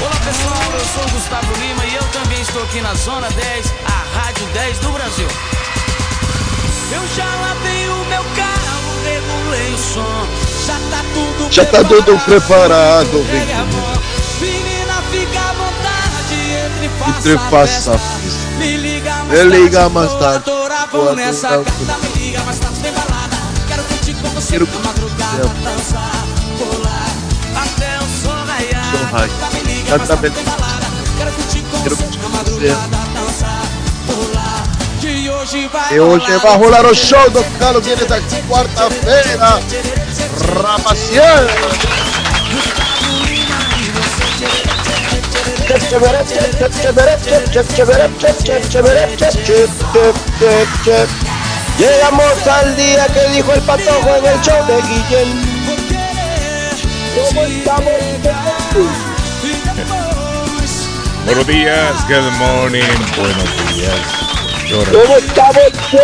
[0.00, 3.74] Olá pessoal, eu sou o Gustavo Lima e eu também estou aqui na Zona 10,
[3.84, 5.26] a Rádio 10 do Brasil.
[6.92, 10.26] Eu já lavei o meu carro, regulei o som,
[10.66, 13.24] já tá tudo Já tá tudo preparado,
[14.40, 16.34] menina, fica à vontade,
[16.66, 18.00] entre faça, a festa.
[18.56, 20.44] Me liga mais Me liga mais tarde,
[20.92, 23.36] vou vamos nessa gata, me liga mais tarde, tem balada.
[23.66, 26.24] Quero curtir com você Quero na madrugada, dançar,
[26.56, 27.10] pular,
[27.56, 29.67] até o sol raiar.
[29.88, 29.98] Vai
[35.90, 39.58] E hoje vai rolar o show do Carlos Guilherme daqui quarta-feira.
[40.62, 41.46] Rapaziada!
[51.78, 55.58] Llegamos al día que dijo el patojo en el show de Guillén.
[57.14, 59.07] ¿Cómo estamos?
[61.28, 62.80] Buenos días, good morning,
[63.18, 64.00] buenos días.
[64.70, 65.72] Buongiorno, ¿Cómo estamos?
[65.90, 65.98] che?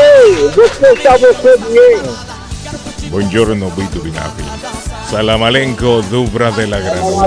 [0.54, 3.10] ¿Cómo estamos bien?
[3.10, 4.42] buongiorno, Vito Binafi.
[5.10, 7.26] Salamalenko, Dubra de la Granada.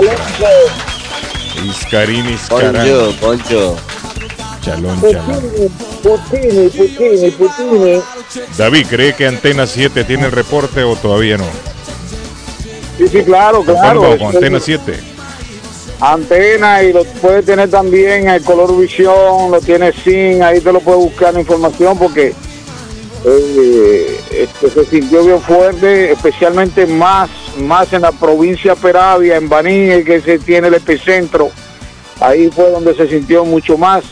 [1.64, 2.86] Iscarini, Iscarán.
[2.86, 3.76] Bonjour, bonjour.
[4.60, 5.42] Chalón, chalón.
[6.00, 8.00] Putini, Putini, Putini.
[8.56, 11.46] David, ¿cree que Antena 7 tiene el reporte o todavía no?
[12.96, 14.16] Sí, sí, claro, ¿Con claro.
[14.18, 15.07] ¿Con Antena 7?
[16.00, 20.80] Antena y lo puede tener también el color visión, lo tiene sin, ahí te lo
[20.80, 22.32] puede buscar la información porque
[23.24, 30.04] eh, este, se sintió bien fuerte, especialmente más, más en la provincia Peravia, en Baní,
[30.04, 31.50] que se tiene el epicentro,
[32.20, 34.04] ahí fue donde se sintió mucho más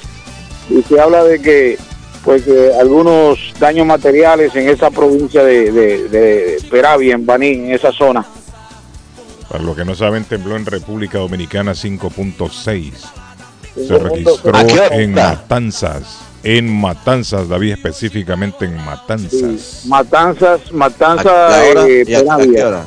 [0.68, 1.78] y se habla de que
[2.24, 7.92] pues eh, algunos daños materiales en esa provincia de, de Peravia, en Baní, en esa
[7.92, 8.26] zona.
[9.56, 12.92] Para los que no saben, tembló en República Dominicana 5.6.
[13.74, 14.02] Se 5.6.
[14.02, 16.18] registró en Matanzas.
[16.42, 19.84] En Matanzas, David, específicamente en Matanzas.
[19.86, 21.88] Matanzas, Matanzas, ¿A qué hora?
[21.88, 22.52] eh, ¿Y a- a Peravia.
[22.52, 22.84] qué hora?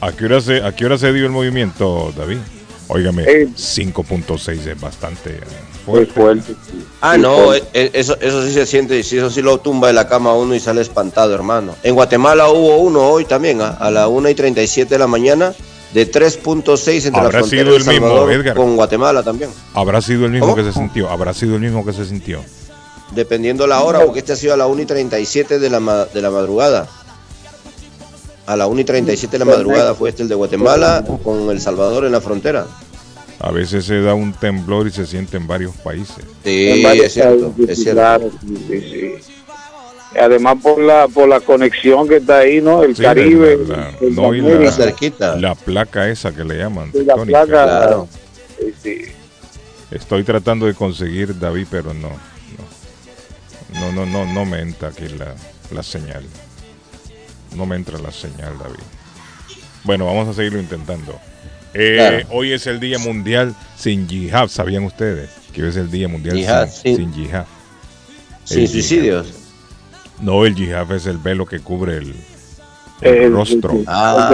[0.00, 2.38] ¿A qué hora se, a qué hora se dio el movimiento, David?
[2.86, 5.40] Óigame, Eh, 5.6 es bastante eh,
[5.86, 6.54] Muy fuerte.
[7.00, 9.92] Ah, no, eh, eh, eso, eso sí se siente, sí, eso sí lo tumba de
[9.92, 11.74] la cama a uno y sale espantado, hermano.
[11.82, 15.52] En Guatemala hubo uno hoy también, ah, a la 1 y 37 de la mañana,
[15.92, 18.56] de 3.6 entre la Habrá frontera sido el mismo, Edgar.
[18.56, 19.50] con Guatemala también.
[19.74, 20.56] Habrá sido el mismo ¿Cómo?
[20.56, 21.10] que se sintió.
[21.10, 22.40] Habrá sido el mismo que se sintió.
[23.14, 26.22] Dependiendo la hora, porque este ha sido a la 1 y 37 de la, de
[26.22, 26.88] la madrugada.
[28.46, 31.60] A la 1 y 37 de la madrugada fue este el de Guatemala con El
[31.60, 32.66] Salvador en la frontera.
[33.40, 36.24] A veces se da un temblor y se siente en varios países.
[36.44, 38.00] Sí, En varios es cierto, países, es cierto.
[38.00, 38.80] claro, sí, sí,
[39.26, 39.34] sí.
[40.18, 42.84] Además por la por la conexión que está ahí, ¿no?
[42.84, 45.34] El Sí, Caribe, la- la- el no, y la- cerquita.
[45.36, 46.90] La placa esa que le llaman.
[46.94, 47.46] la placa.
[47.46, 48.08] Claro.
[48.58, 48.98] sí, sí.
[49.90, 52.10] Estoy tratando de conseguir David, pero no.
[53.80, 55.34] No, no, no, no, no me entra aquí la,
[55.72, 56.24] la señal.
[57.56, 58.78] No me entra la señal, David.
[59.82, 61.18] Bueno, vamos a seguirlo intentando.
[61.74, 62.26] Eh, Claro.
[62.30, 64.48] Hoy es el Día Mundial sin Yihad.
[64.48, 67.02] ¿Sabían ustedes que hoy es el Día Mundial Yihad, sin, sí.
[67.02, 67.44] sin yihad?
[68.44, 69.26] Sin El suicidios.
[70.20, 72.14] No, el yihad es el velo que cubre el,
[73.00, 73.72] el El- rostro.
[73.72, 74.28] el- Ah,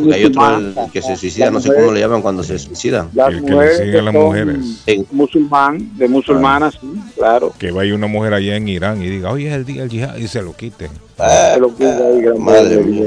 [0.00, 3.08] porque hay otro el que se suicida, no sé cómo le llaman cuando se suicidan.
[3.14, 4.58] Las El que le mujeres siguen a las mujeres.
[5.12, 7.54] Musulmán, de musulmanas, sí, claro.
[7.58, 10.16] Que vaya una mujer allá en Irán y diga, hoy es el Día del Yihad
[10.16, 10.90] y se lo quiten.
[11.18, 13.06] Ah, Se lo cuida ahí, gran madre mía.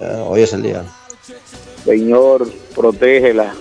[0.00, 0.82] Ah, hoy es el día.
[1.84, 3.54] Señor, protégela.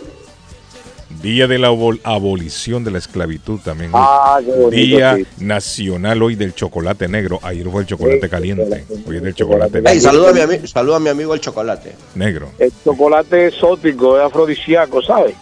[1.22, 3.92] Día de la abol- abolición de la esclavitud también.
[3.94, 4.70] Ah, qué bonito.
[4.72, 5.26] Día sí.
[5.40, 7.40] nacional hoy del chocolate negro.
[7.44, 8.64] Ayer fue el chocolate Sí, caliente.
[8.88, 10.00] chocolate Hoy es del chocolate negro.
[10.02, 11.96] saluda a mi, ami- saluda a mi amigo el chocolate.
[12.16, 12.52] negro.
[12.58, 15.36] El chocolate exótico, es afrodisíaco, ¿sabes?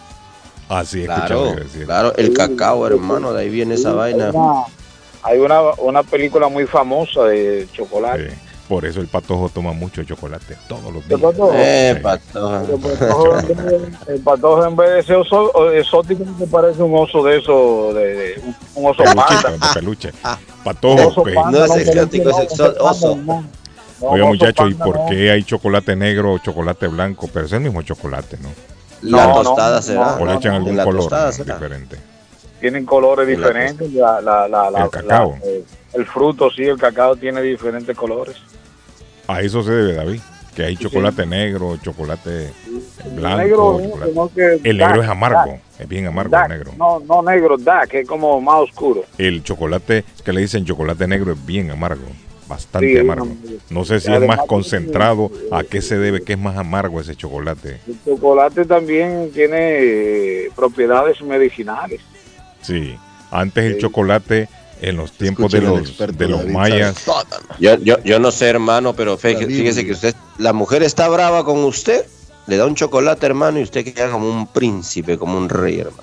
[0.68, 1.84] Así Claro, escuchaba decir.
[1.86, 4.32] claro, el cacao, hermano, de ahí viene esa vaina.
[5.22, 8.30] Hay una, una película muy famosa de chocolate.
[8.30, 8.36] Sí.
[8.70, 11.32] Por eso el patojo toma mucho chocolate todos los ¿Qué días.
[11.32, 11.50] pasó?
[11.54, 11.90] Eh.
[11.90, 16.94] El patojo, en vez- el patojo en vez de ser oso, exótico me parece un
[16.96, 18.42] oso de eso, de, de-
[18.76, 19.50] un oso panda.
[19.50, 20.12] de peluche.
[20.22, 21.08] Un Patojo.
[21.08, 23.16] oso panda, No es exótico, es oso.
[23.16, 23.44] No,
[24.02, 27.28] Oiga, muchachos, ¿y por qué hay chocolate negro o chocolate blanco?
[27.32, 28.50] Pero es el mismo chocolate, ¿no?
[29.02, 30.14] La No, tostada no, será.
[30.14, 31.96] O le echan no, algún color diferente.
[32.60, 33.92] tienen colores diferentes.
[33.94, 35.36] La, la, la, la- El cacao.
[35.42, 35.64] la- eh,
[35.94, 38.36] el fruto, sí, el cacao tiene diferentes colores.
[39.30, 40.20] A eso se debe, David.
[40.54, 42.50] Que hay chocolate negro, chocolate
[43.14, 43.38] blanco.
[43.38, 46.50] negro, no, chocolate- sino que El negro dark, es amargo, dark, es bien amargo dark.
[46.50, 46.72] el negro.
[46.76, 49.04] No, no negro, dark, que es como más oscuro.
[49.16, 52.02] El chocolate que le dicen chocolate negro es bien amargo,
[52.48, 53.28] bastante Sí, amargo.
[53.70, 57.14] No sé si es más concentrado, a qué se debe que es más amargo ese
[57.14, 57.78] chocolate.
[57.86, 62.00] El chocolate también tiene eh, propiedades medicinales.
[62.60, 62.96] Sí,
[63.30, 64.48] antes el chocolate
[64.80, 67.04] en los tiempos de Escuchen los, de los David mayas.
[67.58, 71.62] Yo, yo, yo no sé, hermano, pero fíjese que usted, la mujer está brava con
[71.64, 72.04] usted,
[72.46, 76.02] le da un chocolate, hermano, y usted queda como un príncipe, como un rey, hermano.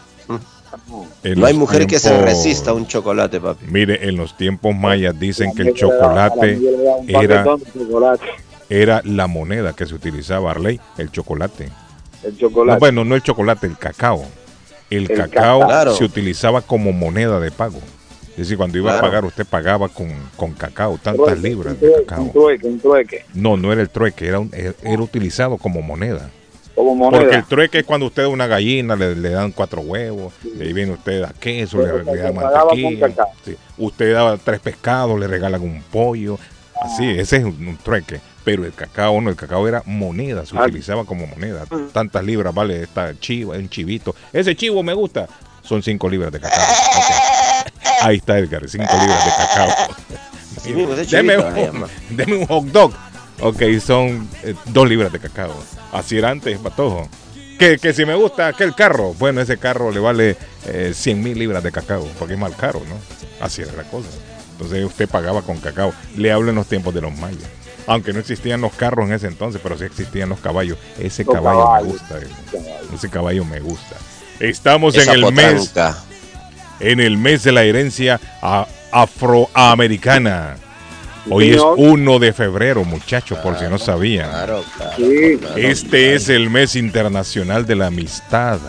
[1.24, 3.66] en No hay mujer que se resista a un chocolate, papi.
[3.68, 6.60] Mire, en los tiempos mayas dicen que el chocolate
[7.08, 7.44] era,
[7.74, 8.26] chocolate.
[8.70, 11.70] era la moneda que se utilizaba, Arley, el chocolate.
[12.24, 12.80] El No, chocolate.
[12.80, 14.26] bueno, no el chocolate, el cacao.
[14.90, 15.68] El, El cacao cacao.
[15.68, 15.96] Claro.
[15.96, 17.80] se utilizaba como moneda de pago.
[18.38, 21.80] Es decir, cuando iba a pagar, usted pagaba con, con cacao, tantas Trueque, libras un
[21.80, 22.24] de cacao.
[22.24, 23.26] Un trueque, un trueque.
[23.34, 26.30] No, no era el trueque, era, un- era, era utilizado como moneda.
[26.76, 27.20] Como moneda.
[27.22, 30.66] Porque el trueque es cuando usted da una gallina, le, le dan cuatro huevos, de
[30.66, 33.10] ahí viene usted a queso, le, Pero le da mantequilla.
[33.44, 33.58] sí.
[33.80, 36.38] Usted da tres pescados, le regalan un pollo.
[36.80, 37.22] Así, Ah.
[37.22, 38.20] ese es un, un trueque.
[38.44, 40.62] Pero el cacao no, el cacao era moneda, se Ah.
[40.66, 41.66] utilizaba como moneda.
[41.92, 44.14] Tantas libras vale esta chiva, un chivito.
[44.32, 45.28] Ese chivo me gusta.
[45.64, 46.62] Son cinco libras de cacao.
[46.64, 47.27] Ok.
[48.02, 49.70] Ahí está Edgar, cinco libras de cacao.
[50.62, 51.88] Sí, ese deme, un, hermano.
[52.10, 52.92] deme un hot dog.
[53.42, 55.54] Ok, son eh, dos libras de cacao.
[55.94, 57.08] Así era antes, patojo.
[57.60, 60.36] Que, que si me gusta aquel carro, bueno, ese carro le vale
[60.66, 62.96] eh, 100 mil libras de cacao, porque es más caro, ¿no?
[63.40, 64.10] Así era la cosa.
[64.54, 65.94] Entonces usted pagaba con cacao.
[66.18, 67.44] Le hablo en los tiempos de los mayas.
[67.86, 70.78] Aunque no existían los carros en ese entonces, pero sí existían los caballos.
[71.00, 71.88] Ese Los caballo caballos.
[71.88, 72.18] me gusta.
[72.18, 72.28] eh.
[72.96, 73.96] Ese caballo me gusta.
[74.40, 75.98] Estamos en el mes potranca.
[76.80, 78.20] En el mes de la herencia
[78.92, 80.56] afroamericana.
[81.30, 81.76] Hoy es señor.
[81.78, 84.30] 1 de febrero, muchachos, por si no sabían.
[84.30, 84.94] Claro, claro.
[84.96, 85.58] Sí, claro.
[85.58, 88.60] Este es el mes internacional de la amistad.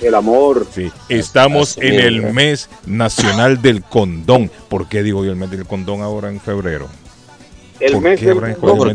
[0.00, 0.66] el amor.
[0.72, 4.50] Sí, estamos en el mes nacional del condón.
[4.68, 6.88] ¿Por qué digo yo el mes del condón ahora en febrero?
[7.80, 8.94] El ¿Por mes qué del habrán No, escogido el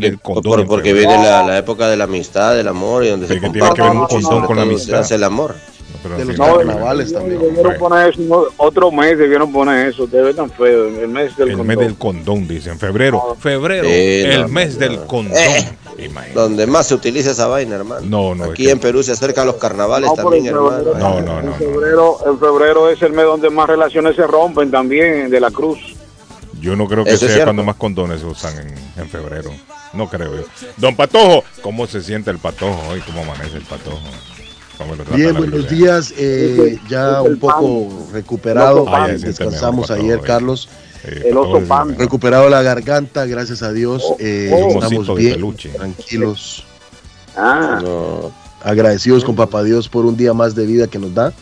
[0.60, 3.34] mes porque, por- viene la, la época de la amistad, del amor y donde se
[3.34, 4.86] Pero que tiene que comparte ver un condón con la amistad.
[4.94, 5.54] se hace el amor.
[5.98, 7.40] No, pero De los carnavales también.
[7.40, 11.50] Debieron poner eso, no, otro mes debieron poner eso, debe tan feo, el mes del
[11.50, 11.78] El mes condón.
[11.86, 12.78] del condón, dicen.
[12.78, 13.36] Febrero.
[13.40, 13.90] Febrero, Sí,
[14.24, 15.06] el no, mes no, del no.
[15.06, 15.36] condón.
[15.36, 15.68] Eh.
[15.98, 16.32] Imagínate.
[16.40, 18.06] Donde más se utiliza esa vaina, hermano.
[18.06, 20.76] No, no, Aquí que- en Perú se acercan los carnavales No, también, en hermano.
[20.78, 21.52] febrero- No, no, no, en no.
[21.56, 25.78] febrero, en febrero es el mes donde más relaciones se rompen también de la cruz.
[26.60, 29.50] Yo no creo que Eso es sea cuando más condones se usan en, en febrero.
[29.92, 30.42] No creo yo.
[30.76, 33.00] Don Patojo, ¿cómo se siente el patojo hoy?
[33.00, 33.98] ¿Cómo amanece el patojo?
[34.78, 36.14] ¿Cómo lo trata Bien, buenos días.
[36.16, 38.84] eh, ya un poco recuperado.
[38.88, 40.68] Ah, ya Descansamos mejor, ayer, Patojo, Carlos.
[41.04, 41.96] Eh, el oso pan.
[41.98, 44.04] Recuperado la garganta, gracias a Dios.
[44.18, 44.56] eh, oh.
[44.56, 46.64] Un osito estamos bien, tranquilos,
[47.36, 48.32] Ah, No,
[48.62, 51.32] agradecidos con Papá Dios por un día más de vida que nos da.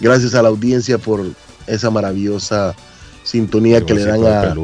[0.00, 1.24] Gracias a la audiencia por
[1.66, 2.74] esa maravillosa
[3.24, 4.54] sintonía El que le dan a.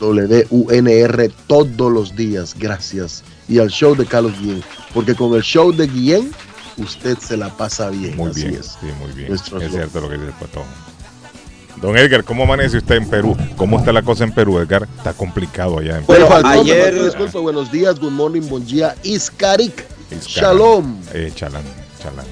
[0.00, 2.54] WUNR todos los días.
[2.58, 3.22] Gracias.
[3.48, 4.62] Y al show de Carlos Guillén.
[4.94, 6.30] Porque con el show de Guillén,
[6.78, 8.16] usted se la pasa bien.
[8.16, 8.76] Muy así bien, es.
[8.80, 9.28] sí, muy bien.
[9.28, 9.70] Nuestro es slogan.
[9.90, 10.66] cierto lo que dice el Patojo.
[11.80, 13.36] Don Edgar, ¿cómo amanece usted en Perú?
[13.56, 14.88] ¿Cómo está la cosa en Perú, Edgar?
[14.96, 16.26] Está complicado allá en Perú.
[16.28, 20.48] Bueno, ayer- buenos días, good morning, buen día, Iskarik, Iscara.
[20.48, 20.96] Shalom.
[21.12, 21.64] Eh, chalán,
[22.00, 22.24] chalán,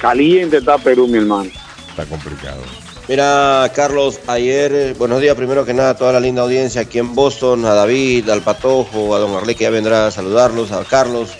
[0.00, 1.50] caliente está Perú, mi hermano.
[1.90, 2.62] Está complicado.
[3.08, 7.00] Mira, Carlos, ayer, eh, buenos días primero que nada a toda la linda audiencia aquí
[7.00, 10.84] en Boston, a David, al Patojo, a Don Arley que ya vendrá a saludarlos, a
[10.84, 11.30] Carlos.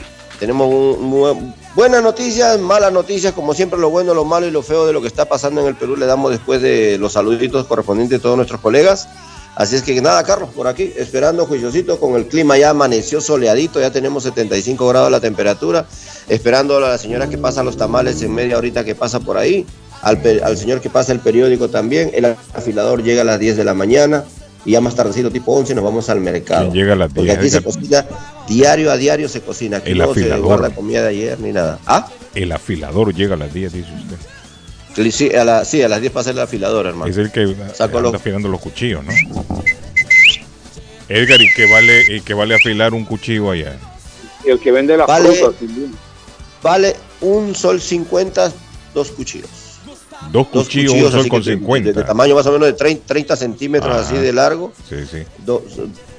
[0.40, 4.62] Tenemos un- mu- buenas noticias, malas noticias, como siempre lo bueno, lo malo y lo
[4.62, 7.66] feo de lo que está pasando en el Perú le damos después de los saluditos
[7.66, 9.08] correspondientes de todos nuestros colegas.
[9.56, 13.80] Así es que nada, Carlos, por aquí, esperando juiciosito con el clima ya amaneció soleadito,
[13.80, 15.86] ya tenemos 75 grados la temperatura,
[16.28, 19.66] esperando a la señora que pasa los tamales en media horita que pasa por ahí,
[20.02, 22.24] al, al señor que pasa el periódico también, el
[22.54, 24.24] afilador llega a las 10 de la mañana
[24.64, 26.70] y ya más tardecito, tipo 11, nos vamos al mercado.
[26.70, 27.38] ¿Quién llega a las Porque 10?
[27.38, 28.04] aquí se cocina
[28.48, 29.78] diario a diario, se cocina.
[29.78, 30.44] Aquí El no se afilador.
[30.44, 31.78] guarda comida de ayer ni nada.
[31.86, 32.06] ¿Ah?
[32.34, 35.10] El afilador llega a las 10, dice usted.
[35.12, 37.10] Sí, a, la- sí, a las 10 pasa el afilador, hermano.
[37.10, 39.12] Es el que Saco anda los- afilando los cuchillos, ¿no?
[41.08, 43.76] Edgar, ¿y qué vale, y qué vale afilar un cuchillo allá?
[44.44, 45.32] El que vende las Vale.
[45.32, 45.54] frutas.
[46.62, 48.52] Vale un sol 50,
[48.94, 49.48] dos cuchillos.
[50.32, 51.88] Dos Dos cuchillos, un sol así con que de- 50.
[51.88, 54.00] De, de tamaño más o menos de 30, 30 centímetros Ajá.
[54.06, 54.72] así de largo.
[54.88, 55.18] Sí, sí.
[55.44, 55.62] Dos-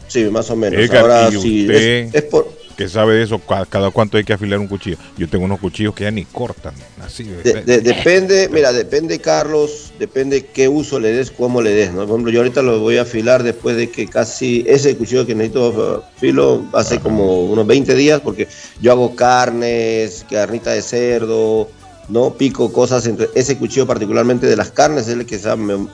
[0.07, 0.79] sí, más o menos.
[0.79, 2.61] Edgar, Ahora ¿y sí, usted es, es por...
[2.77, 4.97] ¿Qué que sabe de eso, ca- cada cuánto hay que afilar un cuchillo.
[5.15, 6.73] Yo tengo unos cuchillos que ya ni cortan.
[7.05, 11.91] Así De- de- depende, mira, depende, Carlos, depende qué uso le des, cómo le des,
[11.91, 11.99] ¿no?
[12.07, 15.35] Por ejemplo, yo ahorita lo voy a afilar después de que casi ese cuchillo que
[15.35, 18.47] necesito uh, filo hace como unos 20 días, porque
[18.81, 21.69] yo hago carnes, carnita de cerdo,
[22.11, 22.33] ¿no?
[22.33, 25.39] Pico cosas, entre ese cuchillo particularmente de las carnes es el que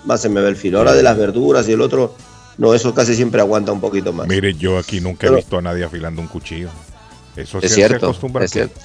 [0.05, 0.79] más se me ve el filo.
[0.79, 2.15] Ahora de las verduras y el otro,
[2.57, 4.27] no, eso casi siempre aguanta un poquito más.
[4.27, 6.69] Mire, yo aquí nunca he visto a nadie afilando un cuchillo.
[7.35, 8.45] Eso Es sí cierto, se acostumbra.
[8.45, 8.79] es cierto.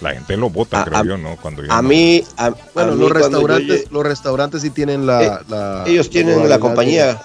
[0.00, 1.36] La gente lo bota, A- creo a- yo, ¿no?
[1.42, 4.70] Cuando ya A no- mí, a, Bueno, a mí los yo restaurantes, los restaurantes sí
[4.70, 7.20] tienen la, Eh, la- ellos tienen la compañía,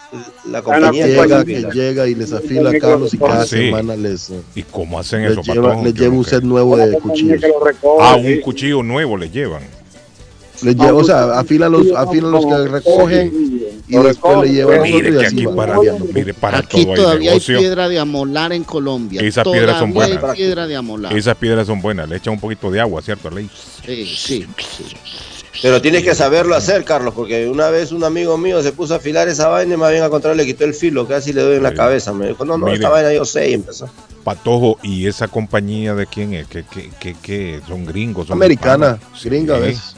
[0.50, 1.70] la compañía que llega, afila.
[1.70, 3.58] que llega y les afila a Carlos y cada Sí.
[3.68, 6.76] semana les, eh, ¿Y cómo hacen les eso, lleva, les Yo lleva un set nuevo
[6.76, 7.42] de cuchillos.
[7.42, 9.62] Recoge, Ah, un cuchillo nuevo le llevan.
[10.64, 14.78] Les lleva, o sea, afilan los, afilan los que recogen y después le recogen, llevan
[14.80, 14.94] pues.
[14.94, 15.78] otro Mire y que así aquí para,
[16.14, 17.60] mire, para Aquí todo hay todavía hay negocio.
[17.60, 19.22] piedra de amolar en Colombia.
[19.22, 20.30] Esas piedras son Todavía buenas.
[20.32, 21.14] hay piedra de amolar.
[21.18, 22.08] Esas piedras son buenas.
[22.10, 23.50] Le echan un poquito de agua, ¿cierto, Ley?
[23.86, 24.96] Sí, sí, sí.
[25.62, 28.98] Pero tienes que saberlo hacer, Carlos, porque una vez un amigo mío se puso a
[28.98, 31.58] afilar esa vaina y más bien a contrario le quitó el filo, casi le doy
[31.58, 31.76] en la Sí.
[31.76, 32.12] cabeza.
[32.12, 32.78] Me dijo, no, no, Mire.
[32.78, 33.88] esta vaina yo sé y empezó.
[34.24, 36.48] Patojo, ¿y esa compañía de quién es?
[36.48, 37.62] ¿Qué, qué, qué, qué?
[37.68, 38.28] ¿Son gringos?
[38.28, 39.22] ¿Son Americana, hispanos?
[39.22, 39.30] Sí.
[39.30, 39.96] gringa a veces.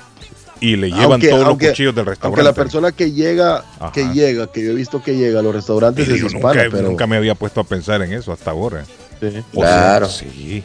[0.62, 2.44] Y le llevan Aunque- todos aunque- los cuchillos del Aunque restaurante.
[2.44, 3.92] la persona que llega, Ajá.
[3.92, 6.88] que llega, que yo he visto que llega a los restaurantes es hispana, nunca, pero
[6.90, 8.86] nunca me había puesto a pensar en eso hasta ahora.
[9.22, 9.44] Sí.
[9.54, 10.08] O Claro.
[10.10, 10.64] sea, sí.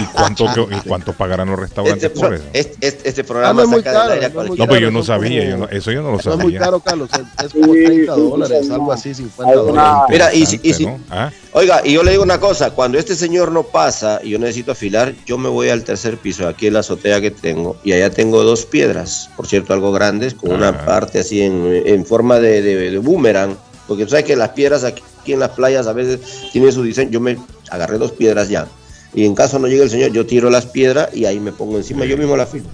[0.00, 2.44] ¿Y cuánto, ¿Y cuánto pagarán los restaurantes Este, por pro- eso?
[2.54, 4.42] este, este- este Ah, programa no es muy saca del aire no.
[4.56, 6.58] No, pero yo no sabía, yo no- eso yo no lo No es muy sabía.
[6.60, 7.10] caro, Carlos,
[7.44, 9.10] es, como Sí, 30 sí, dólares, algo sí.
[9.10, 9.92] así, 50 Hay dólares.
[10.08, 10.98] Mira, y si- y si- ¿no?
[11.10, 14.38] Ah, Oiga, y yo le digo una cosa, cuando este señor no pasa y yo
[14.38, 17.92] necesito afilar, yo me voy al tercer piso, aquí en la azotea que tengo, y
[17.92, 20.86] allá tengo dos piedras, por cierto, algo grandes, con una Ah.
[20.86, 24.84] parte así en, en forma de, de- de boomerang, porque tú sabes que las piedras
[24.84, 26.20] aquí, aquí en las playas a veces
[26.52, 27.36] tienen su diseño, yo me
[27.70, 28.66] agarré dos piedras ya,
[29.14, 31.76] y en caso no llegue el señor, yo tiro las piedras y ahí me pongo
[31.76, 32.66] encima, yo mismo la afilo.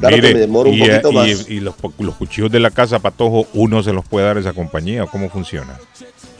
[0.00, 1.50] Claro Mire, que me demoro un y, poquito y- más.
[1.50, 4.54] y los, los cuchillos de la casa Patojo, uno se los puede dar a esa
[4.54, 5.78] compañía, ¿o ¿cómo funciona?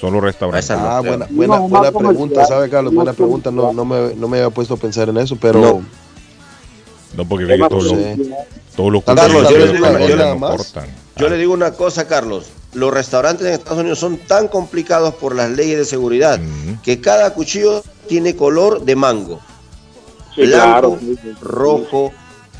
[0.00, 0.70] Son los restaurantes.
[0.70, 2.94] Ah, buena, buena, No, buena pregunta, ¿sabe, Carlos?
[2.94, 5.82] Buena pregunta, no, no, me, no me había puesto a pensar en eso, pero No.
[7.16, 7.94] No, porque ve que Más todos los,
[8.74, 10.56] todos los Carlos, cuchillos yo de le digo- yo le- no nada más.
[10.56, 10.86] cortan.
[11.18, 12.46] Yo Ah, le digo una cosa, Carlos.
[12.74, 16.40] Los restaurantes en Estados Unidos son tan complicados por las leyes de seguridad
[16.82, 19.40] que cada cuchillo tiene color de mango.
[20.34, 20.98] Sí, blanco, claro.
[21.42, 22.12] rojo,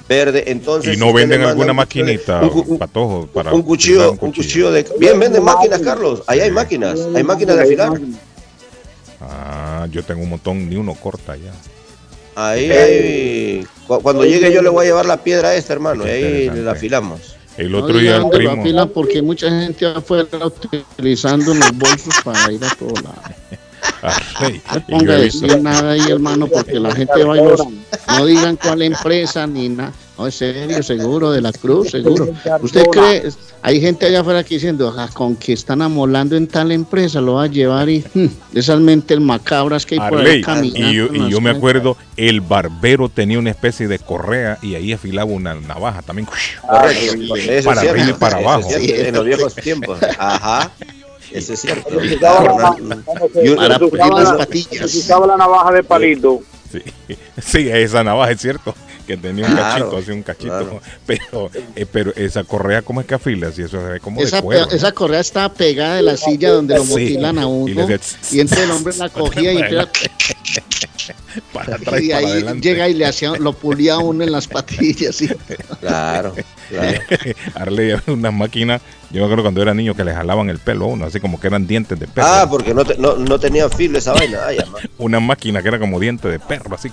[0.07, 0.45] verde.
[0.49, 4.87] Entonces, Y no venden alguna maquinita, un Patojo, para un cuchillo, un cuchillo de.
[4.99, 6.23] Bien, venden máquinas, Carlos.
[6.26, 6.99] Ahí hay máquinas.
[7.14, 7.92] Hay máquinas de afilar.
[9.21, 11.52] Ah, yo tengo un montón, ni uno corta ya.
[12.35, 13.66] Ahí hay.
[13.87, 16.07] cu- Cuando llegue yo le voy a llevar la piedra a esta, hermano.
[16.07, 17.37] Y ahí la afilamos.
[17.59, 18.62] El No otro día digan el primo...
[18.62, 23.18] afilan porque mucha gente afuera utilizando los bolsos para ir a todos lados.
[24.37, 27.61] Ay, No ponga a decir nada ahí, hermano, porque la gente va y los-
[28.09, 29.92] no digan cuál empresa ni nada.
[30.23, 32.29] No, es serio, seguro, de la cruz, seguro.
[32.61, 33.25] ¿Usted cree?
[33.61, 37.35] Hay gente allá afuera que diciendo, "Ah, con que están amolando en tal empresa, lo
[37.35, 40.88] va a llevar y hmm, esas mentes macabras que hay por ahí Arley, caminando.
[40.91, 44.93] y yo, y yo me acuerdo, el barbero tenía una especie de correa y ahí
[44.93, 46.29] afilaba una navaja también.
[47.49, 48.69] Es Para arriba y para abajo.
[48.71, 49.99] cierto, En los viejos tiempos.
[50.19, 50.71] Ajá.
[51.33, 51.88] Eso es cierto.
[52.21, 54.88] Para las la- patillas.
[54.88, 56.43] se usaba la navaja de palito.
[56.71, 56.81] Sí,
[57.43, 58.75] sí, esa navaja es cierto,
[59.16, 60.49] que tenía un Claro, cachito, así un cachito.
[60.59, 60.81] claro.
[61.07, 63.50] Pero, eh, pero esa correa, ¿cómo es que afila?
[63.52, 64.69] Si eso se ve como Esa, de cuero.
[64.69, 67.88] pe- esa correa estaba pegada de la silla donde lo Sí, motilan a y uno.
[67.90, 70.11] Y, hacía entonces el hombre la cogía y, entonces-
[71.52, 72.69] para atrás y ahí adelante.
[72.69, 75.21] llega y le hacía, lo pulía uno en las patillas.
[75.23, 75.28] y-
[75.81, 76.35] Claro,
[76.69, 77.00] claro.
[77.54, 78.81] Arley había unas máquinas,
[79.12, 81.38] yo me acuerdo cuando era niño que le jalaban el pelo a uno, así como
[81.40, 82.26] que eran dientes de perro.
[82.28, 84.40] Ah, porque no, te- no, no tenía filo esa vaina.
[84.47, 84.59] Ay.
[84.99, 86.90] Una máquina que era como diente de perro, así.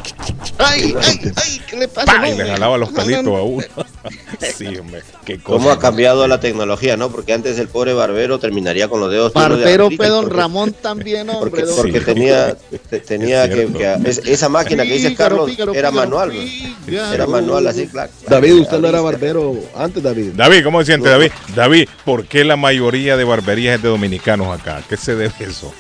[0.58, 1.62] ¡Ay, ay, ay!
[1.70, 2.06] ¿Qué le pasa?
[2.06, 2.20] ¡pah!
[2.20, 3.64] No, y le jalaba los pelitos a uno.
[4.58, 5.58] sí, hombre, qué cosa.
[5.58, 7.10] ¿Cómo ha cambiado la tecnología, no?
[7.10, 9.34] Porque antes el pobre barbero terminaría con los dedos.
[9.34, 11.50] de Barbero artritis, fue don porque- Ramón también, hombre.
[11.52, 12.06] Porque, don- porque Sí.
[12.06, 12.56] tenía,
[12.90, 13.78] te- tenía Es que, cierto.
[14.04, 16.34] que- es- esa máquina que dice Fígaro, Carlos era manual.
[16.34, 16.42] ¿no?
[16.86, 17.14] fígaro.
[17.14, 18.12] Era manual así, claro.
[18.28, 20.32] David, usted no era barbero antes, David.
[20.36, 21.32] David, ¿cómo se siente David?
[21.56, 24.82] David, ¿por qué la mayoría de barberías es de dominicanos acá?
[24.90, 25.72] ¿Qué se debe eso?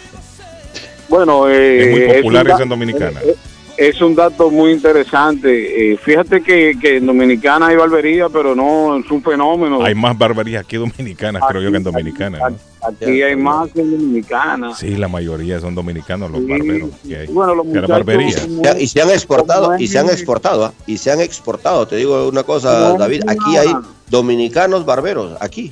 [1.08, 3.20] Bueno, eh, Es muy popular da- en Dominicana.
[3.24, 3.36] eh,
[3.78, 5.94] Es un dato muy interesante.
[5.94, 9.82] Eh, fíjate que, que en Dominicana hay barbería, pero no es un fenómeno.
[9.84, 12.38] Hay más barberías aquí dominicanas, creo yo, que en Dominicana.
[12.50, 12.56] ¿no?
[12.88, 14.76] Aquí hay más que en Dominicana.
[14.76, 17.28] Sí, la mayoría son dominicanos los Sí, barberos que hay.
[17.28, 18.42] Bueno, los Que la muchachos barbería.
[18.44, 20.74] como- Ya, Y se han exportado, y se han exportado, ¿ah?
[20.86, 21.88] y se han exportado.
[21.88, 23.74] Te digo una cosa, David, aquí hay
[24.10, 25.72] dominicanos barberos, aquí,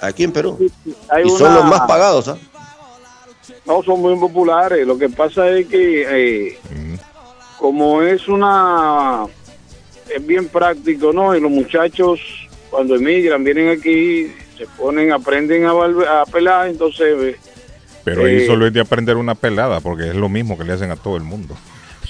[0.00, 0.58] aquí en Perú.
[1.08, 2.38] hay Y son una- los más pagados, ¿ah?
[3.66, 4.86] No, son muy populares.
[4.86, 6.02] Lo que pasa es que
[6.48, 6.94] eh, Mm.
[7.58, 9.24] como es una,
[10.14, 11.34] es bien práctico, ¿no?
[11.36, 12.20] Y los muchachos
[12.70, 17.16] cuando emigran, vienen aquí, se ponen, aprenden a, valve- a pelar, entonces...
[17.34, 17.36] eh,
[18.04, 20.72] Pero ahí Eh, solo es de aprender una pelada, porque es lo mismo que le
[20.74, 21.54] hacen a todo el mundo.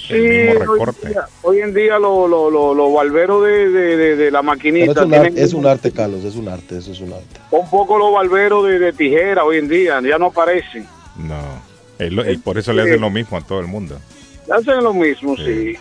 [0.09, 1.07] Sí, el mismo hoy en recorte.
[1.09, 4.91] día, hoy en día los lo, lo, los barberos de, de, de- de la maquinita
[4.91, 7.39] es, un tienen arte, es un arte, Carlos, es un arte, eso es un arte.
[7.51, 10.85] un poco los barberos de, de tijera hoy en día, ya no aparecen.
[11.17, 11.37] No.
[11.99, 13.99] Lo- y por eso le hacen lo mismo a todo el mundo.
[14.51, 15.75] Hacen lo mismo, sí.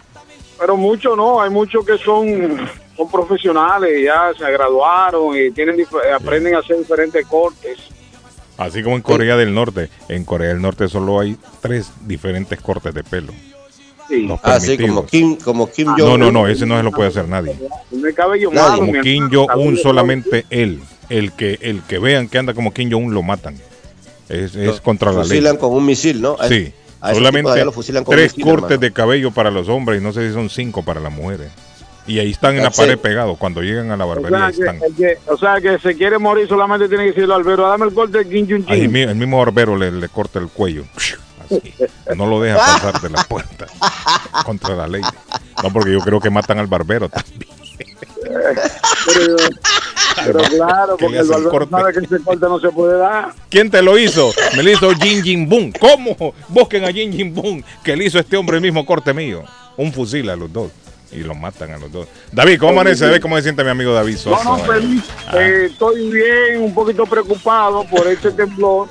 [0.59, 2.59] Pero muchos no, hay muchos que son,
[2.97, 5.77] son profesionales, ya se graduaron y tienen
[6.15, 7.79] aprenden a hacer diferentes cortes.
[8.57, 9.89] Así como en Corea del Norte.
[10.09, 13.33] En Corea del Norte solo hay tres diferentes cortes de pelo.
[14.09, 14.23] Sí.
[14.27, 16.19] Los Ah, como Kim, como Kim No, Jong.
[16.19, 17.55] no, no, ese no se lo puede hacer nadie.
[17.91, 18.79] Nadie.
[18.79, 20.81] Como Kim Jong-un, cabello solamente él.
[21.11, 23.57] El que, el que vean que anda como Kim Jong-un lo matan.
[24.29, 25.29] Es, es contra la ley.
[25.29, 26.37] Fusilan con un misil, ¿no?
[26.49, 28.81] Sí, a solamente fusilan con un tres misil, cortes hermano.
[28.81, 31.51] de cabello para los hombres y no sé si son cinco para las mujeres.
[32.07, 33.37] Y ahí están en la pared pegados.
[33.39, 34.79] Cuando llegan a la O barbería, sea, ahí que, están.
[34.97, 37.93] que- o sea, que se quiere morir solamente tiene que decirle al albero, dame el
[37.95, 40.85] corte de Kim Jong Ahí mi- el mismo barbero le, le corta el cuello.
[42.17, 43.67] No lo deja pasar de la puerta.
[44.45, 45.03] Contra la ley.
[45.63, 47.49] No, porque yo creo que matan al barbero también.
[49.07, 49.37] Pero,
[50.25, 53.33] pero claro, porque el barbero sabe que ese corte no se puede dar.
[53.51, 54.33] ¿Quién te lo hizo?
[54.57, 55.73] Me lo hizo Jin Jin Boom.
[55.79, 56.35] ¿Cómo?
[56.49, 59.45] Busquen a Jin Jin Boom, que le hizo este hombre el mismo corte mío.
[59.77, 60.71] Un fusil a los dos.
[61.11, 62.07] Y los matan a los dos.
[62.33, 63.19] David, ¿cómo amanece?
[63.21, 65.05] Cómo se siente mi amigo David No, no, feliz.
[65.33, 68.89] Eh, estoy bien, un poquito preocupado por este temblor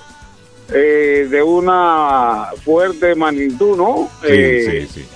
[0.74, 4.09] eh, de una fuerte magnitud, ¿no?
[4.21, 5.07] Sí, Eh, sí, sí.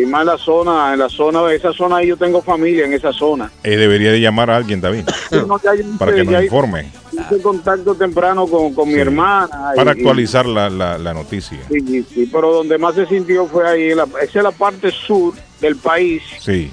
[0.00, 3.10] Y más la zona, en la zona, esa zona ahí yo tengo familia en esa
[3.12, 3.50] zona.
[3.64, 5.04] Eh, debería de llamar a alguien, David,
[5.46, 6.92] No, ya hice- para que nos informe.
[7.10, 9.72] hice contacto temprano con, con mi hermana.
[9.74, 11.58] Para y- actualizar la, la, la noticia.
[11.70, 14.52] Sí, sí, sí, pero donde más se sintió fue ahí, en la, esa es la
[14.52, 16.70] parte sur del país, Sí.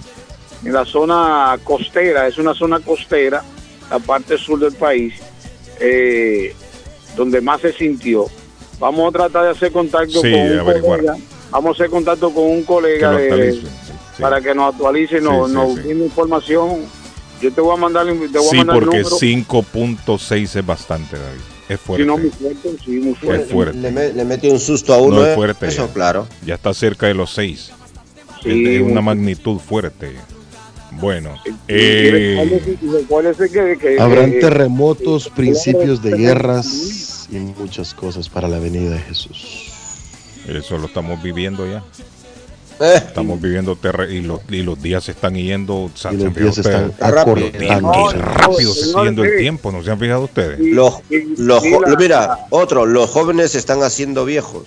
[0.65, 3.41] en la zona costera, es una zona costera,
[3.89, 5.13] la parte sur del país,
[5.79, 6.53] eh,
[7.15, 8.25] donde más se sintió.
[8.79, 10.81] Vamos a tratar de hacer contacto Sí, con un averiguar.
[10.99, 11.17] colega,
[11.51, 13.53] vamos a hacer contacto con un colega de-.
[13.53, 14.21] Sí.
[14.21, 16.81] para que nos actualice, nos, Sí, sí, nos información.
[17.41, 19.17] Yo te voy a mandar, te voy a Sí, mandar el porque número.
[19.17, 21.41] 5.6 es bastante, David.
[21.67, 22.55] Es Sí, no, muy fuerte.
[22.61, 23.43] fuerte, sí, muy fuerte.
[23.43, 23.77] Es fuerte.
[23.77, 25.17] Le, me- le metió un susto a uno.
[25.17, 25.35] No es ¿eh?
[25.35, 25.67] fuerte.
[25.67, 25.93] Eso, ya.
[25.93, 26.27] claro.
[26.45, 27.71] Ya está cerca de los 6.
[28.43, 30.15] Sí, es una muy- magnitud fuerte.
[30.99, 31.35] Bueno,
[31.67, 32.63] eh,
[33.99, 39.71] Habrán terremotos, principios de guerras y muchas cosas para la venida de Jesús.
[40.47, 41.83] eso lo estamos viviendo ya.
[42.81, 45.89] Eh, Estamos viviendo terre y los, y los días se están yendo.
[45.95, 47.11] ¿se Y han los días están ustedes?
[47.13, 48.11] rápido.
[48.11, 50.59] Rápido se está yendo el tiempo, ¿no se han fijado ustedes?
[50.59, 50.95] Los,
[51.37, 51.63] los
[51.97, 54.63] mira, otro, los jóvenes se están haciendo viejos.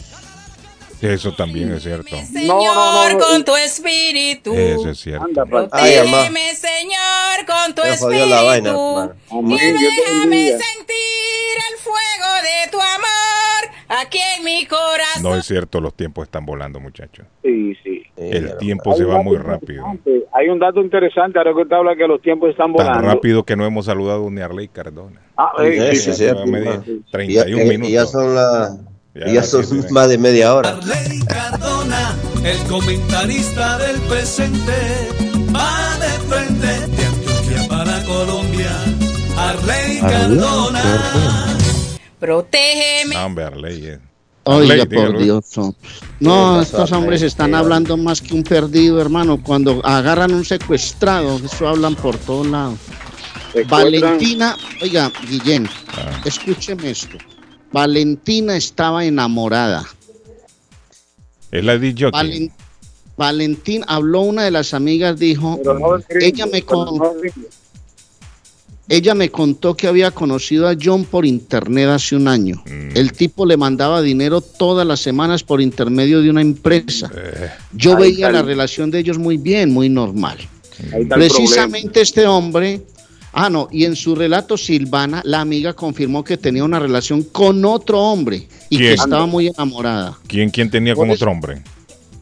[1.00, 2.16] Eso también es cierto.
[2.46, 4.52] No, no, no, con tu espíritu.
[4.54, 5.24] Eso es cierto.
[5.24, 5.44] Anda.
[5.46, 8.26] Protégeme, Señor, con tu espíritu.
[8.28, 8.70] la vaina,
[9.30, 15.22] y déjame sentir el fuego de tu amor aquí en mi corazón.
[15.22, 17.26] No es cierto, los tiempos están volando, muchachos.
[17.42, 18.02] Sí, sí.
[18.16, 19.84] El tiempo se va muy rápido.
[20.32, 23.08] Hay un dato interesante, ahora que usted habla que los tiempos están Tan volando.
[23.14, 25.20] rápido que no hemos saludado ni a Arley Cardona.
[25.36, 26.14] Ah, Sí, eh, sí, sí, sí, sí.
[26.16, 26.24] sí.
[26.24, 27.92] Lleva media- Y ya, 31 eh, y minutos.
[27.92, 28.76] ya son las
[29.14, 30.70] Ya, y ya son más de media hora.
[30.70, 35.08] Arley Cardona, el comentarista del presente,
[35.54, 38.70] va de frente de Antioquia para Colombia.
[39.36, 41.56] Arley Cardona.
[42.18, 43.16] Protégeme.
[43.16, 43.86] Hombre, Arley.
[43.86, 43.98] eh.
[44.44, 45.18] Oiga, por.
[45.18, 45.44] Dios.
[46.20, 46.62] no.
[46.62, 49.42] Estos hombres están ¿Qué hablando más que un perdido, hermano.
[49.42, 52.78] Cuando agarran un secuestrado, eso hablan por todos lados.
[53.68, 56.20] Valentina, oiga, Guillén, Ah.
[56.24, 57.18] escúcheme esto.
[57.72, 59.84] Valentina estaba enamorada.
[61.50, 62.10] Es la DJ.
[62.10, 62.52] Valen-
[63.16, 67.48] Valentín habló una de las amigas, dijo, no ella me pero con- no del gringo.
[68.88, 72.62] ella me contó que había conocido a John por internet hace un año.
[72.64, 72.96] Mm.
[72.96, 77.10] El tipo le mandaba dinero todas las semanas por intermedio de una empresa.
[77.14, 80.38] Eh, Yo Ahí veía la el- relación de ellos muy bien, muy normal.
[81.08, 82.82] Precisamente este hombre,
[83.40, 87.64] ah no, y en su relato Silvana, la amiga confirmó que tenía una relación con
[87.64, 88.88] otro hombre y ¿Quién?
[88.90, 91.62] que estaba muy enamorada, ¿Quién, ¿Quién tenía con otro hombre?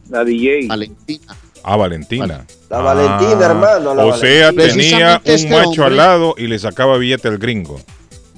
[0.09, 0.67] La DJ.
[0.67, 1.35] Valentina.
[1.63, 2.45] Ah, Valentina.
[2.69, 4.73] La Ah, Valentina, hermano, la o sea, Valentina.
[4.73, 7.79] tenía un este macho al lado y le sacaba billete al gringo.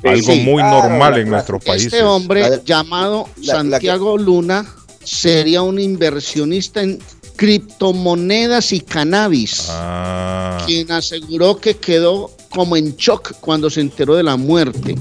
[0.03, 0.39] Algo Sí.
[0.41, 1.91] muy Claro, normal en la- nuestros países.
[1.93, 4.65] Este hombre La llamado la- la que- Santiago Luna
[5.03, 6.99] sería un inversionista en
[7.35, 14.23] criptomonedas y cannabis, Ah, quien aseguró que quedó como en shock cuando se enteró de
[14.23, 14.95] la muerte.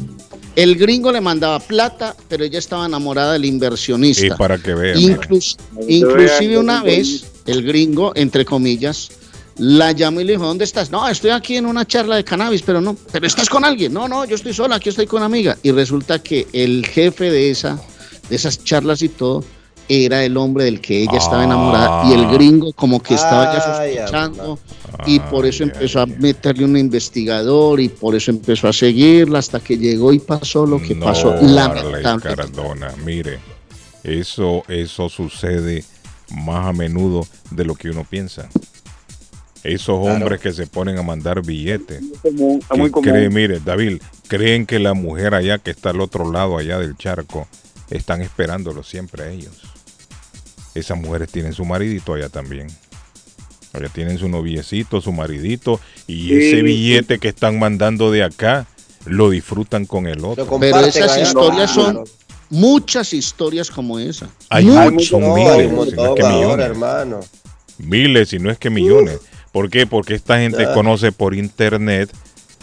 [0.56, 4.36] El gringo le mandaba plata, pero ella estaba enamorada del y inversionista.
[4.36, 4.98] para que vean.
[4.98, 5.40] Que
[5.86, 9.10] inclusive vean una vez el gringo, entre comillas,
[9.56, 10.90] la llamó y le dijo, ¿dónde estás?
[10.90, 13.92] No, estoy aquí en una charla de cannabis, pero no, pero estás con alguien.
[13.92, 15.56] No, no, yo estoy sola, aquí estoy con una amiga.
[15.62, 17.80] Y resulta que el jefe de esa,
[18.28, 19.44] de esas charlas y todo,
[19.88, 23.78] era el hombre del que ella estaba enamorada y el gringo como que estaba ya
[23.80, 24.58] Ay, sospechando
[25.06, 29.60] y por eso empezó a meterle un investigador y por eso empezó a seguirla hasta
[29.60, 32.02] que llegó y pasó lo que No, pasó lamentable.
[32.22, 33.38] Cardona, mire,
[34.04, 35.84] eso, eso sucede
[36.30, 38.48] más a menudo de lo que uno piensa.
[39.64, 42.00] Esos hombres que se ponen a mandar billetes.
[42.22, 43.10] común, es que muy común.
[43.10, 46.96] creen- mire, David, creen que la mujer allá que está al otro lado allá del
[46.96, 47.48] charco
[47.90, 49.54] están esperándolo siempre a ellos.
[50.78, 52.68] Esas mujeres tienen su maridito allá también.
[53.72, 56.34] Allá tienen su noviecito, su maridito y Sí.
[56.34, 58.66] ese billete que están mandando de acá
[59.04, 60.58] lo disfrutan con el otro.
[60.58, 62.04] Pero esas historias son
[62.50, 64.28] muchas historias como esa.
[64.48, 66.66] Hay, muchos, son No, hay miles, si no es que ahora, millones.
[66.66, 67.20] hermano.
[67.78, 69.18] Miles, si no es que millones.
[69.52, 69.86] ¿Por qué?
[69.86, 70.72] Porque esta gente Ya.
[70.74, 72.10] conoce por internet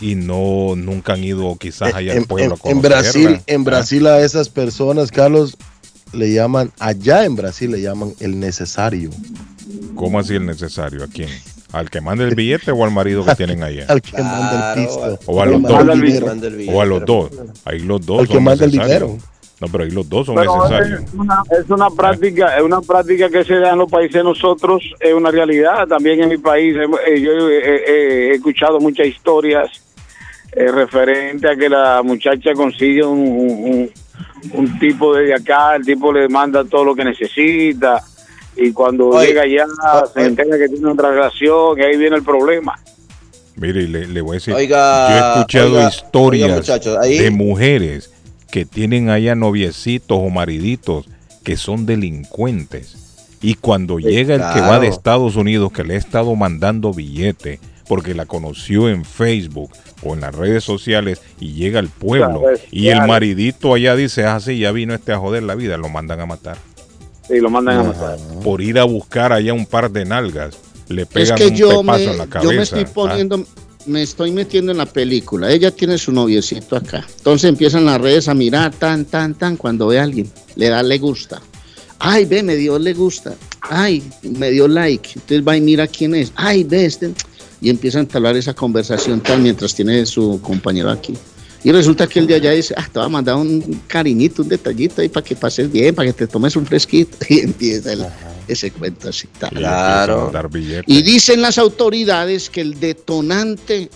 [0.01, 3.63] y no nunca han ido quizás allá en, al pueblo en- a en Brasil, en
[3.63, 5.55] Brasil a esas personas, Carlos,
[6.15, 9.09] le llaman, allá en Brasil le llaman el necesario.
[9.95, 11.03] ¿Cómo así el necesario?
[11.03, 11.29] ¿A quién?
[11.71, 13.85] ¿Al que manda el billete o al marido que tienen allá?
[13.89, 15.19] Al que manda el pisto.
[15.25, 15.71] O a los dos.
[16.69, 17.29] O a los dos.
[17.65, 19.09] Ahí los dos Al que son manda el necesarios.
[19.11, 19.23] dinero.
[19.61, 21.01] No, pero ahí los dos son Pero necesarios.
[21.03, 24.23] es una, es una práctica, es una práctica que se da en los países de
[24.25, 25.87] nosotros, es una realidad.
[25.87, 29.69] También en mi país eh, yo eh, eh, he escuchado muchas historias
[30.51, 33.91] eh, referente a que la muchacha consigue un, un-
[34.53, 38.03] un tipo desde acá, el tipo le manda todo lo que necesita
[38.55, 39.65] y cuando Oye, llega allá
[40.13, 42.75] se entera que tiene otra relación y ahí viene el problema.
[43.57, 46.97] Mire, y le, le voy a decir, Oiga, yo he escuchado oiga, historias oiga, muchachos,
[46.97, 48.11] ahí- de mujeres
[48.51, 51.07] que tienen allá noviecitos o mariditos
[51.43, 52.97] que son delincuentes.
[53.41, 54.87] Y cuando llega el que va de.
[54.87, 59.71] Estados Unidos, que le ha estado mandando billete, porque la conoció en Facebook
[60.03, 64.25] o en las redes sociales, y llega al pueblo, Claro, y el maridito allá dice,
[64.25, 66.57] ah, sí, ya vino este a joder la vida, lo mandan a matar.
[67.29, 68.17] Y lo mandan a matar.
[68.43, 71.69] Por ir a buscar allá un par de nalgas, le Es pegan que un yo
[71.81, 72.53] pepazo me, en la yo cabeza.
[72.53, 72.91] me estoy ah.
[72.93, 73.45] poniendo,
[73.87, 75.51] me estoy metiendo en la película.
[75.51, 77.05] Ella tiene su noviecito acá.
[77.17, 79.57] Entonces empiezan las redes a mirar tan, tan, tan.
[79.57, 81.41] Cuando ve a alguien, le da le gusta.
[81.99, 83.33] Ay, ve, me dio le gusta.
[83.61, 85.09] Ay, me dio like.
[85.15, 86.31] Entonces va y mira quién es.
[86.35, 87.11] Ay, ve este.
[87.65, 91.15] Y empiezan a entablar esa conversación tal mientras tiene su compañero aquí.
[91.63, 94.49] Y resulta que el de allá dice, ah, te va a mandar un cariñito, un
[94.49, 97.17] detallito ahí para que pases bien, para que te tomes un fresquito.
[97.27, 98.05] Y empieza el-
[98.47, 99.27] ese cuento así.
[99.39, 99.49] tal.
[99.49, 100.31] Claro.
[100.85, 103.89] Y dicen las autoridades que el detonante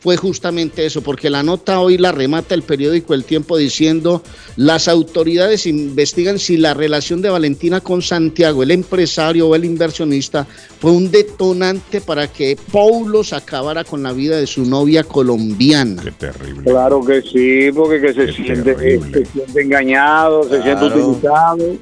[0.00, 4.22] fue justamente eso, porque la nota hoy la remata el periódico El Tiempo diciendo,
[4.56, 10.46] las autoridades investigan si la relación de Valentina con Santiago, el empresario o el inversionista,
[10.80, 16.02] fue un detonante para que Paulos acabara con la vida de su novia colombiana.
[16.02, 16.62] Qué terrible.
[16.64, 19.24] Claro que sí, porque que se siente, terrible.
[19.24, 21.76] se siente engañado, se siente utilizado.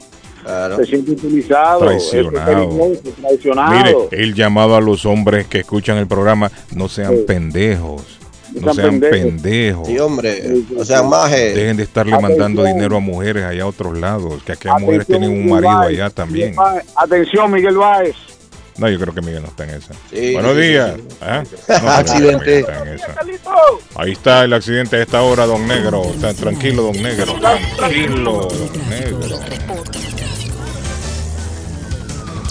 [0.46, 0.76] Claro.
[0.76, 2.50] se siente utilizado, Traicionado.
[2.52, 2.56] es
[3.00, 4.08] peligroso, traicionado.
[4.10, 7.24] Mire, el llamado a los hombres que escuchan el programa, no sean Sí.
[7.26, 8.02] pendejos.
[8.54, 9.42] No sean sean pendejos.
[9.42, 9.88] pendejos.
[9.88, 10.42] Sí, hombre.
[10.78, 11.52] O sea, maje.
[11.52, 12.38] Dejen de estarle Atención.
[12.38, 14.42] mandando dinero a mujeres allá a otros lados.
[14.44, 16.54] Que aquellas mujeres Atención, tienen un marido allá también.
[16.94, 18.14] Atención, Miguel Báez.
[18.78, 19.94] No, yo creo que Miguel no está en esa.
[20.10, 20.92] Sí, Buenos sí, días.
[20.96, 21.16] sí, sí.
[21.22, 21.42] ¿Ah?
[21.82, 22.44] No, Accidente.
[22.44, 23.14] Miguel está en esa.
[23.96, 26.02] Ahí está el accidente a esta hora, don Negro.
[26.04, 27.34] Está tranquilo, don Negro.
[27.78, 29.38] Tranquilo, don Negro.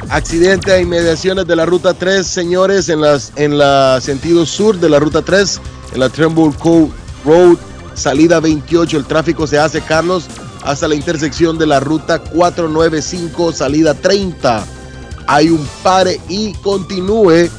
[0.10, 4.88] Accidente a inmediaciones de la ruta 3, señores, en las en la sentido sur de
[4.88, 5.60] la ruta 3,
[5.94, 6.92] en la Tremble Cove
[7.26, 7.58] Road,
[7.96, 8.98] salida 28.
[8.98, 10.26] El tráfico se hace, Carlos,
[10.64, 14.66] hasta la intersección de la ruta 495, salida 30.
[15.28, 17.50] Hay un pare y continúe.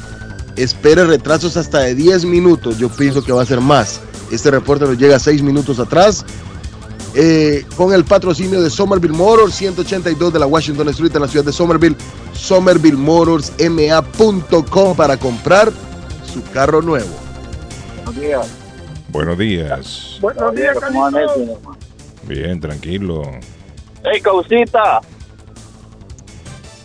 [0.55, 2.77] Espere retrasos hasta de 10 minutos.
[2.77, 3.99] Yo pienso que va a ser más.
[4.31, 6.25] Este reporte nos llega 6 minutos atrás.
[7.19, 11.43] Eh, con el patrocinio de Somerville Motors, 182 de la Washington Street en la ciudad
[11.45, 11.95] de Somerville,
[12.33, 15.71] somervillemotorsma.com para comprar
[16.31, 17.09] su carro nuevo.
[18.05, 18.47] Buenos días.
[19.09, 20.19] Buenos días.
[20.21, 20.77] Buenos días.
[22.27, 23.23] Bien, tranquilo.
[24.03, 25.01] Hey, causita.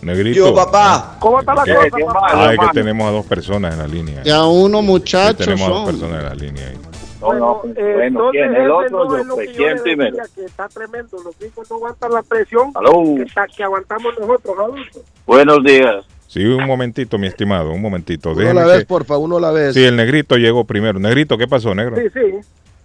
[0.00, 0.38] Negrito.
[0.38, 1.18] Yo, papá.
[1.20, 1.74] ¿Cómo está la cosa,
[2.06, 2.26] papá?
[2.32, 4.22] Ah, es que tenemos a dos personas en la línea.
[4.22, 5.94] Ya uno, Sí, muchachos, tenemos a dos son.
[5.94, 6.78] personas en la línea ahí.
[7.22, 8.56] No, no, Bueno, bueno, eh, entonces ¿quién?
[8.56, 10.16] El otro, no yo, pues, yo ¿quién le primero?
[10.34, 11.16] que está tremendo.
[11.24, 12.72] Los gringos no aguantan la presión
[13.16, 15.02] que, está- que aguantamos nosotros, adultos.
[15.26, 16.04] Buenos días.
[16.26, 18.30] Sí, un momentito, mi estimado, un momentito.
[18.30, 19.74] Uno Déjeme la vez, que- porfa, uno la vez.
[19.74, 20.98] Sí, el negrito llegó primero.
[20.98, 21.96] Negrito, ¿qué pasó, negro?
[21.96, 22.38] Sí, sí.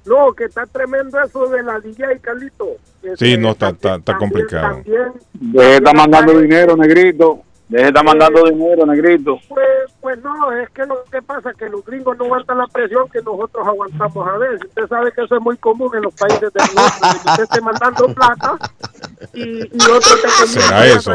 [0.06, 2.67] No, que está tremendo eso de la DJ, Carlito.
[3.02, 4.76] Que Sí, no, está- está- está también- complicado.
[4.76, 7.41] También, de estar mandando dinero, negrito.
[7.69, 9.39] Deje de estar mandando dinero, negrito.
[9.49, 9.67] Pues,
[9.99, 13.10] pues no, es que lo que pasa es que los gringos no aguantan la presión
[13.10, 14.62] que nosotros aguantamos a veces.
[14.65, 17.62] Usted sabe que eso es muy común en los países del norte, que usted esté
[17.62, 18.58] mandando plata
[19.33, 21.13] y, y otro te ¿Será eso?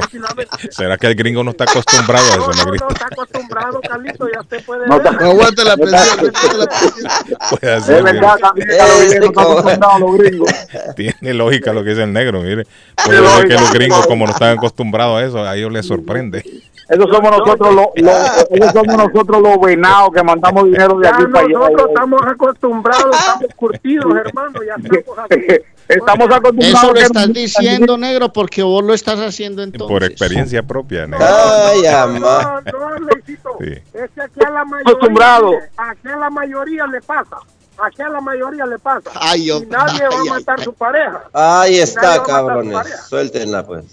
[0.71, 2.85] ¿Será que el gringo no está acostumbrado a eso, No, no, negrito?
[2.85, 5.13] no está acostumbrado, Carlito, ya usted puede No ver.
[5.21, 6.33] No aguanta la presión.
[7.51, 10.51] Puede Es ser, verdad, también a los gringos no están acostumbrados los gringos.
[10.97, 12.67] Tiene lógica lo que dice el negro, mire.
[13.05, 16.45] Puede ser que los gringos, como no están acostumbrados a eso, a ellos les sorprende.
[16.89, 21.15] Esos somos nosotros los, los- esos somos nosotros los venados que mandamos dinero de Ya
[21.15, 21.89] aquí para nosotros allá.
[21.89, 25.47] estamos acostumbrados, estamos curtidos, hermano, ya estamos así.
[25.89, 26.75] Estamos acostumbrados.
[26.79, 29.89] Eso lo que- estás diciendo, negro, porque vos lo estás haciendo entonces.
[29.93, 31.27] Por experiencia propia, negro.
[31.27, 32.63] Ay, No, ama.
[32.73, 33.73] no, Leicito, Sí.
[33.93, 35.53] es que aquí a la mayoría, Acostumbrado.
[35.77, 37.37] aquí a la mayoría le pasa,
[37.83, 39.11] aquí a la mayoría le pasa.
[39.21, 42.79] Ay, y oh, nadie va a matar ay, su pareja, Ahí está, cabrones.
[43.09, 43.85] Suéltenla, pues.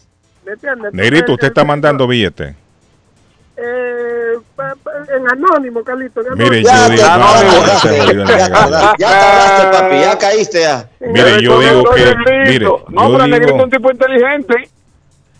[0.45, 0.93] ¿me entiendes?
[0.93, 2.55] Negrito, usted está mandando billete.
[3.57, 3.98] Eh,
[5.07, 6.21] en anónimo, Carlito.
[6.21, 6.69] en Mire, anónimo.
[6.69, 7.41] Ya yo digo, ah,
[7.99, 9.99] el Ya ya tardaste, papi.
[9.99, 10.89] Ya caíste ya.
[10.99, 12.15] Mire, yo digo que,
[12.47, 14.69] mire, No, yo pero negrito es un tipo inteligente.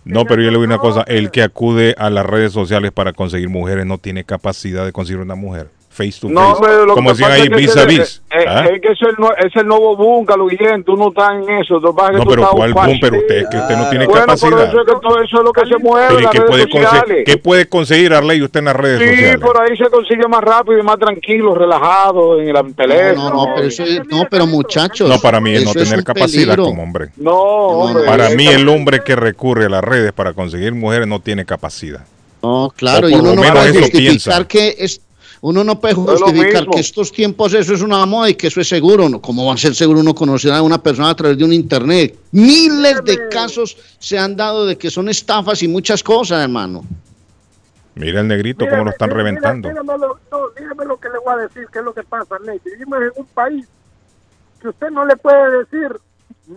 [0.06, 3.14] no, pero yo le digo una cosa, el que acude a las redes sociales para
[3.14, 5.70] conseguir mujeres no tiene capacidad de conseguir una mujer.
[6.00, 6.62] Face to No, face.
[6.66, 8.22] pero lo Como que decían pasa ahí, es que vis a vis.
[8.32, 8.66] eh, ¿Ah?
[8.74, 10.84] Es que eso es el, nue- es el nuevo boom, Carlos Guillén.
[10.86, 11.80] Tú no estás en eso.
[11.82, 12.98] Tú vas que No, tú pero estás ¿cuál boom?
[13.02, 14.64] Pero usted, que usted no tiene Bueno, capacidad.
[14.70, 16.40] eso es que todo eso es lo que se mueve Pero en ¿y las qué
[16.40, 17.00] redes puede, sociales.
[17.02, 19.40] conseguir, ¿Qué puede conseguir Arley usted en las redes Sí, sociales?
[19.42, 23.30] por ahí se consigue más rápido y más tranquilo, relajado, en el teléfono.
[23.30, 25.10] No, no, no, pero eso es- no, pero muchachos.
[25.10, 26.64] No, para mí es no es tener capacidad peligro.
[26.64, 27.10] como hombre.
[27.18, 28.06] No, hombre.
[28.06, 32.06] Para mí el hombre que recurre a las redes para conseguir mujeres no tiene capacidad.
[32.42, 34.48] No, claro, O y por uno lo no menos puede eso justificar piensa.
[34.48, 35.02] que es
[35.42, 38.68] uno no puede justificar que estos tiempos eso es una moda y que eso es
[38.68, 39.08] seguro.
[39.08, 39.22] ¿no?
[39.22, 42.18] ¿Cómo va a ser seguro uno conocer a una persona a través de un internet?
[42.32, 46.84] Miles de casos se han dado de que son estafas y muchas cosas, hermano.
[47.96, 49.70] Mira el negrito cómo lo están reventando.
[49.70, 52.38] Dígame lo, no, dígame lo que le voy a decir, qué es lo que pasa,
[52.46, 52.60] Ney.
[52.64, 53.68] Vivimos en un país
[54.62, 56.00] que usted no le puede decir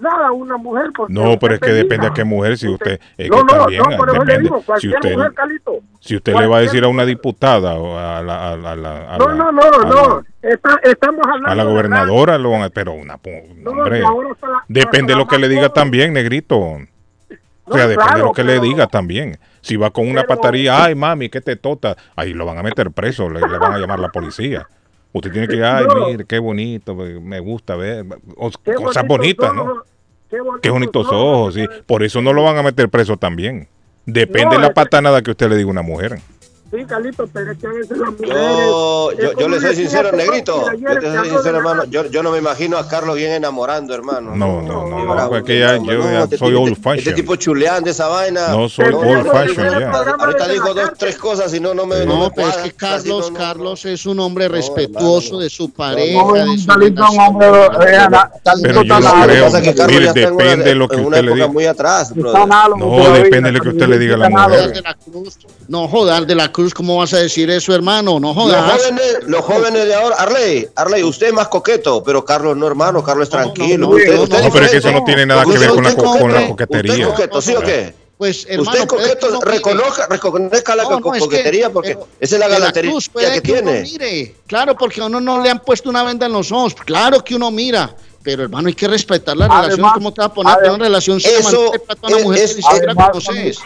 [0.00, 0.90] nada una mujer.
[0.96, 3.58] Porque No, pero es que depende a qué mujer, si usted, es no, que no,
[3.60, 5.72] también, no, por eso le depende, digo, si cualquier usted, mujer, Calito.
[6.00, 8.76] si usted le va a decir a una diputada o a la, a la- a
[8.76, 9.94] la- a No, la- no, no, a no.
[10.42, 14.64] la- Está- estamos hablando a la de gobernadora lo van a, pero una, hombre, la-
[14.68, 16.58] depende de lo que le diga también, negrito.
[16.58, 19.38] O sea, depende de claro, lo que le pero- diga también.
[19.60, 21.96] Si va con una pero- pataría, ay mami, ¿qué te tota?
[22.16, 24.66] Ahí lo van a meter preso, le, le van a llamar la policía.
[25.12, 26.06] Usted tiene que, ay, No.
[26.08, 29.62] mire, qué bonito, me gusta ver, o- cosas bonitas, ¿no?
[29.62, 29.82] ojos,
[30.30, 31.66] Qué bonitos, Qué bonitos ojos, sí.
[31.86, 33.68] Por eso no lo van a meter preso también.
[34.06, 36.18] Depende No, de la patanada que usted le diga a una mujer.
[36.74, 38.34] Sí, Carlito, pero es que a veces las mujeres...
[38.34, 40.64] Yo, yo, yo le soy sincero, este negrito.
[40.78, 41.84] Yo te soy sincero, hermano.
[41.84, 44.34] Yo, yo no me imagino a Carlos bien enamorando, hermano.
[44.34, 46.82] No, no, no, no, bravo, es que ya- no, yo ya este soy old Este
[46.82, 47.14] fashion.
[47.14, 48.48] tipo chuleando esa vaina.
[48.48, 49.90] No soy old fashion ya.
[49.90, 52.06] Ahorita dijo dos, tres cosas y no, no me.
[52.06, 55.70] No pero es que Carlos, Así no, no, Carlos es un hombre respetuoso de su
[55.74, 56.22] pareja,
[56.66, 58.08] Carlito, un hombre, eh,
[58.62, 59.50] Pero yo creo.
[59.88, 61.48] Mire, depende de lo que en una usted le época diga.
[61.48, 64.82] muy atrás, No, depende de lo que usted le diga a la mujer.
[65.68, 68.18] No joder de la Cruz, ¿cómo vas a decir eso, hermano?
[68.20, 68.72] No Los jodas.
[68.80, 73.02] jóvenes, los jóvenes de ahora, Arley, Arley, usted es más coqueto, pero Carlos no, hermano,
[73.02, 73.78] Carlos es No, no, tranquilo.
[73.88, 75.60] no, usted, no, usted no, No, pero es que eso no tiene nada que Usted-
[75.60, 77.04] ver con la, usted co- con la coquete, Usted coquetería.
[77.04, 77.94] es coqueto, ¿sí o qué?
[78.18, 81.94] Pues, hermano, usted es que reconozca, reconozca la No, co- no, es que- coquetería porque
[81.96, 82.98] pero esa es la galantería que,
[83.28, 83.82] uno tiene.
[83.82, 84.34] mire.
[84.46, 86.74] Claro, porque a uno no le han puesto una venda en los ojos.
[86.74, 87.96] Claro que uno mira.
[88.22, 89.90] Pero hermano, hay que respetar la Además- relación.
[89.94, 92.50] ¿Cómo te vas a poner además- una relación sin eso a una es- mujer es-
[92.50, 93.58] que ni siquiera además- conoces?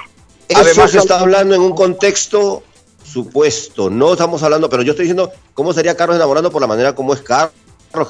[0.49, 2.63] Eso Además, se está hablando en un contexto
[3.25, 6.95] supuesto, no estamos hablando, pero yo estoy diciendo cómo sería Carlos enamorando por la manera
[6.95, 7.53] como es Carlos.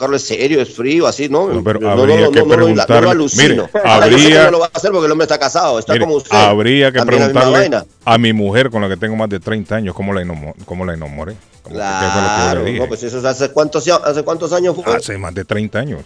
[0.01, 1.47] Carlos es serio, es frío, así, ¿no?
[1.49, 3.03] No, pero no, habría no, que no, no, no, no, preguntarle.
[3.03, 3.45] lo alucino.
[3.55, 6.05] Mire, que habría- no lo va a hacer porque el hombre está casado, está Mire,
[6.07, 6.37] como usted.
[6.37, 9.95] habría que también preguntarle a mi mujer con la que tengo más de 30 años
[9.95, 10.25] cómo la,
[10.65, 11.37] cómo la enamoré.
[11.63, 14.75] ¿Cómo- ¿Qué fue lo que Claro, no, pues eso es hace cuántos, hace cuántos años
[14.75, 14.93] fue.
[14.93, 16.01] Hace más de 30 años.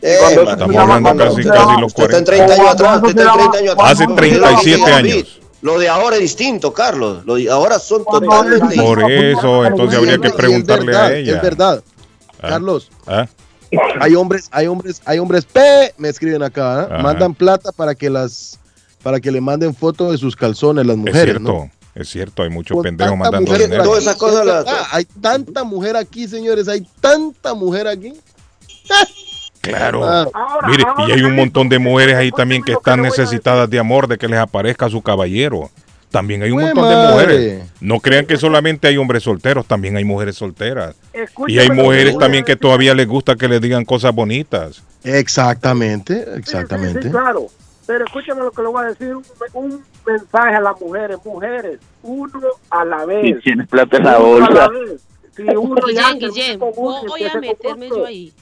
[0.00, 2.24] Eh, Estamos hablando casi, casi los Usted está en 40.
[2.24, 3.92] 30 años atrás, usted está en 30 años atrás.
[3.92, 5.40] Hace No, 37 David, años.
[5.62, 7.24] Lo de ahora es distinto, Carlos.
[7.26, 9.38] Lo de ahora son totalmente Por distintos.
[9.38, 11.36] eso, entonces habría que es preguntarle verdad, a ella.
[11.36, 11.84] Es verdad.
[12.42, 12.48] Ah.
[12.48, 13.26] Carlos, ¿Ah?
[14.00, 15.60] hay hombres, hay hombres, hay hombres P,
[15.98, 16.86] me escriben acá, ¿eh?
[16.94, 17.02] Ajá.
[17.02, 18.58] mandan plata para que las
[19.02, 21.70] para que le manden fotos de sus calzones las Es mujeres, cierto, ¿no?
[21.94, 23.84] es cierto, hay muchos Con pendejos mandando mujer dinero.
[23.84, 27.54] por Todas aquí, esas cosas es las- verdad, hay tanta mujer aquí, señores, hay tanta
[27.54, 28.12] mujer aquí.
[29.60, 30.04] Claro.
[30.04, 33.78] Ahora- Mire, ahora, y hay un montón de mujeres ahí también que están necesitadas de
[33.78, 35.70] amor, de que les aparezca su caballero.
[36.10, 37.62] También hay un ¡Jue montón de mujeres.
[37.80, 40.96] No crean que solamente hay hombres solteros, también hay mujeres solteras.
[41.46, 44.82] Y hay mujeres también que todavía les gusta que les digan cosas bonitas.
[45.04, 47.02] Exactamente, Sí, sí, exactamente.
[47.02, 47.46] sí, claro.
[47.86, 51.78] Pero escúchame lo que le voy a decir, un, un mensaje a las mujeres, mujeres,
[52.02, 53.24] uno a la vez.
[53.26, 54.68] Y tienes plata en la bolsa.
[55.36, 58.32] Si uno ya Guillén, Guillén, voy a meterme yo ahí.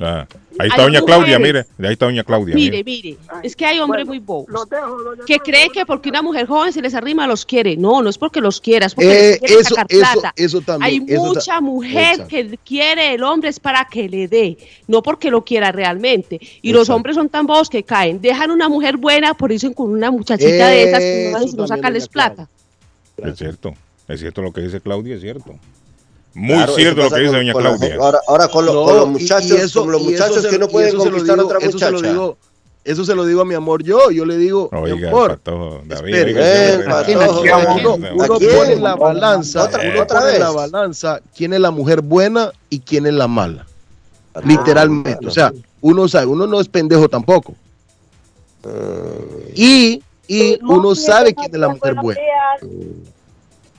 [0.00, 0.26] Ah,
[0.60, 1.66] ahí está Hay doña Claudia, mire.
[1.80, 2.54] Ahí está doña Claudia.
[2.54, 3.02] Mire, mire.
[3.10, 6.46] mire, es que hay hombres Bueno, muy bobos dejo, que creen que porque una mujer
[6.46, 7.76] joven se les arrima los quiere.
[7.76, 10.32] No, no es porque los quieras, porque Eh, les quiere eso, sacar eso, plata.
[10.36, 11.02] eso también.
[11.08, 12.28] Hay eso ta- mucha mujer Exacto.
[12.28, 14.56] que quiere el hombre es para que le dé,
[14.86, 16.38] no porque lo quiera realmente.
[16.62, 18.20] Y los hombres son tan bobos que caen.
[18.20, 22.48] Dejan una mujer buena por irse con una muchachita de esas que no, sacarles plata.
[23.16, 23.74] Es cierto.
[24.06, 25.58] Es cierto lo que dice Claudia, es cierto.
[26.38, 27.96] Muy Claro, cierto lo que dice con- doña con la Claudia.
[27.96, 30.58] ahora, ahora con, lo- No, con los muchachos, y eso- con los muchachos se- que
[30.58, 32.12] no pueden conquistar a digo- otra eso se lo muchacha.
[32.12, 32.36] digo-
[32.84, 34.10] Eso se lo digo a mi amor yo.
[34.10, 37.94] Yo le digo, mi Oiga, amor, el patojo, David, espere, oiga, eh, patojo, ¿a uno,
[37.96, 41.70] uno ¿A pone en la balanza, Otra- uno otra pone la balanza quién es la
[41.70, 43.66] mujer buena y quién es la mala.
[44.32, 45.26] Ah, Literalmente.
[45.26, 47.54] O sea, uno sabe, uno no es pendejo tampoco.
[49.54, 52.20] Y, y uno sabe quién es la mujer buena.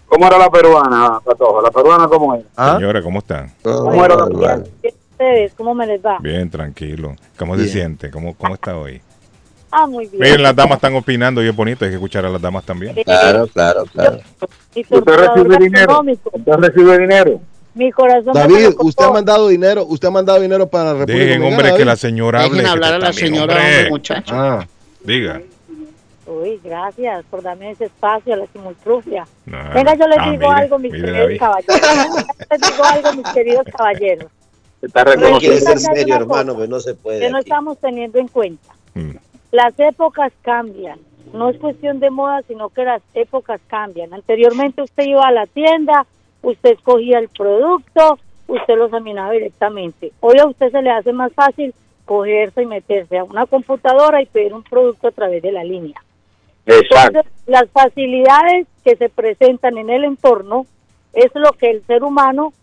[0.09, 1.61] ¿Cómo era la peruana, Patojo?
[1.61, 2.43] ¿La peruana cómo era?
[2.57, 2.75] ¿Ah?
[2.75, 3.47] Señora, ¿cómo está?
[3.61, 4.63] ¿Cómo era la peruana?
[4.83, 5.53] ustedes?
[5.55, 6.17] ¿Cómo me les va?
[6.19, 7.15] Bien, tranquilo.
[7.37, 7.73] ¿Cómo se Bien.
[7.73, 8.09] siente?
[8.09, 9.01] ¿Cómo, ¿Cómo está hoy?
[9.71, 10.23] Ah, muy bien.
[10.23, 12.97] Miren, las damas están opinando y es bonito, hay que escuchar a las damas también.
[12.97, 14.17] Eh, Claro, claro, claro.
[14.75, 16.01] ¿Usted recibe dinero?
[16.01, 17.41] ¿Usted recibe dinero?
[17.75, 21.39] Mi corazón David, usted ha mandado dinero, usted ha mandado dinero para la República Dejen,
[21.41, 22.49] Dominicana, hombre, que la señora hable.
[22.57, 23.75] Dejen hablar a la señora, hombre.
[23.75, 24.33] hombre, muchacho.
[24.35, 24.67] Ah,
[25.03, 25.41] Diga.
[26.29, 29.27] Uy, gracias por darme ese espacio a la simultrufia.
[29.47, 31.39] No, Venga, yo les ah, digo mire, algo, mis mire, queridos David.
[31.39, 32.25] caballeros.
[32.51, 34.31] les digo algo, mis queridos caballeros.
[34.81, 35.77] Está reconociendo.
[35.77, 37.19] serio, hermano, pero no se puede.
[37.19, 38.73] Que no estamos teniendo en cuenta.
[38.93, 39.15] Mm.
[39.51, 40.99] Las épocas cambian.
[41.33, 44.13] No es cuestión de moda, sino que las épocas cambian.
[44.13, 46.05] Anteriormente usted iba a la tienda,
[46.43, 50.11] usted escogía el producto, usted lo examinaba directamente.
[50.19, 51.73] Hoy a usted se le hace más fácil
[52.05, 56.01] cogerse y meterse a una computadora y pedir un producto a través de la línea.
[56.73, 57.19] Exacto.
[57.19, 60.65] Entonces, las facilidades que se presentan en el entorno
[61.13, 62.53] es lo que el ser humano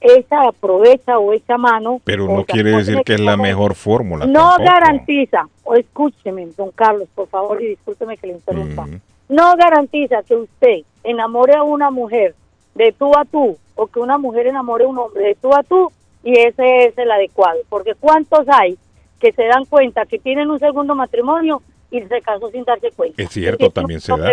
[0.00, 2.00] echa, aprovecha o echa mano.
[2.04, 4.26] Pero no quiere decir que es la mejor fórmula.
[4.26, 4.64] No tampoco.
[4.64, 8.86] garantiza, o escúcheme, don Carlos, por favor, y discúlpeme que le interrumpa.
[8.86, 9.00] Mm.
[9.30, 12.34] No garantiza que usted enamore a una mujer
[12.74, 15.62] de tú a tú o que una mujer enamore a un hombre de tú a
[15.62, 15.90] tú
[16.22, 17.60] y ese es el adecuado.
[17.68, 18.76] Porque ¿cuántos hay
[19.18, 21.62] que se dan cuenta que tienen un segundo matrimonio
[21.98, 23.22] y se casó sin darse cuenta?
[23.22, 24.32] Es cierto, Porque también se da.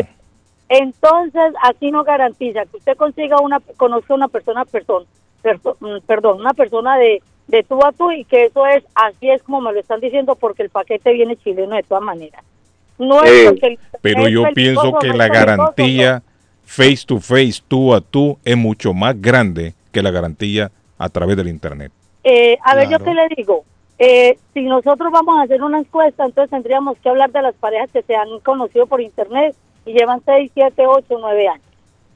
[0.70, 5.06] Entonces, aquí no garantiza que usted consiga una, conozca una persona, persona,
[5.44, 9.30] perso- mm, perdón, una persona de, de tú a tú y que eso es, así
[9.30, 12.42] es como me lo están diciendo porque el paquete viene chileno de todas maneras.
[12.98, 16.24] No es porque el- Pero es yo pienso que no la garantía
[16.64, 21.36] face to face, tú a tú, es mucho más grande que la garantía a través
[21.36, 21.92] del Internet.
[22.24, 23.66] Eh, a ver, yo qué le digo.
[24.04, 27.88] Eh, si nosotros vamos a hacer una encuesta, entonces tendríamos que hablar de las parejas
[27.94, 31.64] que se han conocido por internet y llevan 6, 7, 8, 9 años.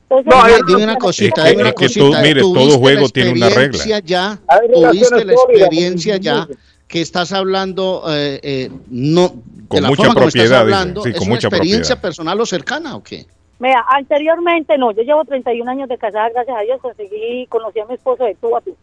[0.09, 2.77] Entonces, No, Dime, una cosita, Es que- dime una es que tú- mire, todo ¿Tuviste
[2.79, 3.65] juego tiene una regla.
[3.65, 4.39] experiencia Ya,
[4.73, 6.47] tuviste la experiencia ya
[6.87, 9.29] que estás hablando, eh, eh, no,
[9.67, 11.95] Con de la mucha forma como estás propiedad, hablando, Sí, ¿es con una mucha experiencia
[11.95, 12.01] propiedad.
[12.01, 13.25] personal o cercana o qué?
[13.59, 17.85] Mira, anteriormente no, yo llevo 31 años de casada, gracias a Dios, conseguí, conocí a
[17.85, 18.75] mi esposo de tú a tú,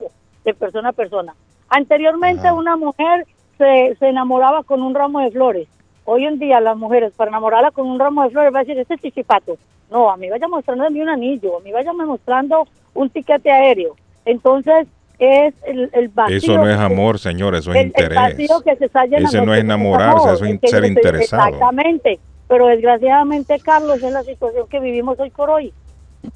[0.45, 1.35] de persona a persona.
[1.77, 5.69] Anteriormente una mujer se, se enamoraba con un ramo de flores.
[6.05, 8.79] Hoy en día las mujeres, para enamorarla con un ramo de flores, va a decir,
[8.79, 9.57] este es chichipato.
[9.91, 13.51] No, a mí vaya mostrando a mí un anillo, a mí vaya mostrando un tiquete
[13.51, 13.97] aéreo.
[14.27, 14.87] Entonces,
[15.19, 16.37] es el, el vacío.
[16.37, 18.17] Eso no es amor, señor, eso es el- el interés.
[18.19, 21.45] vacío que se está llenando, Ese no es enamorarse, amor, eso es ser interesado.
[21.47, 25.73] Exactamente, pero desgraciadamente, Carlos, es la situación que vivimos hoy por hoy.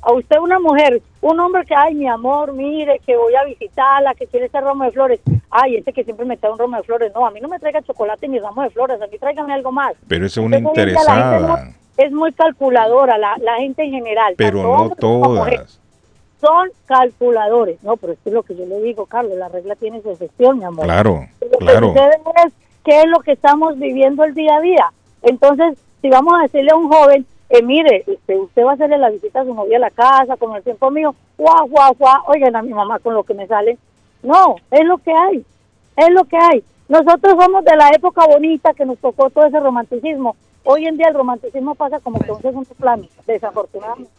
[0.02, 4.14] A usted una mujer, un hombre que, ay, mi amor, mire, que voy a visitarla,
[4.14, 5.20] que quiere ese ramo de flores.
[5.50, 7.12] Ay, ese que siempre me trae un ramo de flores.
[7.14, 9.72] No, a mí no me traiga chocolate ni ramo de flores, a mí tráigame algo
[9.72, 9.94] más.
[10.08, 11.64] Pero eso es una Entonces, la gente interesada.
[11.64, 14.34] no- es muy calculadora, la, la gente en general.
[14.36, 15.80] Pero no hombres como mujeres todas.
[16.40, 17.82] son calculadores.
[17.82, 20.58] No, pero esto es lo que yo le digo, Carlos, la regla tiene su excepción,
[20.58, 20.84] mi amor.
[20.84, 21.88] Claro, Lo que claro.
[21.88, 22.10] sucede
[22.46, 22.52] es
[22.84, 24.92] qué es lo que estamos viviendo el día a día.
[25.22, 28.98] Entonces, si vamos a decirle a un joven, eh, mire, usted, usted va a hacerle
[28.98, 32.22] la visita a su novia a la casa con el tiempo mío, guau, guau, guau,
[32.26, 33.78] oigan a mi mamá con lo que me sale.
[34.22, 35.44] No, es lo que hay,
[35.96, 36.64] es lo que hay.
[36.88, 40.36] Nosotros somos de la época bonita que nos tocó todo ese romanticismo.
[40.64, 44.10] Hoy en día el romanticismo pasa como que un segundo plano, desafortunadamente.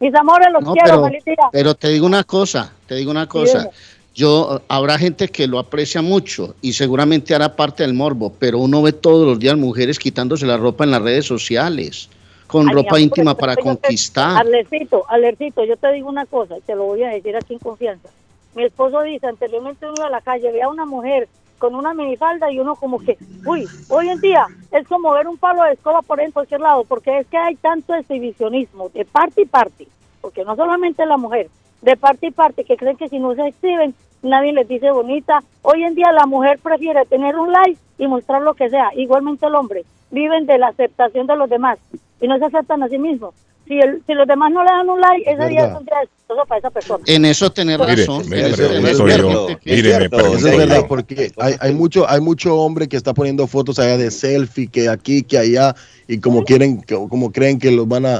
[0.00, 1.36] Mis amores, los No, quiero, pero, feliz día.
[1.52, 3.70] pero te digo una cosa, te digo una cosa.
[4.14, 8.80] Yo, habrá gente que lo aprecia mucho y seguramente hará parte del morbo, pero uno
[8.80, 12.08] ve todos los días mujeres quitándose la ropa en las redes sociales,
[12.46, 14.38] con Ay, ropa amor, íntima para yo te- conquistar.
[14.38, 17.58] Alercito, Alercito, yo te digo una cosa, y te lo voy a decir aquí en
[17.58, 18.08] confianza.
[18.54, 21.28] Mi esposo dice, anteriormente uno a la calle, veía a una mujer
[21.58, 23.16] con una minifalda y uno como que,
[23.46, 26.60] uy, hoy en día es como ver un palo de escoba por ahí en cualquier
[26.60, 29.86] lado, porque es que hay tanto exhibicionismo de parte y parte,
[30.20, 31.48] porque no solamente la mujer,
[31.82, 35.42] de parte y parte, que creen que si no se exhiben, nadie les dice bonita.
[35.62, 39.46] Hoy en día la mujer prefiere tener un like y mostrar lo que sea, igualmente
[39.46, 41.78] el hombre, viven de la aceptación de los demás
[42.20, 43.34] y no se aceptan a sí mismos.
[43.66, 45.78] Si, el, si los demás no le dan un like, ese día es verdad.
[45.80, 47.04] un día exitoso para esa persona.
[47.08, 48.28] En eso Mire, razón.
[48.28, 49.58] me en eso yo, razón.
[49.64, 53.12] mire, me pregunto Eso es verdad, porque hay, hay mucho hay mucho hombre que está
[53.12, 55.74] poniendo fotos allá de selfie, que aquí, que allá,
[56.08, 58.16] y como quieren, como creen que los van a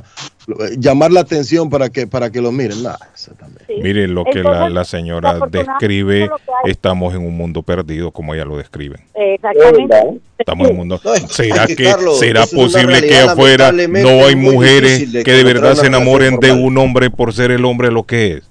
[0.48, 2.82] eh, llamar la atención para que para que los miren.
[2.82, 3.82] Nah, eso también.
[3.82, 6.28] Mire lo que la, Entonces, la señora describe,
[6.64, 9.00] estamos en un mundo perdido como ella lo describe.
[9.14, 10.20] Exactamente.
[10.38, 11.00] Estamos en un mundo.
[11.28, 15.86] ¿Será que, Carlos, será posible que afuera no hay mujeres de que de verdad se
[15.86, 18.50] enamoren de un hombre por ser el hombre lo que es?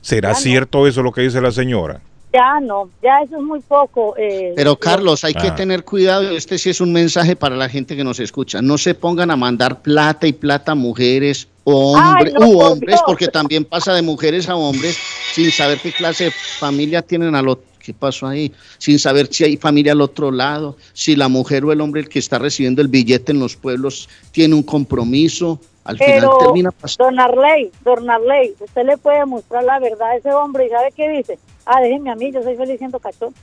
[0.00, 0.40] ¿Será Ya no.
[0.40, 2.00] cierto eso lo que dice la señora?
[2.32, 4.14] Ya no, ya eso es muy poco.
[4.16, 5.54] eh, Pero Carlos, hay que Ah.
[5.56, 6.30] tener cuidado.
[6.30, 8.62] Este sí es un mensaje para la gente que nos escucha.
[8.62, 12.58] No se pongan a mandar plata y plata a mujeres o hombres, Ay, no, u
[12.58, 13.02] por hombres, Dios.
[13.04, 14.96] porque también pasa de mujeres a hombres
[15.34, 17.64] sin saber qué clase de familia tienen al otro.
[17.80, 18.52] ¿Qué pasó ahí?
[18.78, 22.08] Sin saber si hay familia al otro lado, si la mujer o el hombre el
[22.10, 25.58] que está recibiendo el billete en los pueblos tiene un compromiso.
[25.84, 27.04] Al final termina pasando.
[27.04, 30.92] don Arley, don Arley, usted le puede mostrar la verdad a ese hombre y ¿sabe
[30.94, 31.38] qué dice?
[31.66, 33.34] Ah, déjeme a mí, yo soy feliz siendo cachón.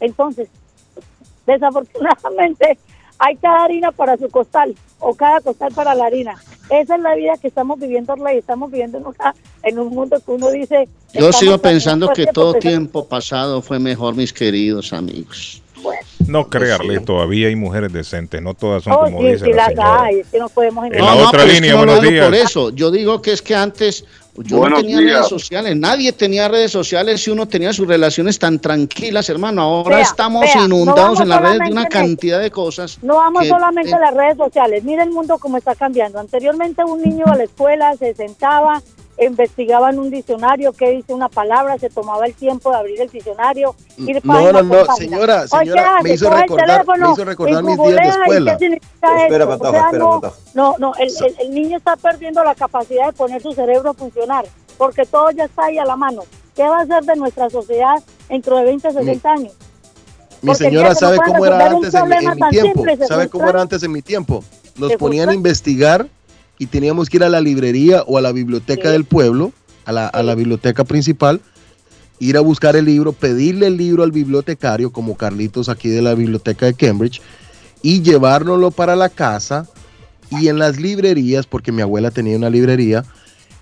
[0.00, 0.48] Entonces,
[1.46, 2.78] desafortunadamente,
[3.18, 6.36] hay cada harina para su costal o cada costal para la harina.
[6.70, 8.38] Esa es la vida que estamos viviendo, Arley.
[8.38, 10.88] Estamos viviendo en, una- en un mundo que uno dice...
[11.14, 15.62] Yo sigo pensando que todo tiempo pasado fue mejor, mis queridos amigos.
[16.28, 19.56] No crearle, todavía hay mujeres decentes, no todas son Oh, como sí, dice sí la
[19.56, 20.02] las señora.
[20.04, 22.32] hay, es que no podemos En la otra línea, que no lo buenos digo por
[22.34, 22.44] días.
[22.50, 22.70] eso.
[22.70, 24.04] Yo digo que es que antes
[24.36, 25.12] yo Buenos no tenía días.
[25.14, 29.62] redes sociales, nadie tenía redes sociales y uno tenía sus relaciones tan tranquilas, hermano.
[29.62, 32.98] Ahora Vea, estamos vea, inundados en las redes de una cantidad de cosas.
[33.02, 34.84] No vamos que, solamente eh, a las redes sociales.
[34.84, 36.20] Mira el mundo cómo está cambiando.
[36.20, 38.80] Anteriormente un niño a la escuela se sentaba,
[39.26, 43.08] investigaba en un diccionario qué dice una palabra, se tomaba el tiempo de abrir el
[43.08, 43.74] diccionario.
[43.96, 47.76] ir No, no, no, señora, Hoy, ¿qué señora, me hizo recordar- me hizo recordar mis
[47.76, 48.52] días de googlea, ¿y escuela.
[48.52, 49.46] ¿Qué significa Espera?
[49.46, 50.36] Patojo, O sea, espera, no, Patojo.
[50.54, 53.94] no, no, el, el- el niño está perdiendo la capacidad de poner su cerebro a
[53.94, 54.44] funcionar,
[54.76, 56.22] porque todo ya está ahí a la mano.
[56.54, 59.52] ¿Qué va a hacer de nuestra sociedad dentro de 20, 60 años?
[60.42, 62.84] Mi Porque señora no sabe cómo era antes en, mi- en tiempo.
[63.08, 64.44] ¿Sabe cómo era antes en mi tiempo?
[64.76, 66.06] Nos ponían a investigar
[66.58, 68.92] y teníamos que ir a la librería o a la biblioteca Sí.
[68.92, 69.52] del pueblo,
[69.84, 71.40] a la, a la biblioteca principal,
[72.18, 76.14] ir a buscar el libro, pedirle el libro al bibliotecario, como Carlitos aquí de la
[76.14, 77.22] biblioteca de Cambridge,
[77.80, 79.68] y llevárnoslo para la casa
[80.30, 83.04] y en las librerías, porque mi abuela tenía una librería,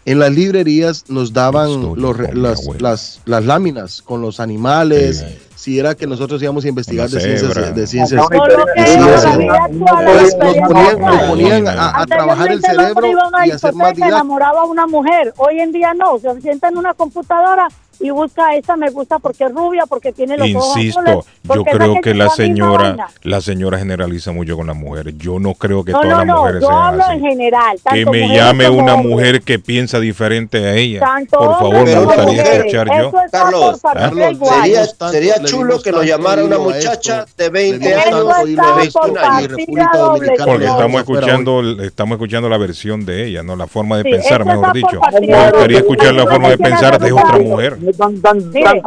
[0.07, 5.39] en las librerías nos daban los las, las, las láminas con los animales, Sí.
[5.73, 8.21] si era que nosotros íbamos a investigar de ciencias, de ciencias.
[8.21, 11.27] Nos ponían, nos actual.
[11.29, 14.09] ponían a, a trabajar el cerebro a y hacer más didáctico.
[14.09, 15.33] enamoraba a una mujer.
[15.37, 17.69] Hoy en día no, se sienta en una computadora
[18.01, 21.25] y busca esta me gusta porque es rubia, porque tiene los ojos Insisto, azules,
[21.55, 25.15] yo creo que la señora, la señora generaliza mucho con las mujeres.
[25.19, 27.13] Yo no creo que No, todas no, las no, mujeres yo sean hablo así.
[27.15, 27.79] en general.
[27.93, 29.11] Que me llame una hombres.
[29.13, 31.01] mujer que piensa diferente a ella.
[31.01, 32.59] Tanto Por favor, me gustaría mujeres.
[32.59, 33.13] escuchar yo.
[33.31, 34.39] Carlos, Carlos.
[34.49, 37.33] Sería, sería chulo que lo llamara una muchacha esto.
[37.37, 39.21] de 20 Le dimos Eso años tanto y hilo está a de esto por 21
[39.21, 39.49] y años.
[39.49, 43.57] República partida doble, Dominicana Porque no estamos escuchando, estamos escuchando la versión de ella, no
[43.57, 45.01] la forma de pensar, mejor dicho.
[45.21, 47.79] Me gustaría escuchar la forma de no pensar de otra mujer.
[47.87, 48.83] No es tan, tan, Mire, tan aquí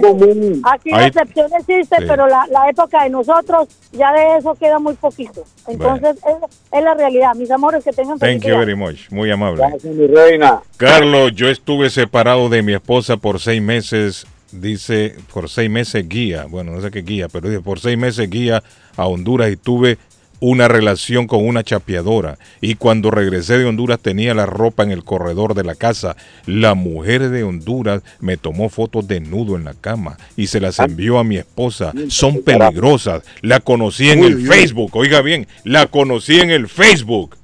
[0.00, 0.62] común.
[0.64, 2.04] Aquí la excepción existe, Sí.
[2.08, 5.44] pero la, la época de nosotros ya de eso queda muy poquito.
[5.68, 7.34] Entonces es, es la realidad.
[7.36, 9.58] Mis amores, que tengan Thank you very much, muy amable.
[9.68, 10.60] Gracias, mi reina.
[10.76, 16.46] Carlos, yo estuve separado de mi esposa por seis meses, dice, por seis meses guía,
[16.48, 18.64] bueno, no sé qué guía, pero dice, por seis meses guía
[18.96, 19.98] a Honduras y tuve
[20.46, 22.38] una relación con una chapeadora.
[22.60, 26.16] Y cuando regresé de Honduras tenía la ropa en el corredor de la casa.
[26.46, 31.18] La mujer de Honduras me tomó fotos desnudo en la cama y se las envió
[31.18, 31.92] a mi esposa.
[32.08, 33.22] Son peligrosas.
[33.40, 34.46] La conocí en el.
[34.46, 37.36] Facebook, oiga bien, la conocí en el Facebook.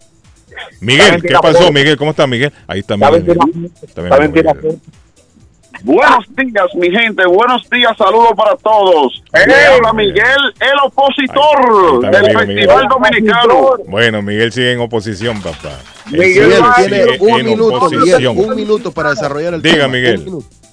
[0.80, 1.96] Miguel, ¿qué pasó, Miguel?
[1.96, 2.52] ¿Cómo está, Miguel?
[2.66, 3.38] Ahí está ¿Saben Miguel.
[3.38, 4.78] que la- Está bien, saben que la- Miguel.
[5.82, 7.24] Buenos días, mi gente.
[7.26, 9.22] Buenos días, saludos para todos.
[9.32, 12.88] Habla Miguel, el opositor del Festival Miguel.
[12.88, 13.70] Dominicano.
[13.86, 15.78] Bueno, Miguel sigue en oposición, papá.
[16.12, 19.86] Él Miguel tiene un en minuto, Miguel, un minuto para desarrollar el Diga, tema.
[19.86, 20.28] Un Miguel.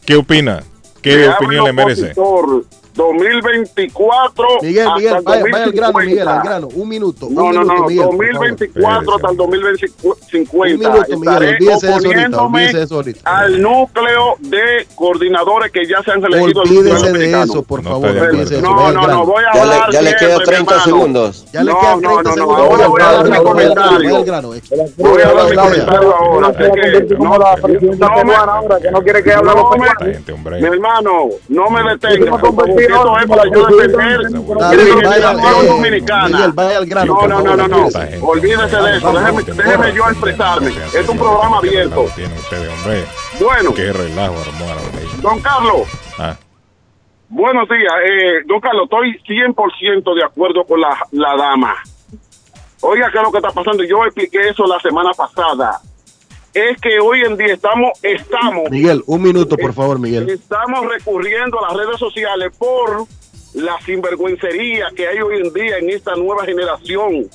[0.05, 0.63] ¿qué opina?
[1.01, 2.11] ¿Qué opinión le el merece?
[2.11, 2.65] opositor
[2.97, 6.05] 2024 Miguel, hasta Miguel, el vaya, vaya al grano, 2050.
[6.05, 6.67] Miguel, al grano.
[6.73, 7.27] Un minuto.
[7.29, 8.27] No, un no, minuto, no, Miguel, por favor.
[8.47, 10.57] 2024 hasta el 2050.
[10.57, 13.19] Un minuto, Miguel, olvídese de eso ahorita, olvídese de eso ahorita.
[13.37, 18.13] al núcleo de coordinadores que ya se han elegido Olvídese de eso, por No favor.
[18.13, 20.19] de olvídese de eso, No, no, no, voy a Ya le, hablar ya le quedan
[20.29, 20.83] siempre, 30 hermano.
[20.83, 21.45] segundos.
[21.53, 22.59] Ya le No, quedan no, 30 no, no, segundos.
[22.59, 24.09] ahora voy a dar mi comentario.
[24.97, 26.47] Voy a dar mi comentario ahora.
[27.19, 30.61] no, la presidenta no ahora, que no quiere que hable no los.
[30.61, 32.37] Mi hermano, no me detenga.
[32.87, 34.21] Esto es para yo defender
[35.67, 36.53] dominicana.
[37.05, 37.87] No, no, no, no, no.
[38.21, 38.77] olvídese.
[38.77, 39.11] De eso.
[39.11, 40.71] Déjeme, déjeme yo expresarme.
[40.93, 42.05] Es un programa abierto.
[43.39, 44.35] Bueno, Qué relajo
[45.21, 45.87] don Carlos,
[46.19, 46.35] Ah,
[47.29, 47.93] buenos días.
[48.09, 51.75] Eh, don Carlos, estoy 100% de acuerdo con la, la dama.
[52.81, 53.83] Oiga, ¿qué es lo que está pasando?
[53.83, 55.79] Yo expliqué eso la semana pasada.
[56.57, 60.27] Es que hoy en día estamos, estamos Miguel, un minuto, por favor, Miguel.
[60.27, 63.05] Estamos recurriendo a las redes sociales por
[63.53, 67.29] la sinvergüencería que hay hoy en día en esta nueva generación.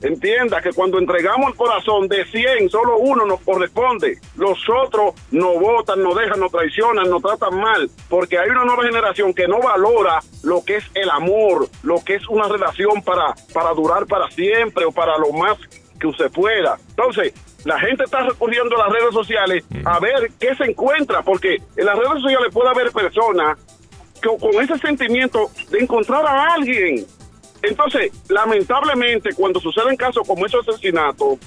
[0.00, 4.20] Entienda que cuando entregamos el corazón de 100, solo uno nos corresponde.
[4.36, 7.90] Los otros nos votan, nos dejan, nos traicionan, nos tratan mal.
[8.08, 12.14] Porque hay una nueva generación que no valora lo que es el amor, lo que
[12.14, 15.58] es una relación para, para durar para siempre o para lo más
[16.00, 16.78] que usted pueda.
[16.88, 17.34] Entonces,
[17.66, 21.84] la gente está recurriendo a las redes sociales a ver qué se encuentra, porque en
[21.84, 23.58] las redes sociales puede haber personas
[24.22, 27.04] que con ese sentimiento de encontrar a alguien.
[27.62, 31.38] Entonces, lamentablemente, cuando suceden casos como esos asesinatos,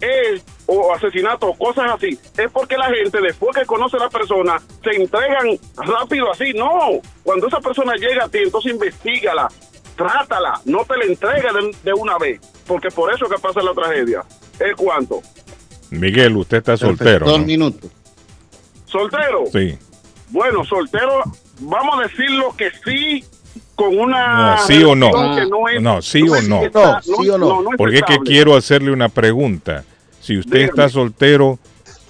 [0.00, 4.60] es, o asesinatos, cosas así, es porque la gente, después que conoce a la persona,
[4.82, 6.52] se entregan rápido así.
[6.54, 9.48] No, cuando esa persona llega a ti, entonces investigala,
[9.96, 13.74] trátala, no te la entregues de, de una vez, porque por eso que pasa la
[13.74, 14.24] tragedia.
[14.58, 15.22] ¿Es cuánto?
[15.90, 17.26] Miguel, usted está soltero.
[17.26, 17.46] Dos ¿no?
[17.46, 17.90] minutos.
[18.86, 19.44] ¿Soltero?
[19.52, 19.76] Sí.
[20.30, 21.22] Bueno, soltero,
[21.60, 23.24] vamos a decirlo que sí,
[23.74, 24.56] con una.
[24.56, 25.10] No, ¿Sí o no?
[25.36, 26.62] que no es- No, sí o no.
[26.72, 27.60] No, sí o no.
[27.70, 29.84] es Porque es que quiero hacerle una pregunta.
[30.20, 30.70] Si usted Dígame.
[30.70, 31.58] está soltero,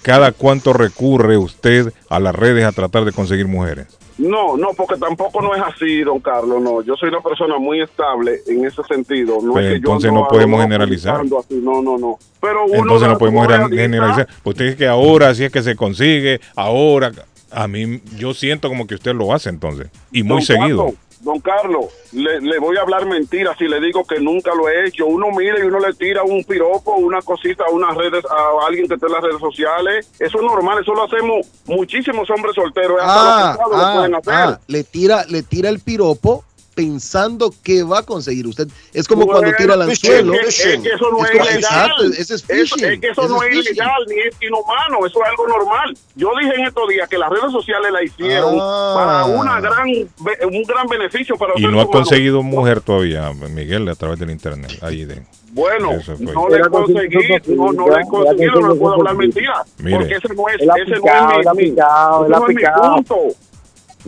[0.01, 3.87] ¿cada cuánto recurre usted a las redes a tratar de conseguir mujeres?
[4.19, 6.81] No, no, porque tampoco no es así, don Carlos, no.
[6.83, 9.39] Yo soy una persona muy estable en ese sentido.
[9.41, 11.21] No Pues es que entonces yo no podemos generalizar.
[11.21, 12.17] así, no, no, no.
[12.41, 14.27] Pero uno Entonces no podemos uno gener- realiza- generalizar.
[14.43, 17.11] Usted dice que ahora sí es que se consigue, ahora
[17.51, 20.77] a mí yo siento como que usted lo hace entonces y muy Don seguido.
[20.85, 24.69] Carlos, don Carlos, le, le voy a hablar mentiras si le digo que nunca lo
[24.69, 25.05] he hecho.
[25.05, 28.87] Uno mira y uno le tira un piropo, una cosita a unas redes, a alguien
[28.87, 30.09] que esté en las redes sociales.
[30.19, 32.97] Eso es normal, eso lo hacemos muchísimos hombres solteros.
[33.01, 34.33] Hasta Ah, los lo ah, pueden hacer.
[34.33, 36.43] ah, le tira, le tira el piropo
[36.83, 38.67] pensando que va a conseguir usted.
[38.93, 40.33] Es como Bueno, cuando tira el anzuelo.
[40.33, 41.55] Es que, es que eso no Es ilegal.
[41.57, 45.05] exacto, ese es Eso- phishing, es que eso no es ilegal ni es inhumano.
[45.05, 45.97] Eso es algo normal.
[46.15, 48.93] Yo dije en estos días que las redes sociales la hicieron Ah.
[48.95, 53.95] para una gran, un gran beneficio para Y no ha conseguido mujer todavía, Miguel, a
[53.95, 54.71] través del internet.
[54.81, 55.21] Ahí de,
[55.51, 59.63] Bueno, no le he conseguido, no, no le he conseguido, no le puedo hablar mentira.
[59.79, 59.97] Mire.
[59.97, 62.45] Porque ese no es, ese picado, no es mi, mi- picado, él ese ha no
[62.45, 62.95] es mi picado.
[62.95, 63.15] punto.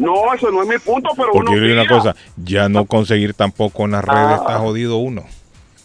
[0.02, 2.86] No, eso no es mi punto, pero Porque uno yo digo una cosa, ya no
[2.86, 4.38] conseguir tampoco en las redes Ah.
[4.42, 5.24] está jodido uno.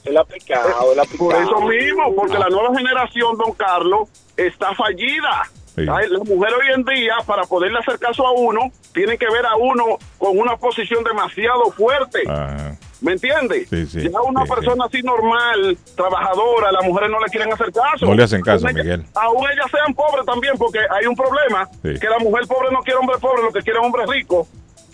[0.07, 5.43] Ha picado, él ha Por eso mismo, porque la nueva generación, don Carlos, está fallida.
[5.75, 5.83] Sí.
[5.91, 8.61] Ay, La mujer hoy en día, para poderle hacer caso a uno,
[8.95, 12.21] tiene que ver a uno con una posición demasiado fuerte.
[12.29, 12.77] Ajá.
[13.01, 13.68] ¿Me entiendes?
[13.68, 17.70] Sí, sí, ya una sí, persona así normal, trabajadora, las mujeres no le quieren hacer
[17.72, 18.07] caso.
[18.07, 19.05] No le hacen caso, Aún ellas- Miguel.
[19.14, 22.99] Aún ellas sean pobres también, porque hay un problema, que la mujer pobre no quiere
[22.99, 24.49] hombre pobre, lo que quiere hombre rico.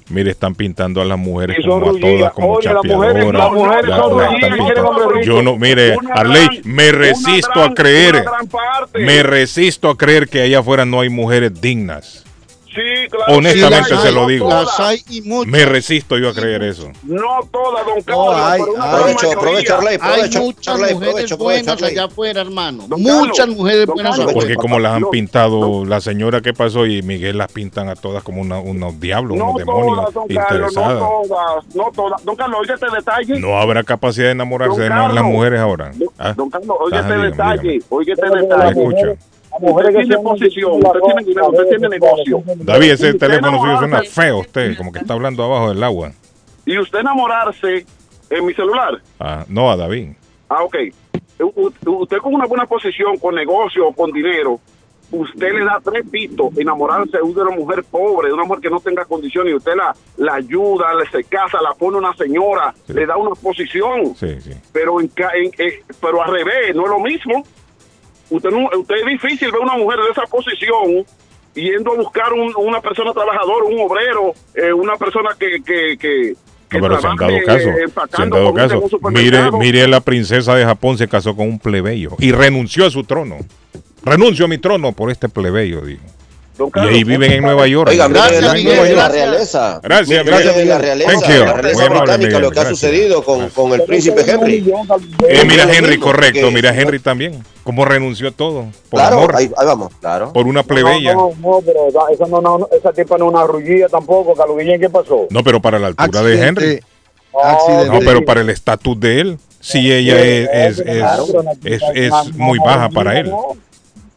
[0.09, 3.41] Mire, están pintando a las mujeres como a todas como Oye, las mujeres- chapeadoras.
[3.41, 5.23] las mujeres son.
[5.23, 8.25] Yo no, mire, Una Arley, gran- me resisto gran- a creer,
[8.95, 12.25] me resisto a creer que allá afuera no hay mujeres dignas.
[12.75, 13.35] Sí, claro.
[13.37, 14.49] Honestamente se hay, lo no digo.
[14.49, 14.65] todas.
[14.65, 15.53] Las hay y muchas.
[15.53, 16.91] Me resisto yo a creer eso.
[17.03, 18.77] No todas, don Carlos, una hay- muchas
[20.69, 22.85] Arley, mujeres buenas allá afuera, hermano.
[22.89, 24.27] Don Muchas Carlos, mujeres buenas Carlos.
[24.31, 24.41] afuera.
[24.41, 27.95] Porque como las han No, pintado la señora que pasó y Miguel las pintan a
[27.95, 30.99] todas como una- unos diablos, No unos demonios todas, Carlos, no interesadas.
[30.99, 32.25] todas, no todas.
[32.25, 33.41] Don Carlos, oye este detalle.
[33.41, 35.91] No habrá capacidad de enamorarse de las mujeres ahora.
[35.95, 36.33] Don, ¿Ah?
[36.35, 39.19] don Carlos, oye Ajá, este detalle, oye este Le detalle.
[39.61, 42.43] Usted tiene posición, usted tiene dinero, usted tiene negocio.
[42.57, 46.13] David, ese teléfono suyo suena feo usted, como que está hablando abajo del agua.
[46.65, 47.85] Y usted enamorarse
[48.31, 49.01] en mi celular.
[49.21, 50.11] Ah, no, a David.
[50.49, 50.77] Ah, ok.
[51.41, 54.61] U- Usted con una buena posición, con negocio o con dinero,
[55.11, 58.81] usted le da tres pitos enamorarse de una mujer pobre, de una mujer que no
[58.81, 62.95] tenga condiciones, y usted la, la ayuda, le se casa, la pone una señora, Sí.
[62.95, 64.15] le da una posición.
[64.17, 64.53] Sí, sí.
[64.73, 67.45] pero en, ca- en- eh, pero al revés, no es lo mismo.
[68.33, 71.05] Usted, no, usted es difícil ver una mujer de esa posición
[71.55, 76.33] yendo a buscar un- una persona trabajadora, un obrero, eh, una persona que, que, que,
[76.79, 77.69] No, pero se han dado trabaje, caso.
[77.69, 78.81] eh, Se han dado comida en caso.
[78.81, 79.53] un supermercado.
[79.59, 83.05] Mire, mire, la princesa de Japón se casó con un plebeyo y renunció a su
[83.05, 83.37] trono.
[84.05, 86.03] Renuncio a mi trono por este plebeyo, dijo.
[86.77, 87.89] Y ahí viven en Nueva York.
[87.91, 89.81] Oiga, Viven miren la, en Nueva miren la realeza.
[89.83, 90.67] Gracias, gracias.
[90.67, 91.45] la realeza, Thank you.
[91.45, 92.79] la realeza Muy amable, británica, Miguel, lo que ha gracias.
[92.81, 94.65] sucedido con, con el príncipe Henry.
[95.29, 96.51] Eh, mira Henry, correcto.
[96.51, 97.43] Mira Henry también.
[97.65, 98.67] Cómo renunció a todo.
[98.91, 99.37] Por Claro, amor.
[99.37, 100.33] ahí, ahí vamos, claro.
[100.33, 101.15] Por una plebeya.
[101.15, 104.35] No, no, no, pero esa, esa no, no, esa tipa no es una rullilla tampoco,
[104.35, 105.27] Carlos Guillén, ¿qué pasó?
[105.31, 106.81] No, pero para la altura de Henry.
[107.43, 107.89] Accidente.
[107.91, 109.39] No, pero para el estatus de él.
[109.61, 111.25] Si ella es, es, es, Claro.
[111.65, 113.33] es- es muy baja para él.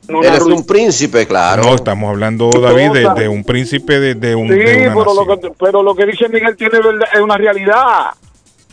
[0.07, 1.63] Él es un príncipe, claro.
[1.63, 5.13] No, estamos hablando, David, de, de un príncipe de, de un, Sí, de una pero
[5.25, 8.09] lo, que, pero lo que dice Miguel tiene verdad, es una realidad.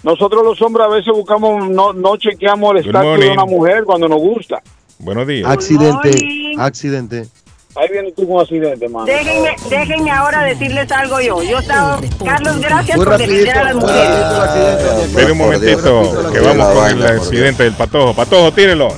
[0.02, 4.08] Nosotros los hombres a veces buscamos, no, no chequeamos el estatus de una mujer cuando
[4.08, 4.60] nos gusta.
[4.98, 5.48] Buenos días.
[5.48, 7.26] Accidente, accidente.
[7.74, 9.06] Ahí viene tú con un accidente, mano.
[9.06, 11.42] Déjenme, déjenme ahora decirles algo yo.
[11.42, 15.06] Yo estaba, Carlos, gracias Muy por defender a las mujeres.
[15.06, 18.14] Espere un momentito, que vamos con el accidente del patojo.
[18.14, 18.88] Patojo, tírelo.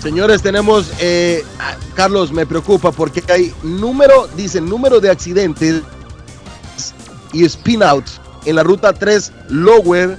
[0.00, 5.82] Señores, tenemos, eh, ah, Carlos, me preocupa porque hay número, dicen, número de accidentes
[7.32, 10.16] y spin outs en la ruta 3 Lower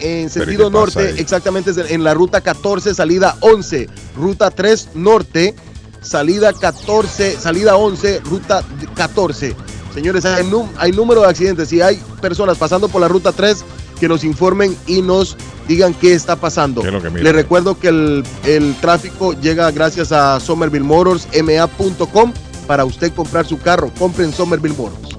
[0.00, 5.54] en sentido ¿qué pasa norte, exactamente en la ruta 14, salida 11, ruta 3 norte,
[6.00, 8.62] salida 14, salida 11, ruta
[8.94, 9.56] 14.
[9.94, 10.46] Señores, hay,
[10.76, 11.68] hay número de accidentes.
[11.70, 13.64] Si hay personas pasando por la ruta 3,
[13.98, 15.36] que nos informen y nos
[15.66, 16.82] digan qué está pasando.
[16.82, 22.32] Les recuerdo que el, el tráfico llega gracias a Somerville Motors, ma.com,
[22.66, 23.90] para usted comprar su carro.
[23.98, 25.17] Compre en Somerville Motors.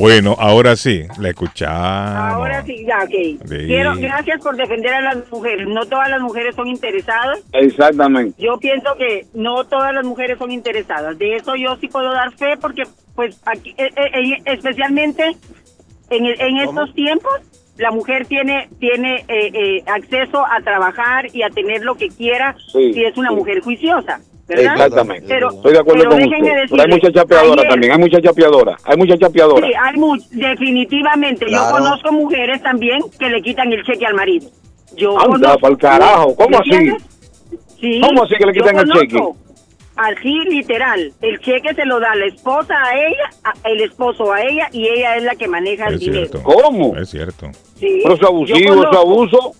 [0.00, 2.32] Bueno, ahora sí, la escuchamos.
[2.32, 3.10] Ahora sí, ya, ok.
[3.46, 3.66] Sí.
[3.66, 5.68] Quiero, gracias por defender a las mujeres.
[5.68, 7.40] No todas las mujeres son interesadas.
[7.52, 8.42] Exactamente.
[8.42, 11.18] Yo pienso que no todas las mujeres son interesadas.
[11.18, 12.84] De eso yo sí puedo dar fe porque,
[13.14, 15.36] pues, aquí, eh, eh, especialmente
[16.08, 17.32] en, en estos tiempos,
[17.76, 22.56] la mujer tiene tiene eh, eh, acceso a trabajar y a tener lo que quiera
[22.72, 23.34] Sí, si es una sí.
[23.34, 24.20] mujer juiciosa.
[24.56, 24.74] ¿Verdad?
[24.74, 25.24] Exactamente.
[25.28, 26.36] Pero, Estoy de acuerdo pero con usted.
[26.40, 28.76] Pero hay decirles, mucha chapeadora ayer- también, hay mucha chapeadora.
[28.84, 29.66] Hay mucha chapeadora.
[29.66, 31.46] Sí, hay mu- definitivamente.
[31.46, 31.64] Claro.
[31.78, 34.48] Yo conozco mujeres también que le quitan el cheque al marido.
[34.96, 36.90] Yo Anda, carajo, ¿cómo ¿Me así?
[37.80, 38.00] Sí.
[38.00, 39.18] ¿Cómo así que le quitan el cheque?
[39.96, 41.12] Así, literal.
[41.20, 44.88] El cheque se lo da la esposa a ella, a- el esposo a ella, y
[44.88, 46.26] ella es la que maneja el Es dinero.
[46.26, 46.42] cierto.
[46.42, 46.96] ¿Cómo?
[46.96, 47.46] Es cierto.
[47.78, 48.00] Sí.
[48.02, 49.52] Pero es abusivo, es abuso.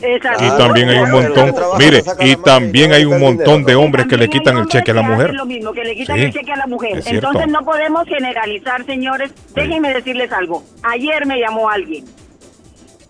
[0.00, 0.44] Exacto.
[0.44, 4.28] Y también hay un montón, mire, y también hay un montón de hombres que le
[4.28, 5.26] quitan el cheque a la mujer.
[5.26, 6.98] hacen lo mismo, que le quitan Sí, el cheque a la mujer.
[6.98, 7.26] es cierto.
[7.28, 9.32] Entonces no podemos generalizar, señores.
[9.54, 10.62] Déjenme decirles algo.
[10.84, 12.04] Ayer me llamó alguien.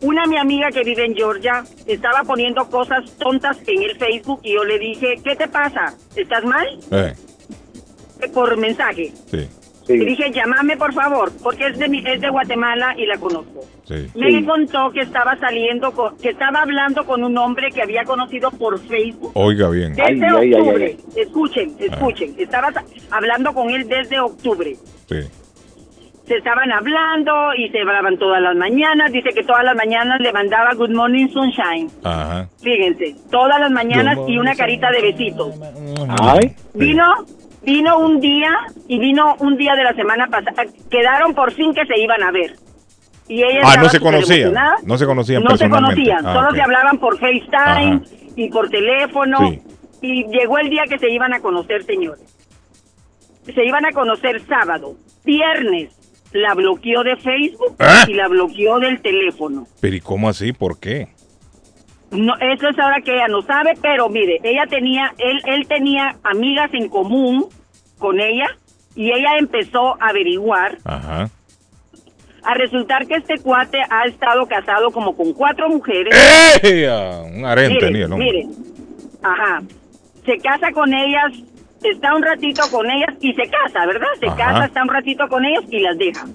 [0.00, 4.54] Una mi amiga que vive en Georgia estaba poniendo cosas tontas en el Facebook y
[4.54, 5.92] yo le dije, ¿qué te pasa?
[6.16, 6.66] ¿Estás mal?
[6.92, 7.12] Eh,
[8.32, 9.12] Por mensaje.
[9.30, 9.46] sí,
[9.88, 13.60] Le dije, llámame por favor, porque es de, mi- es de Guatemala y la conozco.
[13.84, 14.06] sí.
[14.14, 18.50] Me contó que estaba saliendo, con, que estaba hablando con un hombre que había conocido
[18.50, 19.32] por Facebook.
[19.34, 19.94] Oiga bien.
[19.94, 24.76] Desde Ay, ay, ay, escuchen, escuchen, estaba sa- hablando con él desde octubre.
[25.08, 25.20] Sí.
[26.26, 29.10] Se estaban hablando y se hablaban todas las mañanas.
[29.10, 31.88] Dice que todas las mañanas le mandaba Good Morning Sunshine.
[32.04, 32.46] Ajá.
[32.62, 35.54] Fíjense, todas las mañanas y una carita de besitos.
[36.20, 36.54] Ay.
[36.74, 37.04] Vino,
[37.68, 38.50] vino un día
[38.88, 40.64] y vino un día de la semana pasada.
[40.90, 42.56] Quedaron por fin que se iban a ver.
[43.28, 44.54] Y ella Ah, no se conocían.
[44.84, 48.00] No se conocían No se conocían, Ah, solo se hablaban por FaceTime Ajá.
[48.36, 49.38] y por teléfono.
[49.50, 49.60] Sí.
[50.00, 52.22] Y llegó el día que se iban a conocer, señores.
[53.54, 54.94] Se iban a conocer sábado.
[55.24, 55.90] Viernes
[56.32, 58.04] la bloqueó de Facebook ¿Ah?
[58.08, 59.66] y la bloqueó del teléfono.
[59.80, 60.52] Pero ¿y cómo así?
[60.52, 61.08] ¿Por qué?
[62.10, 66.16] No, eso es ahora que ella no sabe, pero mire, ella tenía, él, él tenía
[66.24, 67.46] amigas en común
[67.98, 68.46] con ella
[68.94, 71.28] y ella empezó a averiguar, Ajá.
[72.42, 76.14] a resultar que este cuate ha estado casado como con cuatro mujeres.
[76.62, 76.84] ¡Ey!
[76.86, 78.26] Ah, Un harén Mire, tenía el hombre.
[78.32, 78.46] mire,
[79.22, 79.62] ajá,
[80.24, 81.32] se casa con ellas,
[81.82, 84.06] está un ratito con ellas y se casa, ¿verdad?
[84.20, 84.36] Se Ajá.
[84.36, 86.26] casa, está un ratito con ellas y las deja.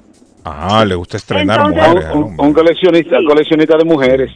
[0.46, 2.16] Ah, le gusta estrenar Entonces- mujeres.
[2.16, 3.26] Un, un coleccionista, Sí.
[3.26, 4.30] coleccionista de mujeres.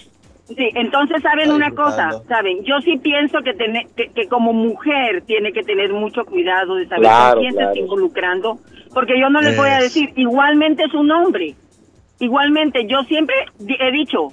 [0.48, 5.22] Sí, entonces saben una cosa, saben, yo sí pienso que, tener, que, que como mujer
[5.26, 8.58] tiene que tener mucho cuidado de saber Claro, con quién se está involucrando,
[8.94, 11.54] porque yo no les voy a decir, igualmente es un hombre,
[12.20, 14.30] igualmente yo siempre he dicho,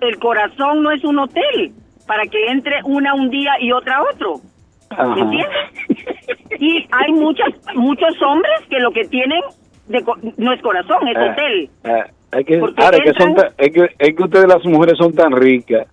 [0.00, 1.72] el corazón no es un hotel
[2.06, 4.40] para que entre una un día y otra otro,
[4.88, 5.14] Ajá.
[5.14, 5.56] ¿me entiendes?
[6.58, 9.40] Y hay muchas, muchos hombres que lo que tienen
[9.88, 10.04] de
[10.36, 11.70] no es corazón, es Eh, hotel.
[11.84, 15.12] eh, es que, ahora, que, son tan- es, que, es que ustedes las mujeres son
[15.12, 15.86] tan ricas.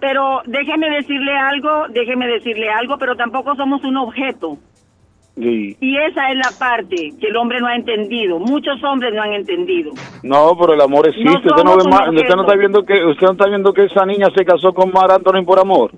[0.00, 4.56] Pero déjeme decirle algo, déjeme decirle algo, pero tampoco somos un objeto.
[5.36, 5.76] Sí.
[5.80, 8.38] Y esa es la parte que el hombre no ha entendido.
[8.38, 9.92] Muchos hombres no han entendido.
[10.22, 11.30] No, pero el amor existe.
[11.30, 13.84] No usted, no ve un usted no está viendo que usted no está viendo que
[13.84, 15.92] esa niña se casó con Mar Anthony por amor.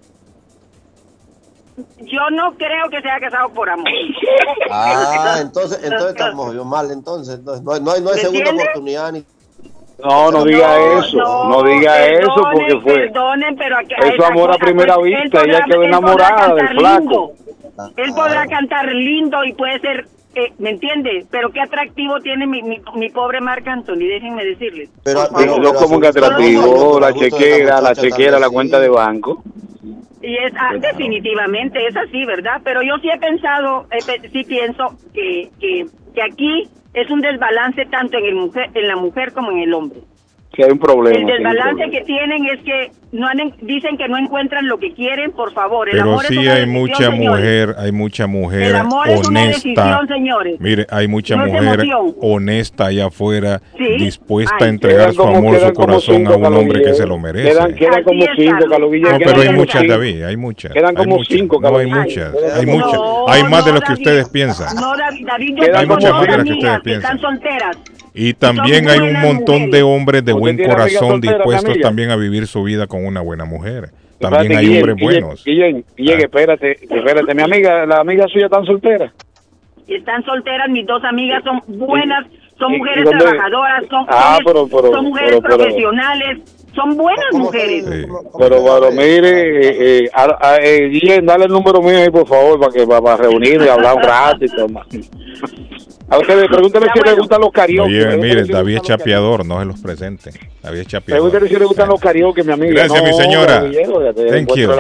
[2.01, 3.89] Yo no creo que se haya casado por amor.
[4.70, 7.39] Ah, entonces, entonces estamos yo mal, entonces.
[7.39, 8.62] entonces no, hay- no hay, no hay ¿Me segunda entiende?
[8.64, 9.25] oportunidad ni
[10.03, 11.18] No, no diga eso,
[11.49, 12.95] no, diga eso porque fue.
[12.95, 16.99] Perdonen, pero aquí- Eso amor a primera pues, vista, ella quedó enamorada del flaco.
[17.01, 17.33] lindo.
[17.97, 21.27] Él podrá cantar lindo y puede ser, eh, ¿me entiende?
[21.31, 24.89] Pero qué atractivo tiene mi, mi, mi pobre Marc Anthony, déjenme decirles.
[25.05, 29.43] Pero, Digo, yo como que atractivo, la chequera, la chequera, la cuenta de banco.
[30.23, 32.61] Y es ah, definitivamente es así, ¿verdad?
[32.64, 37.85] Pero yo sí he pensado, eh, sí pienso que, que, que aquí es un desbalance
[37.87, 40.01] tanto en el mujer, en la mujer como en el hombre.
[40.53, 41.17] Que hay un problema.
[41.19, 41.91] El hay desbalance problema.
[41.93, 45.51] que tienen es que no han en- dicen que no encuentran lo que quieren, por
[45.55, 45.89] favor.
[45.89, 47.21] El Pero amor sí es una hay decisión, mucha señores.
[47.31, 49.69] mujer, hay mucha mujer El amor es una honesta.
[49.69, 50.61] decisión, señores.
[50.61, 51.81] Mire, hay mucha No mujer
[52.21, 53.85] honesta allá afuera, Sí.
[53.99, 54.67] dispuesta Ay.
[54.67, 57.51] a entregar su amor, su corazón a un hombre que se lo merece.
[57.51, 59.19] Quedan, quedan como cinco, Carlos Guillermo.
[59.19, 59.93] No, pero hay muchas, cinco.
[59.95, 60.73] David, hay muchas.
[60.73, 61.37] Quedan hay como muchas.
[61.39, 62.51] cinco, No, hay muchas, Ay.
[62.61, 63.01] hay No, muchas.
[63.29, 63.99] hay más de lo que David.
[64.07, 64.77] ustedes piensan.
[64.77, 67.19] No, David, yo Hay muchas más de las que ustedes están piensan.
[67.21, 67.77] solteras.
[68.15, 72.47] Y también hay un montón de hombres de ¿Usted buen corazón dispuestos también a vivir
[72.47, 73.91] su vida con una buena mujer.
[74.13, 75.45] Espérate, También hay hombres buenos.
[75.45, 77.35] Guillén, Guillén, espérate, espérate.
[77.35, 79.13] Mi amiga, la amiga suya tan soltera.
[79.89, 82.27] Están solteras, mis dos amigas son buenas,
[82.59, 86.39] son mujeres dónde- trabajadoras, son, Ah, son- pero- pero- son mujeres pero- pero- profesionales,
[86.75, 87.85] son buenas mujeres.
[88.39, 92.27] Pero, pero mire, eh, eh, a- a- eh, Guillén, dale el número mío ahí, por
[92.29, 94.87] favor, para que para, reunirnos y hablar un rato y todo más.
[96.13, 97.81] A ustedes, pregúntale si le gustan los karaoke.
[97.81, 100.31] Oye, pregúntale mire, si le David es chapeador, no se los presente.
[100.63, 101.23] David es chapeador.
[101.31, 102.85] Pregúntale si le gustan los karaoke, mi amiga.
[102.85, 103.61] Gracias, No, mi señora.
[104.31, 104.71] Thank you.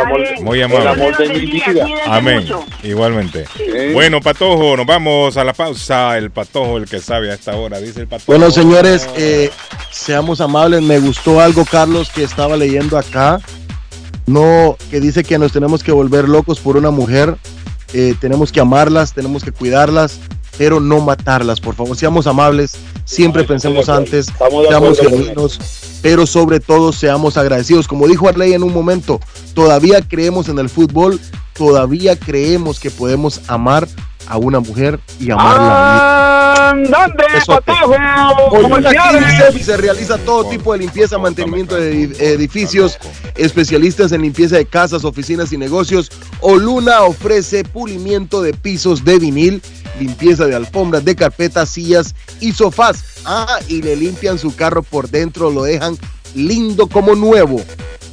[0.42, 0.88] Muy El amable.
[0.90, 1.86] amor de mi vida.
[2.04, 2.44] Amén.
[2.82, 3.46] Igualmente.
[3.94, 6.18] Bueno, Patojo, nos vamos a la pausa.
[6.18, 8.26] El Patojo, el que sabe a esta hora, dice el Patojo.
[8.26, 9.50] Bueno, señores, eh,
[9.90, 10.82] seamos amables.
[10.82, 13.40] Me gustó algo, Carlos, que estaba leyendo acá.
[14.26, 17.36] No, que dice que nos tenemos que volver locos por una mujer.
[17.94, 20.20] Eh, tenemos que amarlas, tenemos que cuidarlas,
[20.58, 21.60] pero no matarlas.
[21.60, 22.72] Por favor, seamos amables.
[23.04, 24.26] Siempre pensemos antes,
[24.68, 25.58] seamos con genuinos,
[26.02, 27.88] pero sobre todo seamos agradecidos.
[27.88, 29.20] Como dijo Arley en un momento,
[29.54, 31.20] todavía creemos en el fútbol,
[31.52, 33.88] todavía creemos que podemos amar
[34.28, 36.70] a una mujer y amarla.
[36.70, 37.24] ¡Andante!
[38.50, 39.64] Hoy ¡Comerciales!
[39.64, 42.98] se realiza todo tipo de limpieza, mantenimiento de edi- edificios,
[43.34, 46.10] especialistas en limpieza de casas, oficinas y negocios.
[46.40, 49.60] Oluna ofrece pulimiento de pisos de vinil,
[50.02, 53.04] limpieza de alfombras, de carpetas, sillas y sofás.
[53.24, 55.96] Ah, y le limpian su carro por dentro, lo dejan
[56.34, 57.62] lindo como nuevo.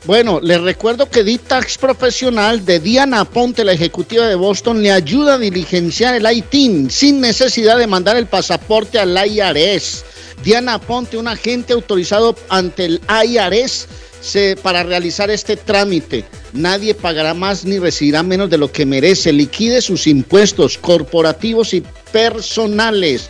[0.05, 5.35] Bueno, les recuerdo que Ditax Profesional de Diana Ponte, la ejecutiva de Boston, le ayuda
[5.35, 10.03] a diligenciar el ITIN sin necesidad de mandar el pasaporte al IRS.
[10.43, 13.87] Diana Ponte, un agente autorizado ante el IRS
[14.19, 16.25] se- para realizar este trámite.
[16.51, 19.31] Nadie pagará más ni recibirá menos de lo que merece.
[19.31, 21.81] Liquide sus impuestos corporativos y
[22.11, 23.29] personales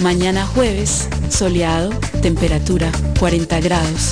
[0.01, 1.91] Mañana jueves, soleado,
[2.23, 4.09] temperatura 40 grados.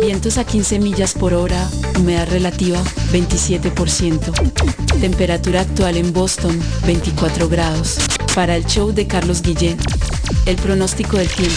[0.00, 1.64] Vientos a 15 millas por hora,
[1.96, 4.32] humedad relativa 27%.
[5.00, 7.98] Temperatura actual en Boston 24 grados.
[8.38, 9.76] Para el show de Carlos Guillén,
[10.46, 11.56] el pronóstico del tiempo.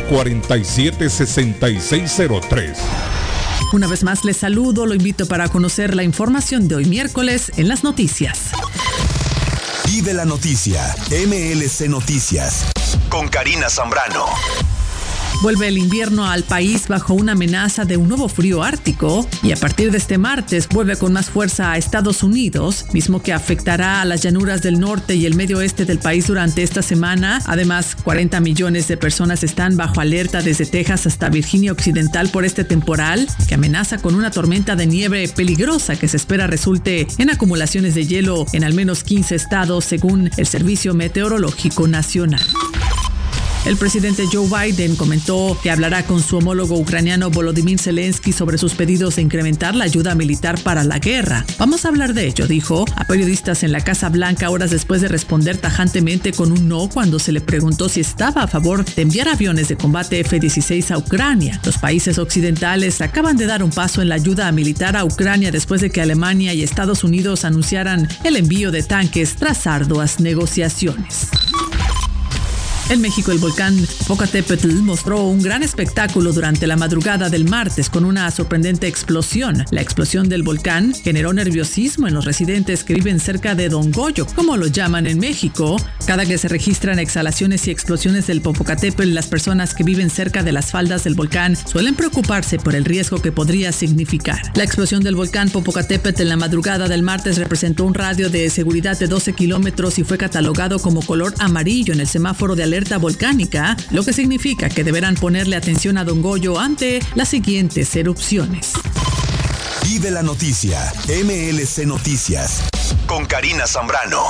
[0.00, 2.76] 447-6603.
[3.72, 7.68] Una vez más les saludo, lo invito para conocer la información de hoy miércoles en
[7.68, 8.50] las noticias.
[9.86, 12.66] Vive la noticia, MLC Noticias,
[13.08, 14.26] con Karina Zambrano.
[15.42, 19.56] Vuelve el invierno al país bajo una amenaza de un nuevo frío ártico y a
[19.56, 24.04] partir de este martes vuelve con más fuerza a Estados Unidos, mismo que afectará a
[24.04, 27.42] las llanuras del norte y el medio oeste del país durante esta semana.
[27.46, 32.62] Además, 40 millones de personas están bajo alerta desde Texas hasta Virginia Occidental por este
[32.62, 37.96] temporal que amenaza con una tormenta de nieve peligrosa que se espera resulte en acumulaciones
[37.96, 42.42] de hielo en al menos 15 estados según el Servicio Meteorológico Nacional.
[43.64, 48.74] El presidente Joe Biden comentó que hablará con su homólogo ucraniano Volodymyr Zelensky sobre sus
[48.74, 51.46] pedidos de incrementar la ayuda militar para la guerra.
[51.58, 55.06] Vamos a hablar de ello, dijo a periodistas en la Casa Blanca horas después de
[55.06, 59.28] responder tajantemente con un no cuando se le preguntó si estaba a favor de enviar
[59.28, 61.60] aviones de combate F-16 a Ucrania.
[61.64, 65.80] Los países occidentales acaban de dar un paso en la ayuda militar a Ucrania después
[65.80, 71.28] de que Alemania y Estados Unidos anunciaran el envío de tanques tras arduas negociaciones.
[72.92, 73.74] En México, el volcán
[74.06, 79.64] Popocatépetl mostró un gran espectáculo durante la madrugada del martes con una sorprendente explosión.
[79.70, 84.26] La explosión del volcán generó nerviosismo en los residentes que viven cerca de Don Goyo,
[84.34, 85.76] como lo llaman en México.
[86.06, 90.52] Cada que se registran exhalaciones y explosiones del Popocatépetl, las personas que viven cerca de
[90.52, 94.52] las faldas del volcán suelen preocuparse por el riesgo que podría significar.
[94.54, 98.98] La explosión del volcán Popocatépetl en la madrugada del martes representó un radio de seguridad
[98.98, 103.76] de 12 kilómetros y fue catalogado como color amarillo en el semáforo de alerta volcánica,
[103.90, 108.72] lo que significa que deberán ponerle atención a Don Goyo ante las siguientes erupciones.
[109.84, 112.64] Vive la noticia, MLC Noticias,
[113.06, 114.22] con Karina Zambrano.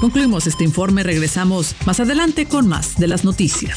[0.00, 3.76] Concluimos este informe, regresamos más adelante con más de las noticias.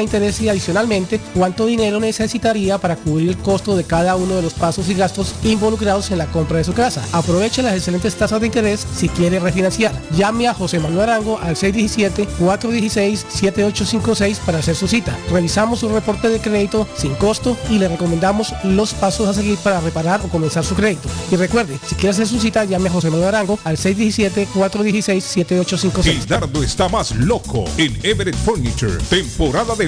[0.01, 4.53] interés y adicionalmente cuánto dinero necesitaría para cubrir el costo de cada uno de los
[4.53, 7.03] pasos y gastos involucrados en la compra de su casa.
[7.11, 9.93] Aproveche las excelentes tasas de interés si quiere refinanciar.
[10.15, 15.17] Llame a José Manuel Arango al 617-416-7856 para hacer su cita.
[15.31, 19.81] Revisamos su reporte de crédito sin costo y le recomendamos los pasos a seguir para
[19.81, 21.09] reparar o comenzar su crédito.
[21.31, 26.07] Y recuerde, si quiere hacer su cita, llame a José Manuel Arango al 617-416-7856.
[26.07, 28.97] El dardo está más loco en Everett Furniture.
[29.09, 29.87] Temporada de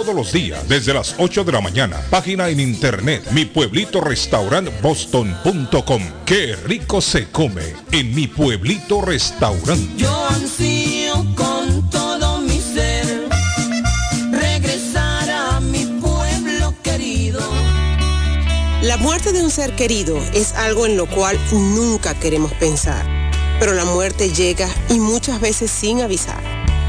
[0.00, 2.00] todos los días desde las 8 de la mañana.
[2.08, 6.02] Página en internet mi pueblito restaurant boston.com.
[6.24, 9.90] Qué rico se come en mi pueblito restaurante.
[9.98, 13.28] Yo ansío con todo mi ser
[14.32, 17.40] regresar a mi pueblo querido.
[18.80, 23.04] La muerte de un ser querido es algo en lo cual nunca queremos pensar,
[23.58, 26.49] pero la muerte llega y muchas veces sin avisar.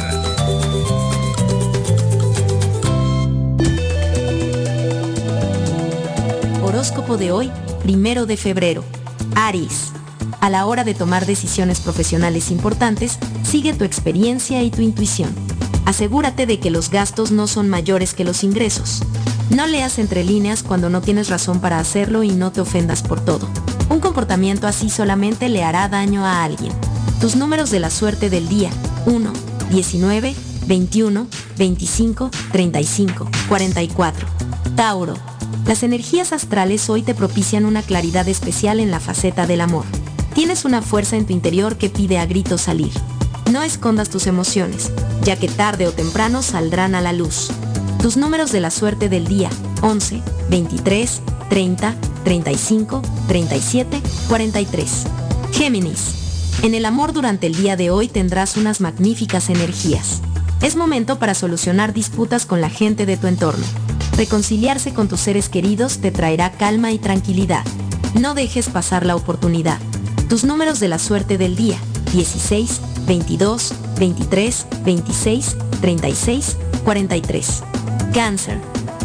[6.62, 7.50] Horóscopo de hoy,
[7.82, 8.84] primero de febrero.
[9.36, 9.92] Aries.
[10.40, 13.18] A la hora de tomar decisiones profesionales importantes,
[13.50, 15.34] sigue tu experiencia y tu intuición.
[15.84, 19.02] Asegúrate de que los gastos no son mayores que los ingresos.
[19.50, 23.20] No leas entre líneas cuando no tienes razón para hacerlo y no te ofendas por
[23.24, 23.48] todo.
[23.88, 26.72] Un comportamiento así solamente le hará daño a alguien.
[27.20, 28.70] Tus números de la suerte del día.
[29.06, 29.32] 1,
[29.72, 30.36] 19,
[30.68, 31.26] 21,
[31.58, 34.28] 25, 35, 44.
[34.76, 35.14] Tauro.
[35.66, 39.86] Las energías astrales hoy te propician una claridad especial en la faceta del amor.
[40.34, 42.92] Tienes una fuerza en tu interior que pide a gritos salir.
[43.50, 44.92] No escondas tus emociones,
[45.22, 47.50] ya que tarde o temprano saldrán a la luz.
[48.00, 49.50] Tus números de la suerte del día.
[49.82, 55.04] 11, 23, 30, 35, 37, 43.
[55.50, 56.60] Géminis.
[56.62, 60.20] En el amor durante el día de hoy tendrás unas magníficas energías.
[60.62, 63.64] Es momento para solucionar disputas con la gente de tu entorno.
[64.16, 67.64] Reconciliarse con tus seres queridos te traerá calma y tranquilidad.
[68.14, 69.80] No dejes pasar la oportunidad.
[70.28, 71.78] Tus números de la suerte del día.
[72.12, 77.62] 16, 22, 23, 26, 36, 43.
[78.12, 78.60] Cáncer.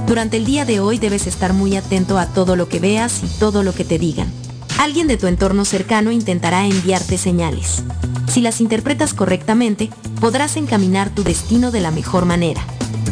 [0.07, 3.27] Durante el día de hoy debes estar muy atento a todo lo que veas y
[3.39, 4.31] todo lo que te digan.
[4.79, 7.83] Alguien de tu entorno cercano intentará enviarte señales.
[8.27, 9.89] Si las interpretas correctamente,
[10.19, 12.61] podrás encaminar tu destino de la mejor manera.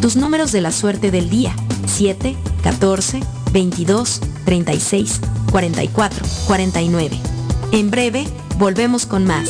[0.02, 1.56] Tus números de la suerte del día.
[1.86, 3.22] 7, 14,
[3.52, 5.22] 22, 36,
[5.52, 7.20] 44, 49.
[7.72, 8.28] En breve,
[8.58, 9.50] volvemos con más.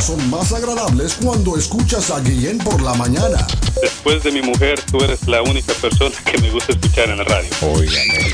[0.00, 3.46] son más agradables cuando escuchas a Guillén por la mañana.
[3.82, 7.24] Después de mi mujer, tú eres la única persona que me gusta escuchar en la
[7.24, 7.48] radio.
[7.62, 8.32] Óigame.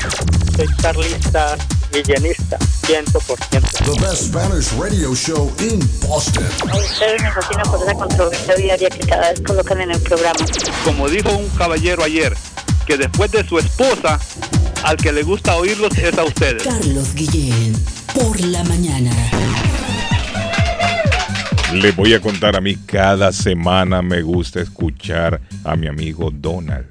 [0.55, 1.57] Soy Carlista
[1.91, 3.85] Guillenista, 100%.
[3.85, 6.45] The best Spanish radio show in Boston.
[6.73, 10.45] Ustedes me fascina por esa controversia diaria que cada vez colocan en el programa.
[10.83, 12.35] Como dijo un caballero ayer,
[12.85, 14.19] que después de su esposa,
[14.83, 16.63] al que le gusta oírlos es a ustedes.
[16.63, 17.73] Carlos Guillén,
[18.13, 19.11] por la mañana.
[21.75, 26.85] Le voy a contar a mí cada semana me gusta escuchar a mi amigo Donald.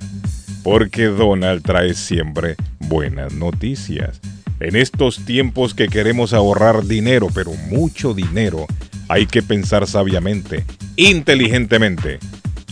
[0.62, 4.20] Porque Donald trae siempre buenas noticias.
[4.61, 8.66] En estos tiempos que queremos ahorrar dinero, pero mucho dinero,
[9.09, 10.66] hay que pensar sabiamente,
[10.97, 12.19] inteligentemente.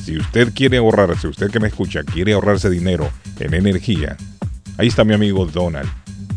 [0.04, 3.10] Si usted quiere ahorrar, si usted que me escucha quiere ahorrarse dinero
[3.40, 4.18] en energía,
[4.76, 5.88] ahí está mi amigo Donald.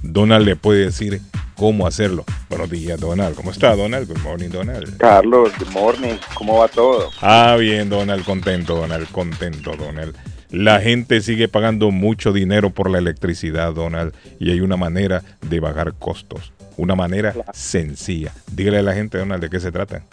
[0.03, 1.19] Donald le puede decir
[1.55, 2.23] cómo hacerlo.
[2.49, 3.35] Buenos días, Donald.
[3.35, 4.07] ¿Cómo está, Donald?
[4.07, 4.97] Good morning, Donald.
[4.97, 6.15] Carlos, good morning.
[6.35, 7.09] ¿Cómo va todo?
[7.21, 10.15] Ah, bien, Donald, contento, Donald, contento, Donald.
[10.51, 15.59] La gente sigue pagando mucho dinero por la electricidad, Donald, y hay una manera de
[15.59, 16.53] bajar costos.
[16.77, 18.31] Una manera sencilla.
[18.51, 20.03] Dígale a la gente, Donald, de qué se trata.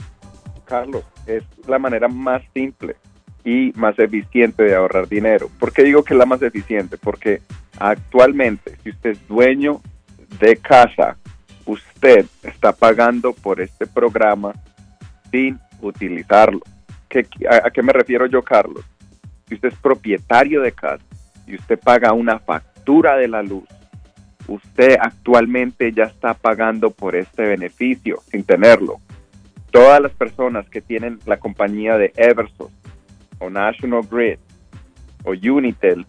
[0.65, 2.97] Carlos, es la manera más simple
[3.45, 5.51] y más eficiente de ahorrar dinero.
[5.59, 6.97] ¿Por qué digo que es la más eficiente?
[6.97, 7.43] Porque
[7.79, 9.81] actualmente, si usted es dueño
[10.41, 11.17] de casa,
[11.67, 14.53] usted está pagando por este programa
[15.31, 16.61] sin utilizarlo.
[17.09, 18.85] ¿Qué- a, a qué me refiero yo, Carlos?
[19.49, 21.05] Si usted es propietario de casa
[21.47, 23.65] y usted paga una factura de la luz,
[24.49, 29.01] usted actualmente ya está pagando por este beneficio sin tenerlo.
[29.71, 32.75] Todas las personas que tienen la compañía de Eversource
[33.39, 34.39] o National Grid
[35.25, 36.07] o Unitel,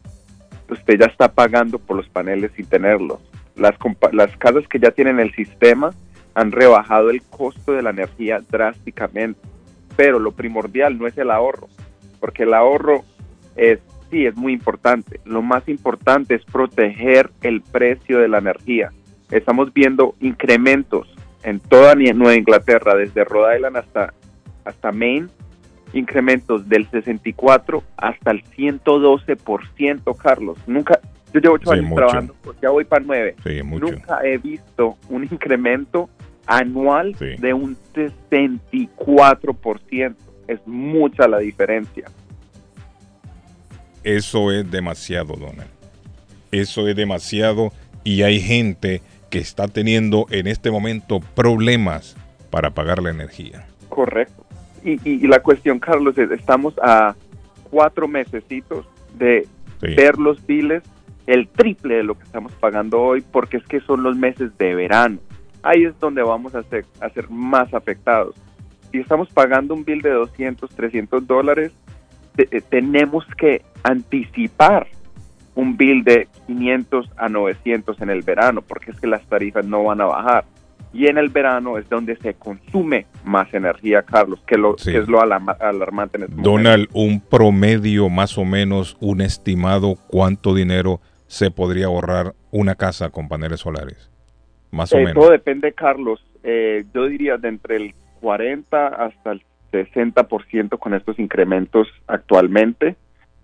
[0.70, 3.20] usted ya está pagando por los paneles sin tenerlos.
[3.56, 3.76] Las,
[4.12, 5.94] las casas que ya tienen el sistema
[6.34, 9.40] han rebajado el costo de la energía drásticamente,
[9.96, 11.68] pero lo primordial no es el ahorro,
[12.20, 13.04] porque el ahorro
[13.56, 13.80] es
[14.14, 15.20] sí es muy importante.
[15.26, 18.92] Lo más importante es proteger el precio de la energía.
[19.32, 21.08] Estamos viendo incrementos
[21.42, 24.14] en toda Nueva Inglaterra, desde Rhode Island hasta,
[24.64, 25.28] hasta Maine,
[25.94, 30.58] incrementos del 64 hasta el 112%, Carlos.
[30.68, 31.00] Nunca,
[31.34, 31.96] yo llevo ocho Sí, años mucho.
[31.98, 33.36] trabajando, pues ya voy para nueve.
[33.44, 33.62] Sí.
[33.64, 36.10] Nunca he visto un incremento
[36.46, 40.16] anual de un 64%.
[40.48, 42.06] Es mucha la diferencia.
[44.04, 45.70] Eso es demasiado, Donald.
[46.52, 47.72] Eso es demasiado
[48.04, 52.16] y hay gente que está teniendo en este momento problemas
[52.50, 53.66] para pagar la energía.
[53.90, 54.46] Correcto.
[54.84, 57.16] Y, y- y la cuestión, Carlos, es, estamos a
[57.72, 58.86] cuatro mesecitos
[59.18, 59.48] de
[59.82, 59.96] Sí.
[59.96, 60.84] ver los biles
[61.28, 64.76] el triple de lo que estamos pagando hoy porque es que son los meses de
[64.76, 65.20] verano.
[65.62, 68.36] Ahí es donde vamos a ser, a ser más afectados.
[68.92, 71.72] Si estamos pagando un bill de 200, 300 dólares,
[72.36, 74.88] te- eh, tenemos que anticipar
[75.56, 79.84] un bill de 500 a 900 en el verano porque es que las tarifas no
[79.84, 80.46] van a bajar.
[80.92, 84.92] Y en el verano es donde se consume más energía, Carlos, que, lo, Sí.
[84.92, 86.52] que es lo alarma- alarmante en este momento.
[86.52, 91.02] Donald, un promedio más o menos, un estimado cuánto dinero
[91.34, 94.08] se podría ahorrar una casa con paneles solares.
[94.70, 95.14] Más o menos.
[95.16, 96.24] Todo depende, Carlos.
[96.44, 99.42] Eh, yo diría de entre el 40 hasta el
[99.72, 102.96] 60% con estos incrementos actualmente.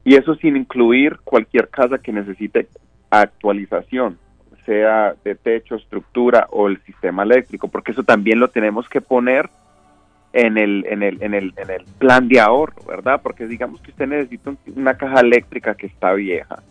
[0.03, 2.67] Y eso sin incluir cualquier casa que necesite
[3.09, 4.19] actualización,
[4.67, 9.49] sea de techo, estructura o el sistema eléctrico, porque eso también lo tenemos que poner
[10.31, 13.19] en el, en el, en el, en el plan de ahorro, ¿verdad?
[13.23, 16.61] Porque digamos que usted necesita un- una caja eléctrica que está vieja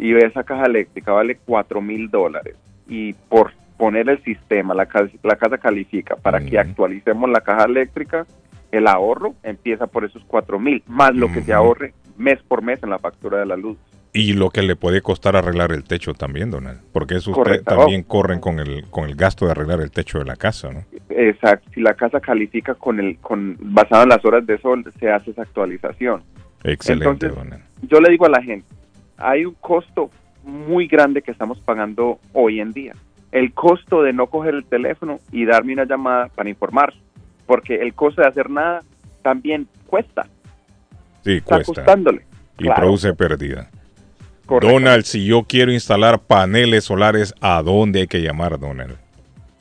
[0.00, 2.56] y esa caja eléctrica vale cuatro mil dólares
[2.88, 7.64] y por poner el sistema, la casa, la casa califica para que actualicemos la caja
[7.64, 8.26] eléctrica,
[8.72, 12.82] el ahorro empieza por esos cuatro mil, más lo que se ahorre mes por mes
[12.82, 13.76] en la factura de la luz.
[14.12, 16.80] Y lo que le puede costar arreglar el techo también, Donald.
[16.92, 17.32] Porque eso
[17.64, 20.84] también corren con el, con el gasto de arreglar el techo de la casa, ¿no?
[21.10, 21.70] Exacto.
[21.72, 25.30] Si la casa califica con el, con basado en las horas de sol, se hace
[25.30, 26.22] esa actualización.
[26.64, 27.62] Excelente, Entonces, Donald.
[27.82, 28.66] Yo le digo a la gente,
[29.20, 30.10] hay un costo
[30.44, 32.94] muy grande que estamos pagando hoy en día.
[33.30, 36.92] El costo de no coger el teléfono y darme una llamada para informar,
[37.46, 38.82] porque el costo de hacer nada
[39.22, 40.26] también cuesta,
[41.22, 41.74] Sí, está cuesta.
[41.74, 42.22] costándole.
[42.58, 42.80] Y Claro.
[42.80, 43.68] produce pérdida.
[44.46, 44.72] Correcto.
[44.74, 48.96] Donald, si yo quiero instalar paneles solares, ¿a dónde hay que llamar, Donald?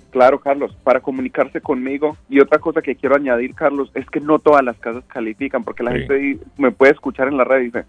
[0.10, 2.18] Claro, Carlos, para comunicarse conmigo.
[2.27, 5.84] Y otra cosa que quiero añadir, Carlos, es que no todas las casas califican, porque
[5.84, 5.99] la Sí.
[6.07, 7.84] gente me puede escuchar en la radio y dice,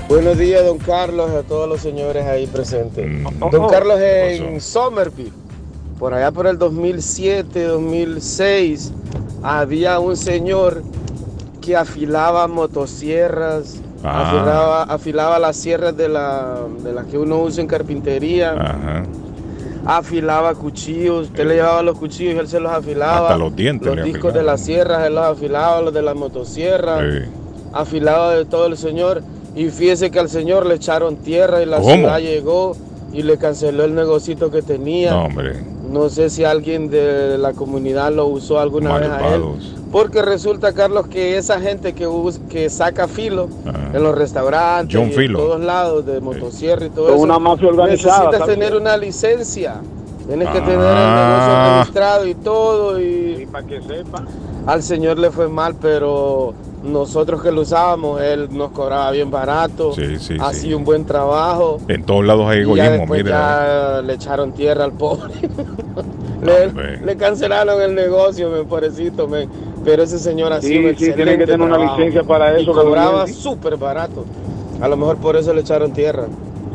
[0.10, 3.07] Buenos días, don Carlos, a todos los señores ahí presentes.
[3.07, 3.40] Mm.
[3.52, 5.32] Don Carlos en Somerville,
[5.98, 8.91] por allá por el 2007, 2006,
[9.44, 10.84] había un señor
[11.61, 14.27] que afilaba motosierras, Ah.
[14.30, 19.03] afilaba, afilaba las sierras de, la, de las que uno usa en carpintería, Ajá.
[19.86, 23.27] afilaba cuchillos, usted le llevaba los cuchillos y él se los afilaba.
[23.27, 27.02] Hasta los dientes Los discos de las sierras, él los afilaba, los de las motosierras
[27.02, 27.30] Sí.
[27.73, 29.22] afilado de todo el señor.
[29.56, 31.94] Y fíjese que al señor le echaron tierra y la ¿Cómo?
[31.95, 32.76] ciudad llegó
[33.11, 35.11] y le canceló el negocito que tenía.
[35.11, 35.56] No, hombre.
[35.91, 39.44] No sé si alguien de la comunidad lo usó alguna vez a él.
[39.91, 42.07] Porque resulta, Carlos, que esa gente que,
[42.49, 43.48] que saca filo
[43.94, 45.40] en los restaurantes John y Filo.
[45.40, 48.56] en todos lados de motosierra y todo Son eso, una mafia organizada, necesitas ¿sabes?
[48.60, 49.76] tener una licencia.
[50.28, 50.64] Tienes que Ah.
[50.64, 52.99] tener el negocio registrado y todo.
[52.99, 54.24] Y, para que sepa.
[54.68, 56.53] al señor le fue mal, pero
[56.84, 60.73] nosotros que lo usábamos, él nos cobraba bien barato, Sí, sí, hacía sí.
[60.73, 61.80] un buen trabajo.
[61.88, 63.30] En todos lados hay y egoísmo, mire.
[63.30, 65.34] ya le echaron tierra al pobre.
[67.03, 69.49] le, cancelaron el negocio, me pobrecito, men.
[69.84, 72.73] pero ese señor hacía Sí, un sí, tiene que tener una licencia para Y eso,
[72.73, 74.26] lo cobraba súper barato.
[74.81, 76.27] A lo mejor por eso le echaron tierra.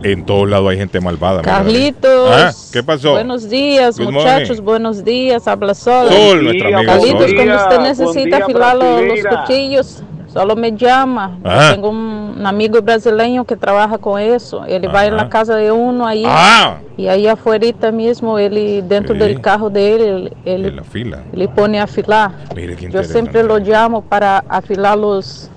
[0.04, 1.40] En todos lados hay gente malvada.
[1.40, 2.30] Carlitos.
[2.30, 3.12] Ah, ¿Qué pasó?
[3.12, 4.48] Buenos días, Good muchachos.
[4.50, 4.64] morning.
[4.64, 5.48] buenos días.
[5.48, 6.08] Habla Sol.
[6.10, 7.34] Sol, nuestra amiga Carlitos, Sol.
[7.34, 11.38] cuando usted necesita día, afilar los, cuchillos, solo me llama.
[11.42, 11.72] Ajá.
[11.72, 14.66] tengo un, un amigo brasileño que trabaja con eso.
[14.66, 16.24] Él va en la casa de uno ahí.
[16.26, 16.76] Ah.
[16.98, 19.20] Y ahí afuera mismo, él dentro Sí.
[19.20, 21.22] del carro de él, él, fila.
[21.32, 22.30] ele pone a afilar.
[22.54, 25.50] Mire qué Yo siempre lo llamo para afilar los,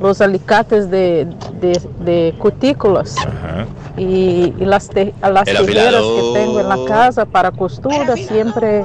[0.00, 1.26] los alicates de,
[1.60, 3.66] de, de cutículas Ajá.
[3.96, 6.16] y, y las, te- las El tijeras afilador.
[6.16, 8.84] que tengo en la casa para costura, siempre,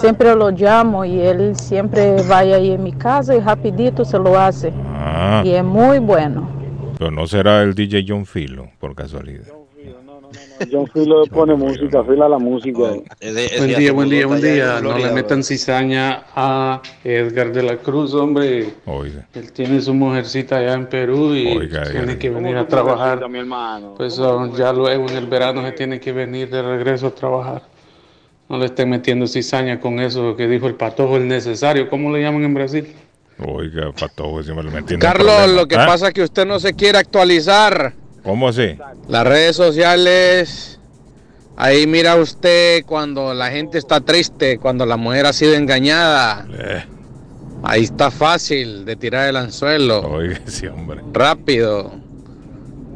[0.00, 4.38] siempre lo llamo y él siempre va ahí en mi casa y rapidito se lo
[4.38, 4.72] hace.
[4.94, 5.42] Ah.
[5.44, 6.48] Y es muy bueno.
[6.98, 9.44] Pero no será el DJ John Filo, por casualidad.
[10.70, 12.78] John Filo pone música, fila la música.
[12.78, 14.80] Buen día, buen día, buen día.
[14.80, 18.68] No le metan cizaña a Edgar de la Cruz, hombre.
[18.86, 19.26] Oiga.
[19.34, 22.18] Él tiene su mujercita allá en Perú y Oiga, tiene oiga.
[22.18, 23.28] que venir ¿Cómo a trabajar.
[23.28, 23.94] mi hermano?
[23.96, 27.62] Pues oh, ya luego en el verano se tiene que venir de regreso a trabajar.
[28.48, 31.88] No le estén metiendo cizaña con eso que dijo el patojo, el necesario.
[31.88, 32.92] ¿Cómo le llaman en Brasil?
[33.38, 35.46] Oiga, patojo, si me lo Carlos, problema.
[35.46, 35.86] lo que ¿Ah?
[35.86, 37.94] pasa es que usted no se quiere actualizar.
[38.24, 38.76] ¿Cómo así?
[39.08, 40.80] Las redes sociales,
[41.56, 46.46] ahí mira usted cuando la gente está triste, cuando la mujer ha sido engañada.
[46.58, 46.84] Eh.
[47.62, 50.00] Ahí está fácil de tirar el anzuelo.
[50.00, 51.00] Oiga, sí, hombre.
[51.12, 51.92] Rápido.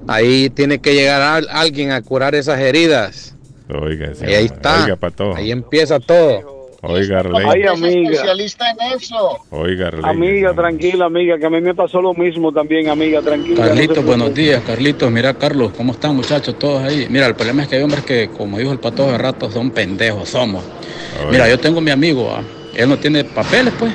[0.06, 3.34] Ahí tiene que llegar al- alguien a curar esas heridas.
[3.68, 4.56] Oiga, sí, Y ahí hombre.
[4.56, 4.84] está.
[4.86, 5.36] Oiga.
[5.36, 6.57] Ahí empieza todo.
[6.80, 8.10] Oiga, Ay, amiga.
[8.10, 9.38] especialista en eso.
[9.50, 10.02] Oiga, Arley.
[10.04, 13.66] Amiga, tranquila, amiga, que a mí me pasó lo mismo también, amiga, tranquila.
[13.66, 15.10] Carlitos, no buenos días, Carlitos.
[15.10, 17.08] Mira, Carlos, ¿cómo están muchachos todos ahí?
[17.10, 19.72] Mira, el problema es que hay hombres que, como dijo el patojo de rato, son
[19.72, 20.62] pendejos, somos.
[21.32, 22.42] Mira, yo tengo mi amigo, ah,
[22.76, 23.92] él no tiene papeles, pues,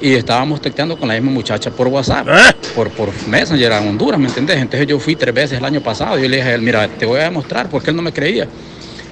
[0.00, 2.26] y estábamos texteando con la misma muchacha por WhatsApp,
[2.74, 4.56] por, por Messenger en Honduras, ¿me entendés?
[4.56, 6.88] Entonces yo fui tres veces el año pasado y yo le dije a él, mira,
[6.88, 8.48] te voy a demostrar, porque él no me creía.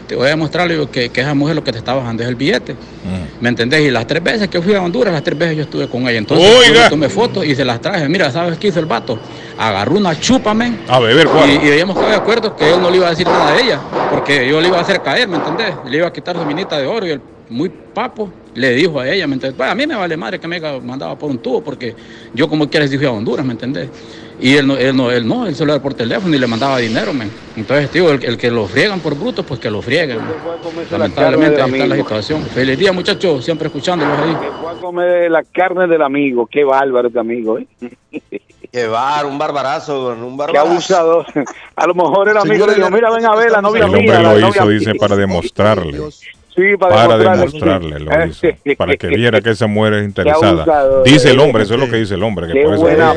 [0.07, 2.29] Te voy a demostrar digo, que, que esa mujer lo que te está bajando es
[2.29, 2.77] el billete.
[3.41, 3.81] ¿Me entendés?
[3.83, 6.19] Y las tres veces que fui a Honduras, las tres veces yo estuve con ella.
[6.19, 8.09] Entonces yo tomé fotos y se las traje.
[8.09, 9.19] Mira, ¿sabes qué hizo el vato?
[9.59, 10.81] Agarró una chupa, men.
[10.89, 11.51] A beber, ¿cuál?
[11.51, 13.61] Y, y habíamos quedado de acuerdo que él no le iba a decir nada a
[13.61, 15.75] ella, porque yo le iba a hacer caer, ¿me entendés?
[15.89, 19.09] Le iba a quitar su minita de oro y el muy papo le dijo a
[19.09, 19.57] ella, ¿me entendés?
[19.57, 21.95] Pues, a mí me vale madre que me mandaba por un tubo, porque
[22.33, 23.89] yo como quieres dije a Honduras, ¿me entendés?
[24.45, 26.77] Y él no, él no, él no, él solo era por teléfono y le mandaba
[26.77, 27.31] dinero, men.
[27.57, 30.19] Entonces, tío, el, el que lo friegan por bruto, pues que lo frieguen.
[30.19, 30.87] men.
[30.91, 32.43] Lamentablemente ahí está la situación.
[32.43, 34.37] Feliz día, muchachos, siempre escuchándolos ahí.
[34.61, 37.67] Voy a comer la carne del amigo, qué bárbaro este amigo, ¿eh?
[38.71, 40.69] Qué bar, un barbarazo, un Qué barbarazo.
[40.69, 41.27] abusador.
[41.77, 43.99] A lo mejor el amigo le dijo, mira, ven a ver la novia El mía.
[44.01, 44.79] hombre la lo novia hizo, mía".
[44.79, 46.01] dice, para demostrarle.
[46.55, 47.97] Sí, para, Para demostrarle.
[47.97, 48.47] demostrarle, lo hizo.
[48.79, 51.03] Para que viera que esa mujer es interesada.
[51.05, 52.47] Dice el hombre, eso es lo que dice el hombre.
[52.47, 53.13] Que Qué por eso buena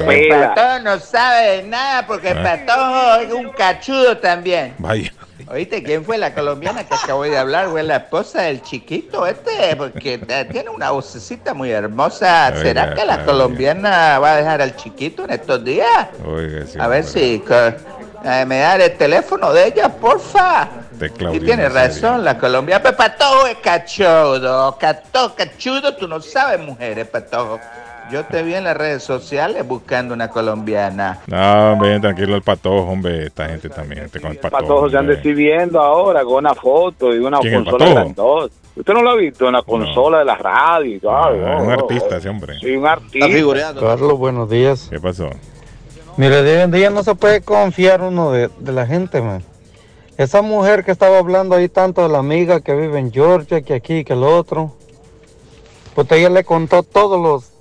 [0.78, 2.44] El no sabe de nada porque el Ah.
[2.66, 4.74] patojo es un cachudo también.
[4.80, 5.14] Vaya.
[5.50, 7.68] ¿Oíste quién fue la colombiana que acabo de hablar?
[7.70, 12.54] Fue la esposa del chiquito este, porque eh, tiene una vocecita muy hermosa.
[12.58, 13.26] ¿Será Oiga, que la oiga.
[13.26, 16.08] colombiana va a dejar al chiquito en estos días?
[16.26, 17.44] Oiga, sí, A ver hombre, si
[18.26, 20.68] eh, me da el teléfono de ella, porfa.
[21.00, 22.82] De Y tiene razón la colombiana.
[22.84, 24.78] Pero patojo es cachudo.
[24.78, 27.60] Cato, cachudo, tú no sabes mujeres, patojo.
[28.12, 31.20] Yo te vi en las redes sociales buscando una colombiana.
[31.28, 33.26] No, hombre, tranquilo el patojo, hombre.
[33.26, 34.62] Esta gente también, este con el patojo.
[34.62, 37.96] Patojo se anda exhibiendo ahora con una foto y una ¿Quién, el consola Patojo?
[37.96, 38.54] grandota.
[38.78, 41.12] ¿Usted no lo ha visto en la consola de la radio y todo?
[41.12, 42.60] Ah, un artista ese hombre.
[42.62, 43.28] Sí, un artista.
[43.80, 44.88] Carlos, buenos días.
[44.90, 45.30] ¿Qué pasó?
[46.16, 49.44] Mire, de hoy en día no se puede confiar uno de, de la gente, man.
[50.18, 53.76] Esa mujer que estaba hablando ahí tanto de la amiga que vive en Georgia, que
[53.76, 54.72] aquí, que el otro,
[55.94, 57.52] pues ella le contó todos los,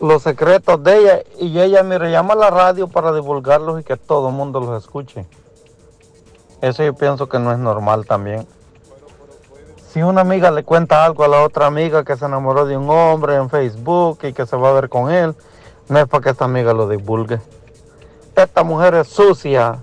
[0.00, 3.96] los secretos de ella y ella, mire, llama a la radio para divulgarlos y que
[3.96, 5.26] todo el mundo los escuche.
[6.60, 8.48] Eso yo pienso que no es normal también.
[9.92, 12.90] Si una amiga le cuenta algo a la otra amiga que se enamoró de un
[12.90, 15.36] hombre en Facebook y que se va a ver con él,
[15.88, 17.40] no es para que esta amiga lo divulgue.
[18.34, 19.78] Esta mujer es sucia,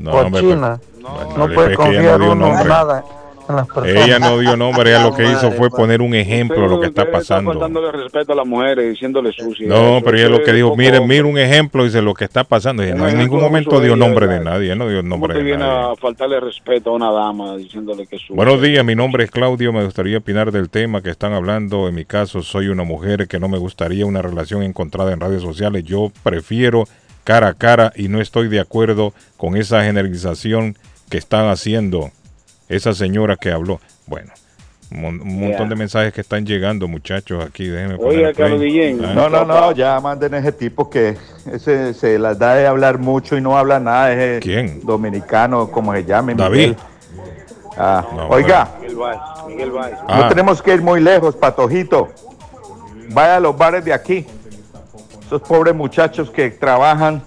[0.00, 0.80] No, hombre, cochina.
[1.00, 3.04] pues, no le puede ella confiar no dio uno nada
[3.48, 4.04] en las personas.
[4.06, 6.88] Ella no dio nombre, ella lo que hizo fue poner un ejemplo de lo que
[6.88, 7.50] está pasando.
[7.52, 9.66] faltándole respeto a las mujeres, diciéndole sucia.
[9.66, 12.44] No, pero ella lo que dijo, poco- mire, mire un ejemplo, dice lo que está
[12.44, 12.86] pasando.
[12.86, 15.42] Y no en ningún momento dio nombre de nadie, él no dio ¿Cómo nombre de
[15.42, 15.92] viene nadie.
[15.92, 19.72] a faltarle respeto a una dama diciéndole que su Buenos días, mi nombre es Claudio,
[19.72, 21.88] me gustaría opinar del tema que están hablando.
[21.88, 25.40] En mi caso, soy una mujer que no me gustaría una relación encontrada en redes
[25.40, 25.84] sociales.
[25.84, 26.84] Yo prefiero
[27.28, 30.78] cara a cara y no estoy de acuerdo con esa generalización
[31.10, 32.10] que están haciendo
[32.70, 33.80] esa señora que habló.
[34.06, 34.32] Bueno,
[34.90, 37.66] un, mon- un montón de mensajes que están llegando, muchachos, aquí.
[37.66, 38.32] Déjenme poner Oiga.
[38.32, 39.04] Carlos Guillén.
[39.04, 39.12] Ah.
[39.14, 41.18] No, no, no, ya manden ese tipo que
[41.52, 44.10] ese se las da de hablar mucho y no habla nada.
[44.10, 44.80] Ese ¿Quién?
[44.86, 46.34] Dominicano, como se llame.
[46.34, 46.56] David.
[46.56, 46.76] Miguel.
[47.76, 49.98] Ah, No, oiga, Miguel Valls, Miguel Valls.
[50.08, 50.20] Ah.
[50.22, 52.08] no tenemos que ir muy lejos, Patojito.
[53.10, 54.26] Vaya a los bares de aquí.
[55.28, 57.20] Esos pobres muchachos que trabajan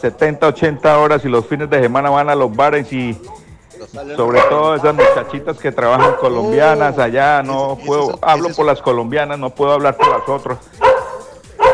[0.00, 3.20] 70, 80 horas y los fines de semana van a los bares y
[4.16, 9.50] sobre todo esas muchachitas que trabajan colombianas allá, no puedo, hablo por las colombianas, no
[9.50, 10.56] puedo hablar por las otras,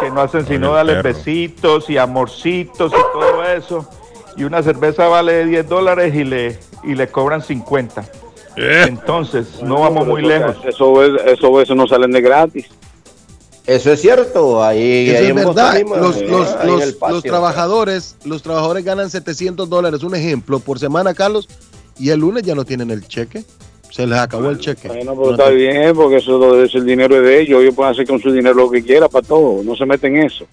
[0.01, 1.09] que no hacen sino el darle perro.
[1.15, 3.89] besitos y amorcitos y todo eso.
[4.37, 8.05] Y una cerveza vale 10 dólares y le, y le cobran 50.
[8.57, 8.87] Eh.
[8.89, 10.57] Entonces, no vamos muy lejos.
[10.65, 12.69] Eso, es, eso, eso no salen de gratis.
[13.67, 15.53] Eso es cierto, ahí, Eso ahí es verdad.
[15.55, 17.15] Boston mismo, Los, ahí los, los- patio.
[17.17, 21.49] los trabajadores, los trabajadores ganan 700 dólares, un ejemplo, por semana, Carlos,
[21.99, 23.45] y el lunes ya no tienen el cheque.
[23.91, 24.87] Se les acabó el cheque.
[24.89, 27.61] Bueno, pero está bien, porque eso es el dinero es de ellos.
[27.61, 29.63] Ellos pueden hacer con su dinero lo que quieran para todo.
[29.65, 30.47] No se meten en eso.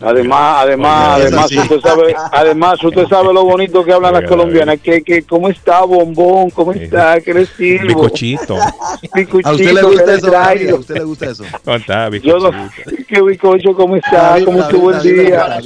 [0.00, 4.78] Además, además, Oye, además, usted sabe, además, usted sabe lo bonito que hablan las colombianas.
[4.80, 6.50] Que, que, ¿cómo está, bombón?
[6.50, 7.18] ¿Cómo está?
[7.20, 7.86] ¿Qué le sirvo?
[7.86, 8.56] Bicochito.
[9.14, 10.36] Bicochito, ¿A usted le ¿qué gusta eso?
[10.36, 11.44] ¿A usted le gusta eso?
[11.64, 13.04] ¿Cómo está, Yo no, bicochito?
[13.08, 13.74] ¿Qué bicocho?
[13.74, 14.36] ¿Cómo está?
[14.44, 15.60] ¿Cómo estuvo el día?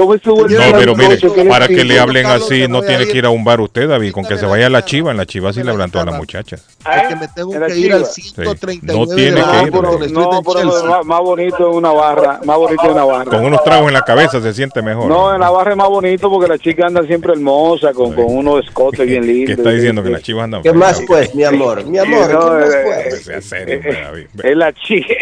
[0.00, 0.40] David le gusta.
[0.40, 3.26] ¿Cómo estuvo el No, pero mire, para que le hablen así, no tiene que ir
[3.26, 4.12] a un bar usted, David.
[4.12, 6.16] Con que se vaya a la chiva, en la chiva sí le hablan todas las
[6.16, 6.66] muchachas.
[6.80, 8.44] Es que me tengo que ir al chiva.
[8.44, 12.84] 139 No tiene la que ir, No, pero más, bonito en una barra, más bonito
[12.84, 13.30] en una barra.
[13.30, 15.06] Con unos tragos en la cabeza se siente mejor.
[15.06, 18.24] No, en la barra es más bonito porque la chica anda siempre hermosa, con, con
[18.24, 19.46] unos escotes bien lindos.
[19.46, 20.02] ¿Qué está diciendo?
[20.02, 21.84] Que las chivas andan ¿Qué más pues, mi amor?
[21.84, 23.24] Mi amor, ¿qué más pues?
[23.24, 24.26] Sea serio, hombre, David.
[24.42, 24.74] En la,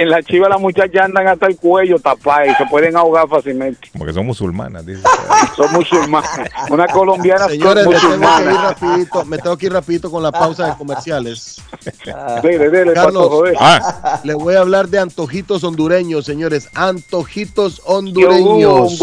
[0.07, 3.89] la chiva las muchachas andan hasta el cuello tapadas y se pueden ahogar fácilmente.
[3.93, 4.27] Como que son
[4.69, 5.03] musulmanas, dice.
[5.57, 6.31] Son musulmanas.
[6.71, 8.63] Una colombiana Señores, me tengo que ir musulmana.
[8.69, 11.61] rapidito, me tengo que ir rapidito con la pausa de comerciales.
[12.43, 13.55] Dele, dele, Carlos, Pato, joder.
[13.59, 16.69] Ah, le voy a hablar de antojitos hondureños, señores.
[16.75, 18.99] Antojitos hondureños.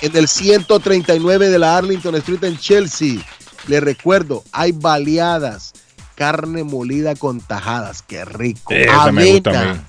[0.00, 3.20] En el 139 de la Arlington Street en Chelsea.
[3.68, 5.72] Le recuerdo, hay baleadas,
[6.16, 8.02] carne molida con tajadas.
[8.02, 8.72] Qué rico.
[8.72, 9.80] esa me gusta a mí.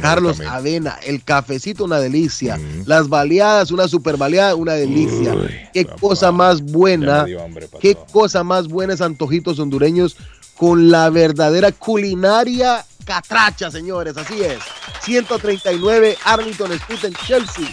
[0.00, 0.40] Carlos.
[0.40, 5.34] Avena, el cafecito una delicia, las baleadas una super baleada una delicia.
[5.72, 10.16] Qué cosa más buena, hambre, qué cosa más buena es antojitos hondureños
[10.56, 14.58] con la verdadera culinaria catracha, señores, así es.
[15.02, 17.66] 139 Arlington Street en Chelsea.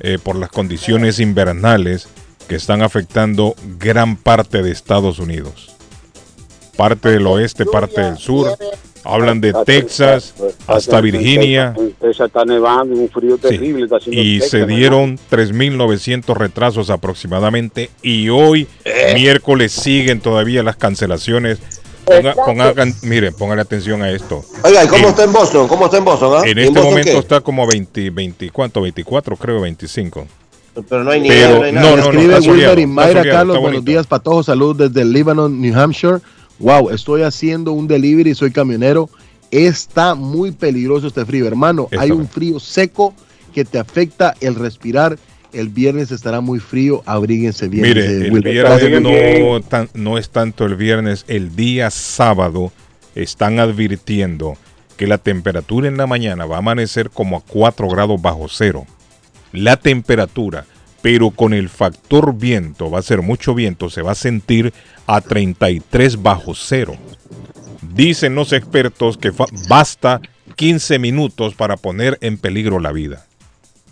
[0.00, 2.08] eh, por las condiciones invernales
[2.46, 5.74] que están afectando gran parte de Estados Unidos.
[6.76, 8.58] Parte del oeste, parte del sur.
[9.08, 10.34] Hablan de Texas
[10.66, 11.74] hasta Virginia.
[12.00, 13.42] Texas está nevando, un frío Sí.
[13.42, 13.84] terrible.
[13.84, 14.66] Está haciendo Y Texas, se ¿no?
[14.66, 17.90] dieron 3.900 retrasos aproximadamente.
[18.02, 18.66] Y hoy,
[19.14, 21.58] miércoles, siguen todavía las cancelaciones.
[22.04, 24.42] Ponga- pongan- miren, póngale atención a esto.
[24.64, 25.68] Oiga, ¿y cómo En- está en Boston?
[25.68, 26.32] ¿Cómo está en Boston?
[26.38, 26.42] ah?
[26.48, 27.18] En ¿Y este Boston momento qué?
[27.18, 28.80] está como 20, 20, ¿cuánto?
[28.80, 30.26] 24, creo, 25.
[30.88, 31.90] Pero no hay ni Pero, no hay no, nada.
[31.90, 34.42] no, no, Escribe está soleado, Wilmer y está Mayra soleado, Carlos, está buenos días, Patojo,
[34.42, 36.18] salud desde Lebanon, New Hampshire.
[36.58, 39.08] Wow, estoy haciendo un delivery, soy camionero.
[39.50, 41.88] Está muy peligroso este frío, hermano.
[41.98, 43.14] Hay un frío seco
[43.54, 45.18] que te afecta el respirar.
[45.52, 47.84] El viernes estará muy frío, abríguense bien.
[47.84, 49.00] Mire, el viernes
[49.40, 52.70] no, tan- no es tanto el viernes, el día sábado
[53.14, 54.58] están advirtiendo
[54.98, 58.84] que la temperatura en la mañana va a amanecer como a 4 grados bajo cero.
[59.52, 60.66] La temperatura,
[61.08, 64.74] pero con el factor viento, va a ser mucho viento, se va a sentir
[65.06, 66.98] a 33 bajo cero.
[67.94, 69.32] Dicen los expertos que
[69.70, 70.20] basta
[70.56, 73.24] 15 minutos para poner en peligro la vida.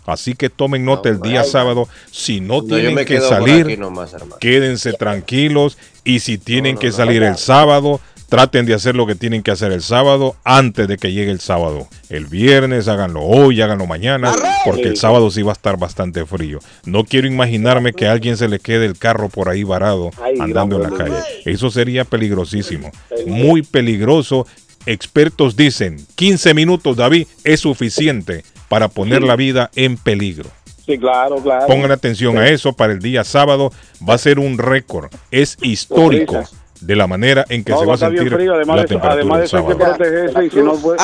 [0.05, 1.89] Así que tomen nota el día sábado.
[2.11, 5.79] Si no, tienen que salir, nomás, quédense tranquilos.
[6.03, 9.51] Y si tienen no, que salir el sábado, traten de hacer lo que tienen que
[9.51, 11.87] hacer el sábado antes de que llegue el sábado.
[12.09, 14.33] El viernes, háganlo hoy, háganlo mañana,
[14.65, 16.59] porque el sábado sí va a estar bastante frío.
[16.85, 20.75] No quiero imaginarme que a alguien se le quede el carro por ahí varado andando
[20.75, 21.17] en la calle.
[21.45, 22.91] Eso sería peligrosísimo.
[23.25, 24.45] Muy peligroso.
[24.85, 30.49] Expertos dicen 15 minutos, David, es suficiente para poner la vida en peligro.
[30.85, 31.67] Sí, claro, claro.
[31.67, 33.73] Pongan atención a eso para el día sábado.
[34.07, 35.11] Va a ser un récord.
[35.31, 36.45] Es histórico
[36.81, 38.93] de la manera en que No, se va a sentir frío, además la de eso-
[38.95, 39.95] temperatura además el hay que sábado.
[39.97, 41.01] protegerse y si no pues,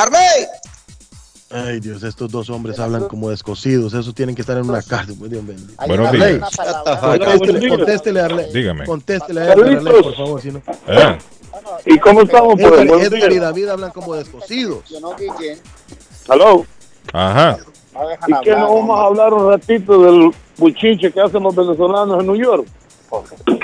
[1.50, 3.94] Ay, Dios, estos dos hombres hablan como descosidos.
[3.94, 5.14] Esos tienen que estar en una cárcel.
[5.16, 5.72] pues, Dios bendito.
[5.86, 6.50] Buenos Arley, días.
[6.56, 8.52] Contéstele, contéstele, Arley.
[8.52, 8.84] Dígame.
[8.86, 10.40] Contéstele a Arley, por favor.
[10.40, 10.60] Si no.
[10.88, 11.16] Ah,
[11.86, 12.54] ¿Y cómo estamos?
[12.60, 13.38] Pues, Edgar, Edgar y.
[13.38, 14.82] David hablan como descosidos.
[16.28, 16.66] Aló.
[17.12, 17.58] Ajá.
[18.26, 22.26] ¿Y qué no vamos a hablar un ratito del buchinche que hacen los venezolanos en
[22.26, 22.66] New York?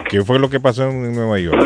[0.08, 1.58] ¿Qué fue lo que pasó en Nueva York?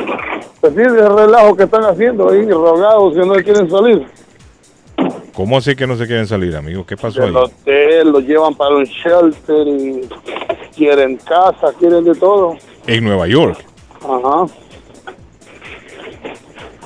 [0.60, 4.06] Pues sí, el relajo que están haciendo ahí, rogados que no quieren salir.
[5.34, 6.86] ¿Cómo así que no se quieren salir, amigos?
[6.86, 7.34] ¿Qué pasó ahí?
[7.34, 10.08] Hotel, los llevan para un shelter y
[10.76, 12.56] quieren casa, quieren de todo.
[12.86, 13.64] En Nueva York.
[14.02, 14.46] Ajá.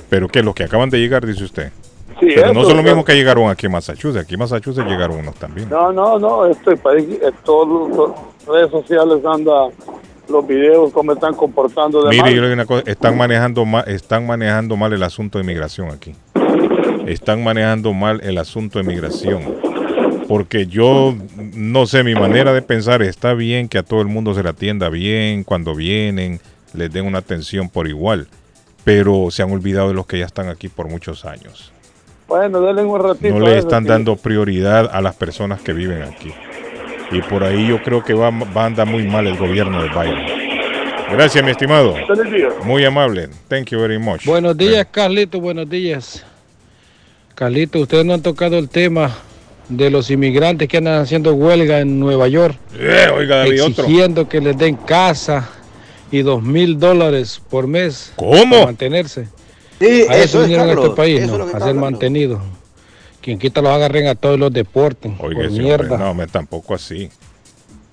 [0.08, 0.42] ¿Pero qué?
[0.42, 1.70] Los que acaban de llegar, dice usted.
[2.18, 4.24] Sí, Pero no son los mismos que llegaron aquí a Massachusetts.
[4.24, 5.68] Aquí en Massachusetts llegaron unos también.
[5.68, 9.68] No, no, no, este país, en todas las redes sociales anda
[10.28, 12.34] los videos, cómo están comportando de Mire, mal.
[12.34, 15.90] yo le digo una cosa, están manejando mal, están manejando mal el asunto de inmigración
[15.90, 16.14] aquí.
[17.06, 19.42] Están manejando mal el asunto de inmigración.
[20.28, 21.14] Porque yo
[21.54, 24.50] no sé, mi manera de pensar está bien que a todo el mundo se le
[24.50, 26.40] atienda bien cuando vienen,
[26.74, 28.28] les den una atención por igual,
[28.84, 31.72] pero se han olvidado de los que ya están aquí por muchos años.
[32.28, 33.38] Bueno, denle un ratito.
[33.38, 36.30] No le están dando prioridad a las personas que viven aquí.
[37.10, 39.88] Y por ahí yo creo que va, va a andar muy mal el gobierno de
[39.88, 40.48] Biden.
[41.10, 41.94] Gracias, mi estimado.
[42.64, 43.28] Muy amable.
[43.48, 44.26] Thank you very much.
[44.26, 46.24] Buenos días, Carlito, buenos días.
[47.34, 49.16] Carlito, ustedes no han tocado el tema
[49.68, 52.56] de los inmigrantes que andan haciendo huelga en Nueva York.
[52.78, 53.84] Eh, oiga, David, otro.
[53.84, 55.48] exigiendo que les den casa
[56.10, 58.12] y dos mil dólares por mes.
[58.16, 58.50] ¿Cómo?
[58.50, 59.28] Para mantenerse.
[59.78, 61.44] Sí, a eso eso es, vinieron a este país, es ¿no?
[61.44, 62.40] a ser mantenidos.
[63.28, 65.12] Quien quita los agarren a todos los deportes.
[65.18, 65.98] Oiga, por ese hombre, mierda.
[65.98, 67.10] no, me tampoco así.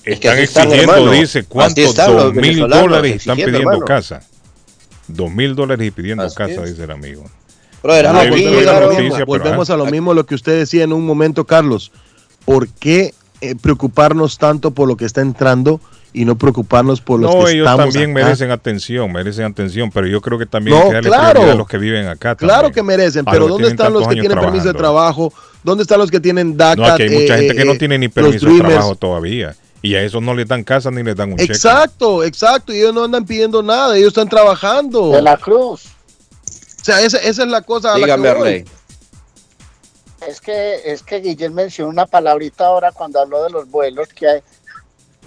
[0.06, 1.12] Es que Están así están, exigiendo, hermano.
[1.12, 1.96] dice, Así ¿cuántos?
[1.98, 3.86] Dos mil dólares están pidiendo hermano.
[3.86, 4.22] casa.
[5.10, 6.70] Dos mil dólares y pidiendo Así casa, es.
[6.70, 7.26] dice el amigo.
[7.84, 9.74] Brother, No, aquí volvemos a la llegaron- noticia, pero, Volvemos ajá.
[9.74, 11.92] a lo mismo lo que usted decía en un momento, Carlos.
[12.46, 15.82] ¿Por qué eh, preocuparnos tanto por lo que está entrando
[16.16, 18.24] y no preocuparnos por los No, que ellos estamos también acá?
[18.26, 21.32] merecen atención, merecen atención, pero yo creo que también No, hay que darle claro.
[21.32, 22.36] prioridad a los que viven acá.
[22.36, 25.34] Claro que merecen, A pero ¿dónde están los que tienen permiso de trabajo?
[25.64, 26.82] ¿Dónde están los que tienen DACA?
[26.82, 29.56] No, aquí hay mucha eh, gente que no eh, tiene ni permiso de trabajo todavía.
[29.82, 31.54] Y a esos no les dan casa ni les dan un cheque.
[31.54, 32.74] Exacto, exacto.
[32.74, 35.12] Y ellos no andan pidiendo nada, ellos están trabajando.
[35.12, 35.86] De la Cruz.
[36.82, 38.48] O sea, esa, esa es la cosa a la Dígame, que voy.
[38.48, 38.66] Arley.
[40.28, 44.28] Es que, es que Guillén mencionó una palabrita ahora cuando habló de los vuelos que
[44.28, 44.42] hay,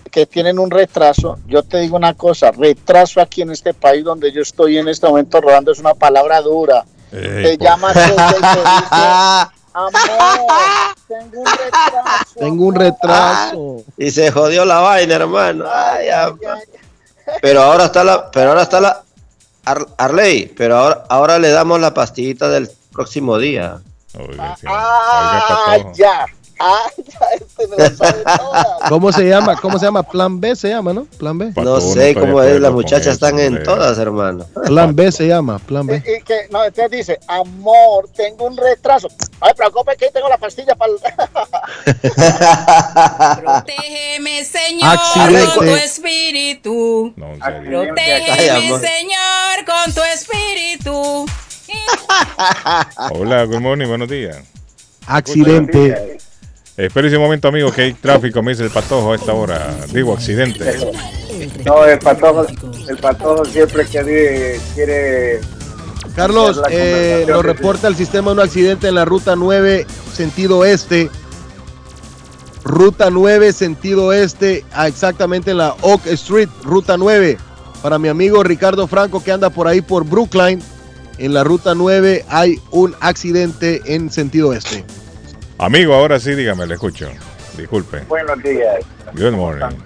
[0.09, 1.39] que tienen un retraso.
[1.47, 5.07] Yo te digo una cosa, retraso aquí en este país donde yo estoy en este
[5.07, 6.85] momento rodando es una palabra dura.
[7.13, 8.97] Ey, te por- llamas ella y te dice,
[9.73, 9.93] amor,
[11.09, 12.35] tengo un retraso.
[12.39, 13.77] Tengo un retraso.
[13.97, 15.65] Y se jodió la vaina, hermano.
[15.73, 16.09] Ay,
[17.43, 19.03] pero ahora está la, pero ahora está la
[19.65, 23.79] Ar- Arley, pero ahora, ahora le damos la pastillita del próximo día.
[24.11, 24.67] Sí.
[24.67, 26.27] Ah, ya.
[26.61, 28.67] Ah, ya, este me lo sabe todas.
[28.89, 29.55] ¿Cómo se llama?
[29.61, 30.03] ¿Cómo se llama?
[30.03, 31.05] Plan B se llama, ¿no?
[31.05, 31.53] Plan B.
[31.57, 33.65] No sé cómo es, las muchachas están en hombre.
[33.65, 34.45] todas, hermano.
[34.67, 36.03] Plan B se llama, Plan B.
[36.05, 39.09] Y que, no, entonces dice, amor, tengo un retraso.
[39.41, 40.93] No me preocupes que ahí tengo la pastilla para
[43.41, 45.55] Protégeme, Señor, Accidente.
[45.55, 47.13] con tu espíritu.
[47.17, 47.27] No.
[47.41, 48.79] Ay, Protégeme.
[48.81, 51.25] Señor, con tu espíritu.
[53.13, 54.39] Hola, good morning, buenos días.
[55.07, 56.19] Accidente.
[56.79, 59.77] Espérese un momento, amigo, que hay tráfico, me dice el patojo a esta hora.
[59.93, 60.77] Digo, accidente.
[61.65, 62.47] No, el patojo,
[62.89, 65.41] el patojo siempre quiere, quiere
[66.15, 71.11] Carlos, eh, nos reporta el sistema un accidente en la ruta 9, sentido este.
[72.63, 77.39] Ruta 9, sentido este, a exactamente en la Oak Street, ruta 9.
[77.83, 80.63] Para mi amigo Ricardo Franco que anda por ahí por Brookline,
[81.19, 84.85] en la ruta 9 hay un accidente en sentido este.
[85.59, 87.09] Amigo, ahora sí, dígame, le escucho.
[87.57, 88.01] Disculpe.
[88.09, 88.79] Buenos días.
[89.15, 89.77] Good morning.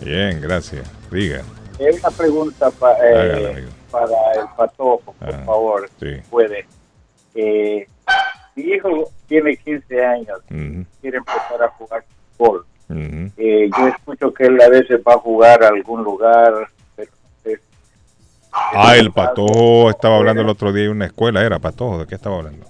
[0.00, 0.86] Bien, gracias.
[1.10, 1.42] Diga.
[1.78, 3.68] Es una pregunta pa- eh, Hágala, amigo.
[3.90, 6.14] para el patojo, por Ah, favor, sí.
[6.16, 6.66] si puede.
[7.34, 7.86] Eh,
[8.54, 12.04] mi hijo tiene 15 años, Ujú, quiere empezar a jugar
[12.36, 12.66] fútbol.
[12.88, 13.30] ujú.
[13.36, 16.52] Eh, yo escucho que él a veces va a jugar a algún lugar,
[16.96, 17.10] pero.
[18.52, 22.14] Ah, el patojo estaba hablando el otro día en una escuela, era patojo, ¿de qué
[22.14, 22.66] estaba hablando?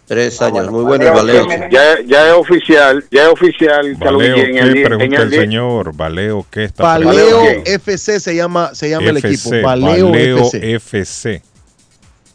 [0.08, 1.48] Tres años, muy bueno el Valeo.
[1.70, 5.94] Ya, ya es oficial, ya es oficial, Valeo, en el, en Pregunta el el- señor.
[5.94, 7.42] Valeo, ¿qué está Valeo?
[7.66, 9.50] FC se llama, se llama el equipo.
[9.62, 10.74] Valeo, Valeo FC.
[10.76, 11.42] FC.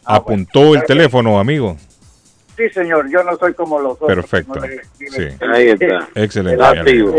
[0.04, 1.76] Apuntó el teléfono, amigo.
[2.56, 4.08] Sí, señor, yo no soy como los otros.
[4.08, 4.54] Perfecto.
[4.54, 5.28] no le- Sí.
[5.52, 6.08] Ahí está.
[6.14, 6.54] Excelente.
[6.56, 7.14] El activo.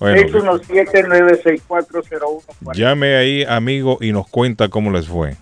[0.00, 2.42] Bueno, 617-96401.
[2.74, 5.36] llame ahí, amigo, y nos cuenta cómo les fue.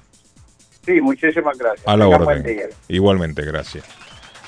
[0.84, 1.86] Sí, muchísimas gracias.
[1.86, 2.70] A la Tenga orden.
[2.88, 3.84] Igualmente, gracias.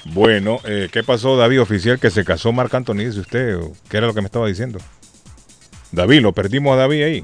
[0.06, 1.60] Bueno, eh, ¿qué pasó, David?
[1.60, 3.58] Oficial que se casó Marc Anthony, dice usted.
[3.90, 4.78] ¿Qué era lo que me estaba diciendo?
[5.92, 7.22] David, lo perdimos a David ahí.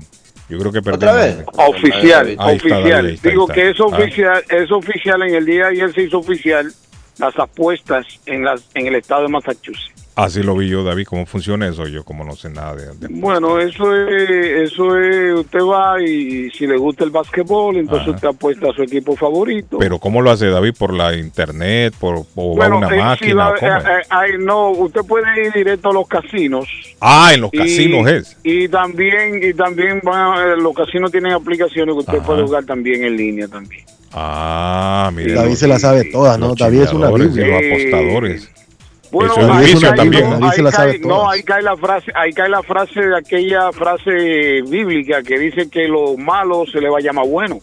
[0.48, 1.14] Yo creo que perdimos.
[1.16, 1.39] vez?
[1.56, 3.06] Oficial, Ahí está, David, oficial.
[3.06, 3.55] ahí está, Digo está.
[3.55, 3.85] que es Ah.
[3.85, 6.73] oficial, es oficial en el día de ayer se hizo oficial
[7.18, 9.93] las apuestas en las en el estado de Massachusetts.
[10.16, 11.05] Así lo vi yo, David.
[11.09, 11.86] ¿Cómo funciona eso?
[11.86, 12.86] Yo como no sé nada de...
[12.86, 14.30] de- Bueno, eso es,
[14.72, 18.82] eso es, usted va y si le gusta el básquetbol, entonces usted apuesta a su
[18.82, 19.76] equipo favorito.
[19.76, 20.72] Pero ¿cómo lo hace David?
[20.78, 21.93] ¿Por la internet?
[22.01, 22.97] ¿Por, ¿O va Bueno, una eh, sí,
[23.34, 23.34] máquina?
[23.51, 26.66] va- ¿Cómo eh, eh, ay, no, usted puede ir directo a los casinos.
[27.02, 28.38] ah, en los Y- casinos es.
[28.43, 32.26] Y también, y también va- eh, los casinos tienen aplicaciones que usted Ajá.
[32.26, 33.84] puede jugar también en línea también.
[34.18, 35.34] Ah, mire.
[35.34, 36.55] David se la sabe todas, ¿no?
[36.55, 37.47] David es una biblia.
[37.47, 38.51] los apostadores.
[39.12, 40.24] Bueno, Eso es ahí vicio cae- también.
[40.24, 41.32] no, David se ahí la sabe cae- no, todas.
[41.34, 45.86] ahí cae la frase, ahí cae la frase de aquella frase bíblica que dice que
[45.86, 47.60] lo malo se le va a llamar bueno.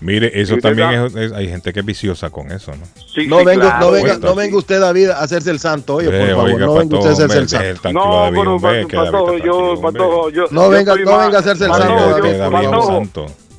[0.00, 2.84] Mire, eso también es, es- Hay gente que es viciosa con eso, ¿no?
[3.14, 3.86] Sí, No sí, venga, claro.
[3.86, 5.96] no, venga, no venga usted, David, a hacerse el santo.
[5.96, 7.92] Oye, por Eh, favor, oiga, no venga usted a hacerse el santo.
[7.92, 9.80] No, Patojo, está yo.
[9.82, 12.36] Patojo, yo, No venga- no venga a hacerse el santo, David.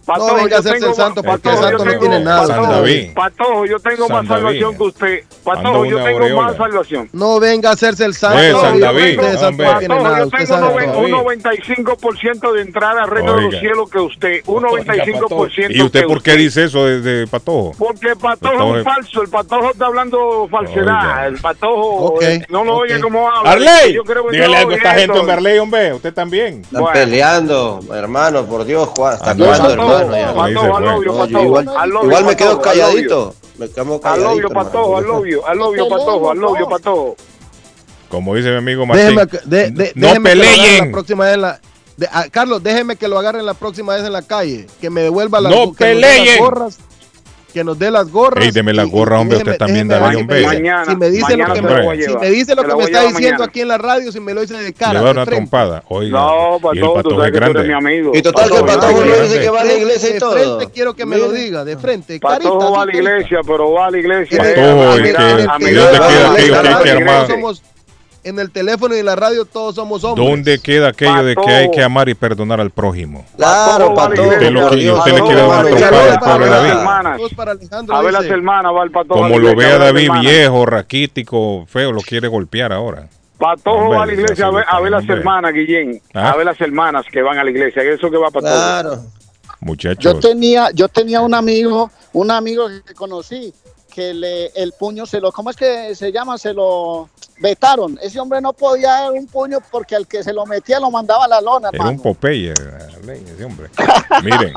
[0.06, 0.28] Patojo.
[0.30, 2.48] No venga a hacerse el santo porque Patojo, santo no tiene nada.
[2.48, 3.14] Patojo, David.
[3.14, 4.78] Patojo, yo tengo San más salvación David.
[4.78, 5.19] que usted.
[5.22, 6.41] Anda Patojo, yo tengo aureola.
[6.48, 7.10] más salvación.
[7.14, 8.40] No venga a hacerse el santo.
[8.40, 10.19] Eh, usted tiene Patojo, nada.
[10.19, 14.41] yo Usted tengo un 95% de entrada al reino de los cielos que usted.
[14.45, 17.72] Un 95% ¿Y usted por qué dice eso de, de Patojo?
[17.78, 21.26] Porque el patojo Patojo es falso, el patojo está hablando falsedad, Oiga.
[21.28, 23.52] el patojo eh, no lo oye como habla.
[23.52, 26.61] Arley, Yo creo que dígale algo a esta gente, hombre, Arley, hombre, usted también.
[26.61, 30.15] Están peleando, hermano, por Dios, Juan, ¿hasta cuándo, Patojo, hermano?
[30.18, 30.34] Ya?
[30.34, 33.35] Patojo, al obvio, No, patojo, igual, al obvio, igual me quedo al calladito.
[33.57, 34.31] Me quedo Al calladito.
[34.31, 37.15] obvio, patojo, al obvio, al obvio, patojo, al obvio, patojo.
[38.09, 39.05] Como dice mi amigo Martín.
[39.15, 40.85] Déjeme, de- de- no déjeme peleen.
[40.88, 41.61] la próxima vez en la,
[41.97, 44.68] de- ah, Carlos, déjeme que lo agarren la próxima vez en la calle.
[44.81, 46.39] Que me devuelva las, No que dé las peleen.
[46.39, 46.77] gorras.
[47.53, 48.45] Que nos dé las gorras.
[48.45, 50.86] Ey, deme las y- gorras, y hombre, déjeme- usted también, déjeme si me dice- Mañana,
[50.86, 52.76] Si me dice lo mañana que me, lo voy a si me dice lo que
[52.76, 53.45] me está diciendo mañana.
[53.45, 54.94] aquí en la radio, si me lo dice de Le cara.
[54.94, 55.84] va a dar de una trompada.
[55.90, 56.18] Oiga.
[56.19, 58.11] No, y el patojo, tú es que tú eres mi amigo.
[58.15, 60.32] Y total que el Patojo, no dice que va a la iglesia y de todo.
[60.60, 62.19] frente quiero que me lo diga, de frente.
[62.19, 64.38] Patojo carita, va a la iglesia, pero va a la iglesia.
[64.38, 67.11] Patojo, que- a ¿y mirar- dónde queda a aquello que mirar hay a que la
[67.28, 67.28] armar?
[68.23, 70.27] En el teléfono y en la radio todos somos hombres.
[70.27, 73.26] ¿Dónde queda aquello de que hay que amar y perdonar al prójimo?
[73.38, 73.93] Claro.
[73.93, 77.35] Usted, lo que- le quiere dar una trompada al pobre para- David.
[77.35, 77.52] para
[77.98, 79.23] A ver las hermanas, va el patojo.
[79.26, 82.27] a la Como lo iglesia, ve a ver las David viejo, raquítico, feo, lo quiere
[82.27, 83.07] golpear ahora.
[83.38, 85.99] Patojo va a la iglesia a ver, a ver las hermanas, Guillén.
[86.14, 86.31] ¿Ah?
[86.31, 87.81] A ver las hermanas que van a la iglesia.
[87.81, 88.64] Eso que va para todos.
[88.64, 88.95] Claro.
[88.95, 90.19] Yo Muchachos.
[90.19, 93.53] tenía, yo tenía un amigo, un amigo que conocí,
[93.93, 96.38] que le, el puño se lo, ¿cómo es que se llama?
[96.38, 97.09] Se lo
[97.39, 97.99] vetaron.
[98.01, 101.26] Ese hombre no podía dar un puño porque al que se lo metía lo mandaba
[101.26, 102.03] a la lona, Era un hermano.
[102.03, 103.69] Popeye, Arley, ese hombre.
[104.23, 104.53] Miren,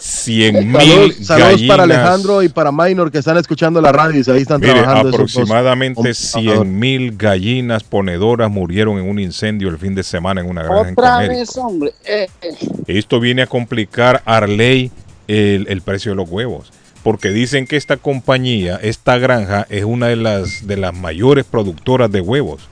[0.00, 1.68] 100 mil Saludos, saludos gallinas.
[1.68, 5.08] para Alejandro y para Minor que están escuchando la radio y ahí están trabajando.
[5.08, 6.18] aproximadamente computadores.
[6.18, 10.92] 100 mil gallinas ponedoras murieron en un incendio el fin de semana en una granja
[10.92, 11.92] Otra vez, hombre.
[12.04, 12.54] Eh, eh.
[12.86, 14.90] Esto viene a complicar Arley
[15.28, 16.72] el, el precio de los huevos.
[17.02, 22.10] Porque dicen que esta compañía, esta granja, es una de las, de las mayores productoras
[22.10, 22.68] de huevos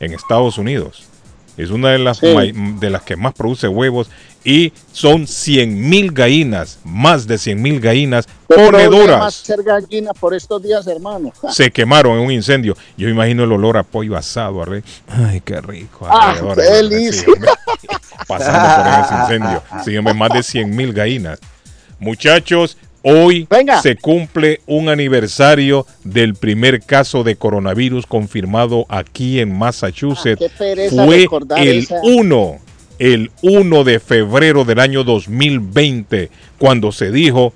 [0.00, 1.04] en Estados Unidos.
[1.56, 2.26] Es una de las, Sí.
[2.80, 4.10] de las que más produce huevos
[4.44, 9.34] y son 100 mil gallinas, más de 100 mil gallinas ponedoras.
[9.34, 11.32] ser gallina por estos días, hermano.
[11.50, 12.76] Se quemaron en un incendio.
[12.96, 14.62] Yo imagino el olor a pollo asado.
[14.62, 14.82] Arley.
[15.08, 16.06] Ay, qué rico.
[16.10, 16.64] Ah, hombre.
[18.26, 19.62] Pasando por ese incendio.
[19.84, 21.38] Sí, más de 100 mil gallinas.
[22.00, 23.80] Muchachos, hoy Venga.
[23.82, 30.42] se cumple un aniversario del primer caso de coronavirus confirmado aquí en Massachusetts.
[30.42, 31.28] Ah, Fue
[31.58, 32.00] el esa.
[32.02, 32.58] 1,
[32.98, 37.52] el 1 de febrero del año 2020, cuando se dijo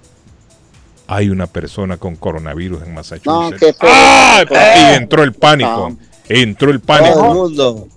[1.11, 3.79] hay una persona con coronavirus en Massachusetts.
[3.81, 4.45] ¡Ah!
[4.93, 5.97] Y entró el pánico.
[6.29, 7.89] Entró el Todo pánico.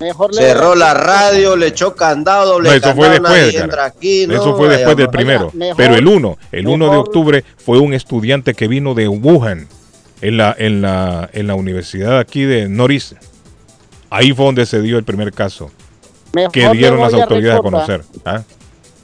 [0.00, 4.22] Mejor le- Cerró la radio, le echó candado, No, le eso fue después, entra aquí,
[4.22, 5.50] Eso no, fue después del primero.
[5.52, 9.68] mejor- Pero el 1, el 1 de octubre fue un estudiante que vino de Wuhan,
[10.22, 13.14] en la, en la, en la universidad aquí de Norris.
[14.10, 15.70] Ahí fue donde se dio el primer caso,
[16.32, 18.02] mejor que dieron las autoridades a conocer.
[18.24, 18.42] ¿Ah?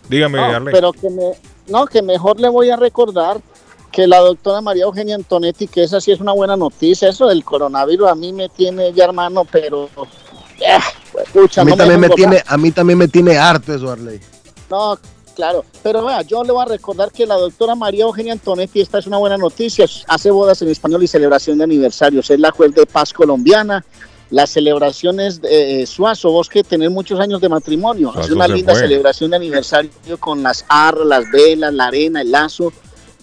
[0.09, 0.73] Dígame, No, Arley.
[0.75, 1.33] pero que me,
[1.69, 3.39] no, que mejor le voy a recordar
[3.93, 7.45] que la doctora María Eugenia Antonetti, que esa sí es una buena noticia, eso del
[7.45, 9.89] coronavirus a mí me tiene ya hermano, pero...
[10.61, 10.79] eh,
[11.33, 14.21] pucha, A mí, no también me tiene, a mí también me tiene harto eso, Arley.
[14.71, 14.99] No,
[15.35, 18.99] claro, pero vea, yo le voy a recordar que la doctora María Eugenia Antonetti, esta
[18.99, 22.75] es una buena noticia, hace bodas en español y celebración de aniversarios, es la juez
[22.75, 23.85] de paz colombiana,
[24.31, 28.49] las celebraciones de eh, Suazo, vos que tenés muchos años de matrimonio, Suazo hace una
[28.49, 28.83] linda fue.
[28.83, 32.73] celebración de aniversario con las arras, las velas, la arena, el lazo,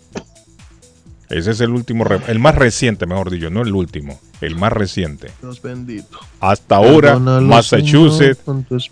[1.29, 5.29] Ese es el último, el más reciente, mejor dicho, no el último, el más reciente.
[5.41, 6.17] Dios bendito.
[6.39, 8.39] Hasta ahora, Perdónalo, Massachusetts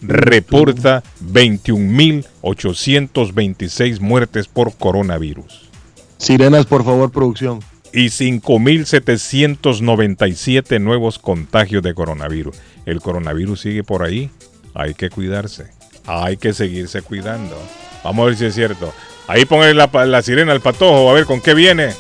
[0.02, 5.70] reporta 21.826 muertes por coronavirus
[6.18, 7.60] Sirenas, por favor, producción.
[7.94, 12.56] y 5.797 nuevos contagios de coronavirus.
[12.86, 14.30] El coronavirus sigue por ahí.
[14.74, 15.68] Hay que cuidarse.
[16.06, 17.58] Hay que seguirse cuidando.
[18.04, 18.94] Vamos a ver si es cierto.
[19.28, 21.94] Ahí póngale la, la sirena al patojo, a ver con qué viene.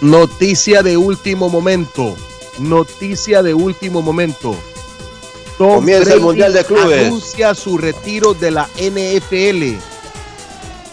[0.00, 2.14] Noticia de último momento.
[2.58, 4.56] Noticia de último momento.
[5.56, 7.06] Tom Comienza el Mundial de Clubes.
[7.06, 9.76] Anuncia su retiro de la NFL.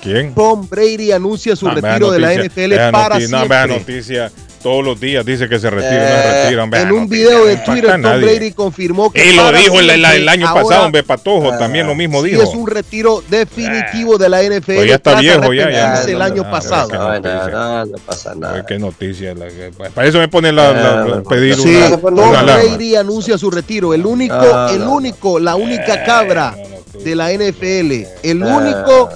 [0.01, 0.33] ¿Quién?
[0.33, 3.79] Tom Brady anuncia su Ah, retiro de la noticia, NFL para noti- no, vea siempre.
[3.79, 4.31] noticia.
[4.65, 6.65] Todos los días dice que se retira, no Eh, se retira.
[6.65, 8.21] vea en un noticia, video de Twitter, Tom nadie.
[8.25, 11.55] Brady confirmó que Y lo dijo el, el- siempre, el año ahora, pasado, hombre, Patojo,
[11.59, 12.41] también lo mismo sí dijo.
[12.41, 14.75] es un retiro definitivo de la NFL.
[14.77, 16.01] Pues ya está viejo, ya, ya.
[16.01, 16.87] el no, año no, pasado.
[16.87, 17.47] qué No, noticia.
[17.51, 18.65] no, no pasa nada.
[18.65, 19.35] Qué noticia.
[19.35, 22.41] la que- para eso me ponen la, la- la- pedir Sí, una, Tom una.
[22.57, 23.93] Brady anuncia su retiro.
[23.93, 24.93] El único, Ah, el no.
[24.95, 26.55] único, la única cabra
[27.03, 28.07] de la NFL.
[28.23, 29.09] El único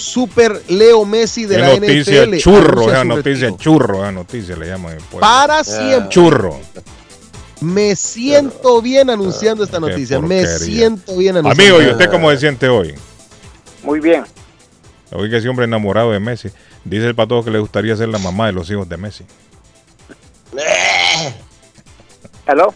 [0.00, 2.36] super Leo Messi de Qué la noticia NFL.
[2.38, 3.56] churro, esa noticia retiro.
[3.56, 5.20] churro, esa noticia le llaman en el pueblo.
[5.20, 6.08] Para siempre.
[6.08, 6.58] Churro.
[7.60, 10.20] Me siento bien anunciando esta Qué noticia.
[10.20, 11.76] Me siento bien anunciando.
[11.76, 12.94] Amigo, ¿y usted cómo se siente hoy?
[13.82, 14.24] Muy bien.
[15.12, 16.48] Hoy que ese hombre enamorado de Messi.
[16.84, 19.24] Dice el patojo que le gustaría ser la mamá de los hijos de Messi.
[22.46, 22.74] ¿Aló?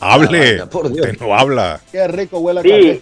[0.00, 0.60] Hable.
[0.62, 1.06] Ah, por Dios.
[1.06, 1.80] Usted no habla.
[1.92, 3.00] Qué rico huele a Sí, café.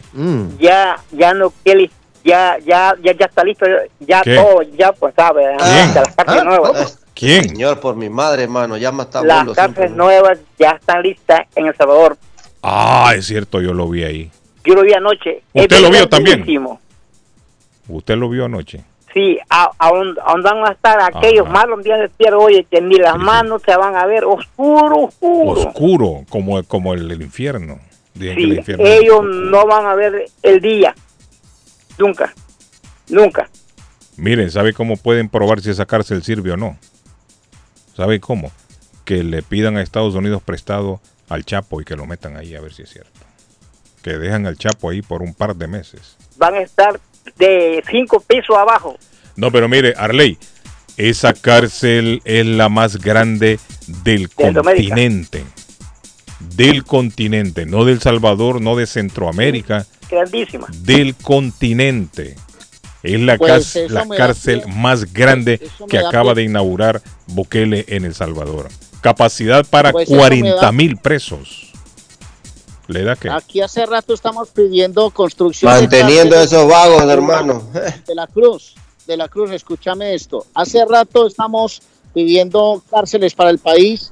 [0.59, 1.91] ya, ya no, Kelly,
[2.25, 3.67] ya, ya, ya, ya está listo,
[4.01, 4.35] ya ¿Qué?
[4.37, 5.61] todo, ya pues sabe, ¿Quién?
[5.61, 6.99] hasta las cartas nuevas.
[7.15, 7.49] ¿Quién?
[7.49, 9.89] Señor, por mi madre, hermano, ya me está Las siempre.
[9.91, 12.17] nuevas ya están listas en El Salvador.
[12.63, 14.31] Ah, es cierto, yo lo vi ahí.
[14.65, 15.43] Yo lo vi anoche.
[15.53, 16.45] ¿Usted Es lo vio también?
[17.89, 18.85] Usted lo vio anoche.
[19.15, 22.67] Sí, a, a donde, a donde van a estar aquellos malos días de tierra, oye,
[22.71, 25.61] que ni las manos se van a ver, oscuro, oscuro.
[25.63, 27.79] Oscuro, como, como el, el infierno.
[28.19, 30.95] Que el Sí, infierno ellos no van a ver el día.
[31.99, 32.33] Nunca.
[33.09, 33.49] Nunca.
[34.17, 36.77] Miren, ¿sabe cómo pueden probar si esa cárcel sirve o no?
[37.97, 38.53] ¿Sabe cómo?
[39.05, 42.61] Que le pidan a Estados Unidos prestado al Chapo y que lo metan ahí a
[42.61, 43.21] ver si es cierto.
[44.03, 46.17] Que dejan al Chapo ahí por un par de meses.
[46.37, 47.01] Van a estar
[47.37, 48.97] de cinco pisos abajo.
[49.37, 50.39] No, pero mire, Arley,
[50.97, 53.61] esa cárcel es la más grande
[54.05, 55.45] del De continente.
[56.57, 60.67] Del continente, no del Salvador, no de Centroamérica, Grandísima.
[60.83, 62.37] del continente.
[63.03, 67.01] Es la, Pues cas- la da cárcel pie- más grande que acaba pie- de inaugurar
[67.29, 68.69] Bukele en El Salvador.
[69.01, 71.73] Capacidad para Pues eso me 40 da- mil presos.
[72.89, 73.29] ¿Le da qué?
[73.31, 75.71] Aquí hace rato estamos pidiendo construcción.
[75.71, 77.63] Manteniendo esos vagos, hermano.
[78.07, 78.75] De la Cruz,
[79.07, 80.47] de la Cruz, escúchame esto.
[80.55, 81.83] Hace rato estamos
[82.15, 84.11] pidiendo cárceles para el país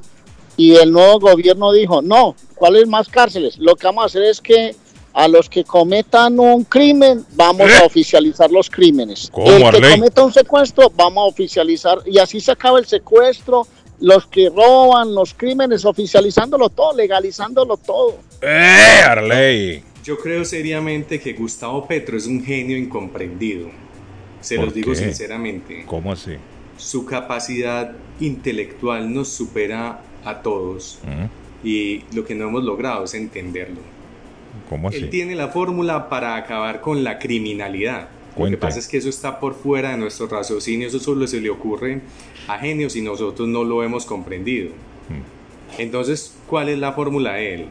[0.58, 3.56] y el nuevo gobierno dijo, no, ¿cuáles más cárceles?
[3.58, 4.76] Lo que vamos a hacer es que
[5.16, 9.30] a los que cometan un crimen vamos a oficializar los crímenes.
[9.32, 9.90] ¿Cómo, el que Arley?
[9.92, 13.66] cometa un secuestro vamos a oficializar y así se acaba el secuestro,
[13.98, 18.18] los que roban, los crímenes, oficializándolo todo, legalizándolo todo.
[18.42, 19.82] ¡Eh, Arley!
[20.04, 23.70] Yo creo seriamente que Gustavo Petro es un genio incomprendido.
[24.42, 24.98] Se ¿Por los digo qué?
[24.98, 25.84] sinceramente.
[25.86, 26.32] ¿Cómo así?
[26.76, 31.66] Su capacidad intelectual nos supera a todos ¿Mm?
[31.66, 33.80] y lo que no hemos logrado es entenderlo.
[34.68, 38.08] ¿Cómo Él tiene la fórmula para acabar con la criminalidad.
[38.36, 41.40] Lo que pasa es que eso está por fuera de nuestro raciocinio, eso solo se
[41.40, 42.02] le ocurre
[42.48, 44.70] a genios y nosotros no lo hemos comprendido.
[45.08, 45.80] Mm.
[45.80, 47.66] Entonces, ¿cuál es la fórmula de él?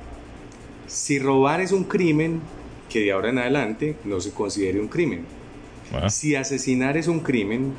[0.87, 2.41] Si robar es un crimen,
[2.89, 5.25] que de ahora en adelante no se considere un crimen.
[5.93, 6.09] Ah.
[6.09, 7.73] Si asesinar es un crimen,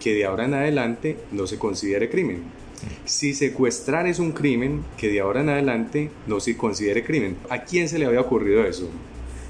[0.00, 2.42] que de ahora en adelante no se considere crimen.
[3.04, 7.36] Si secuestrar es un crimen, que de ahora en adelante no se considere crimen.
[7.50, 8.88] ¿A quién se le había ocurrido eso?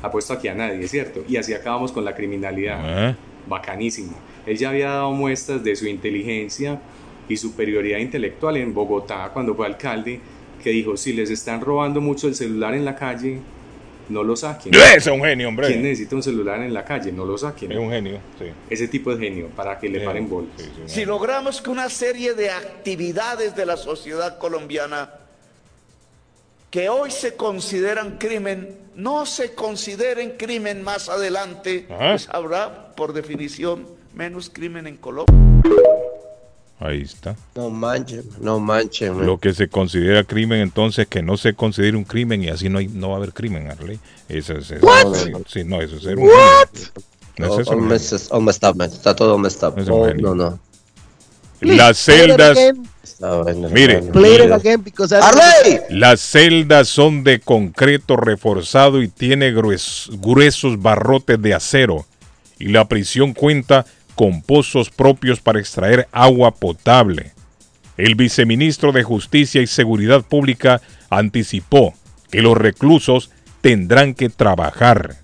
[0.03, 1.25] Apuesto aquí a nadie, ¿cierto?
[1.29, 3.11] Y así acabamos con la criminalidad.
[3.11, 3.17] ¿Eh?
[3.49, 4.13] Bacanísimo.
[4.47, 6.81] Él ya había dado muestras de su inteligencia
[7.29, 10.21] y superioridad intelectual en Bogotá cuando fue alcalde,
[10.63, 13.39] que dijo, si les están robando mucho el celular en la calle,
[14.09, 14.75] no lo saquen.
[14.75, 15.69] Ese es un genio, hombre.
[15.69, 17.13] ¿Quién necesita un celular en la calle?
[17.13, 17.73] No lo saquen.
[17.73, 18.47] Es un genio, sí.
[18.69, 20.51] Ese tipo de genio, para que le paren bolas.
[20.87, 25.11] Si logramos que una serie de actividades de la sociedad colombiana
[26.71, 32.11] que hoy se consideran crimen, no se consideren crimen más adelante, Ajá.
[32.13, 35.37] pues habrá, por definición, menos crimen en Colombia.
[36.85, 37.37] Ahí está.
[37.55, 39.17] No manchen, no manchen.
[39.17, 39.27] man.
[39.27, 42.79] Lo que se considera crimen, entonces, que no se considere un crimen y así no,
[42.79, 44.01] hay, no va a haber crimen, Arley.
[44.29, 44.71] Eso es.
[44.73, 45.15] eso What?
[45.15, 46.29] es- sí, no, eso es ser un.
[47.39, 48.91] No es eso, all un messed- all messed up, man.
[48.91, 49.79] Está todo messed up.
[49.79, 50.35] Es un Oh, genio.
[50.35, 50.59] no, no.
[51.61, 52.59] Las celdas.
[53.71, 54.03] Mire.
[55.91, 62.05] Las celdas son de concreto reforzado y tiene grues- gruesos barrotes de acero.
[62.59, 63.87] Y la prisión cuenta
[64.23, 67.33] con pozos propios para extraer agua potable.
[67.97, 70.81] El viceministro de Justicia y Seguridad Pública
[71.11, 71.95] anticipó
[72.31, 73.33] que los reclusos
[73.63, 75.17] tendrán que trabajar.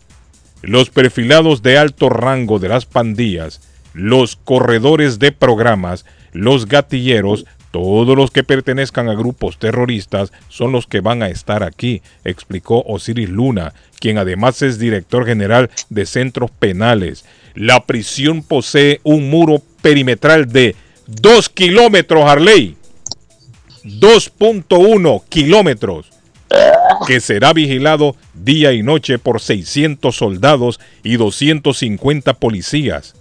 [0.62, 3.60] Los perfilados de alto rango de las pandillas,
[3.92, 10.88] los corredores de programas, los gatilleros, todos los que pertenezcan a grupos terroristas son los
[10.88, 16.50] que van a estar aquí, explicó Osiris Luna, quien además es director general de centros
[16.50, 17.24] penales.
[17.58, 20.76] La prisión posee un muro perimetral de
[21.08, 22.76] 2 kilómetros, Harley.
[23.84, 26.06] 2.1 kilómetros
[27.06, 33.14] que será vigilado día y noche por 600 soldados y 250 policías.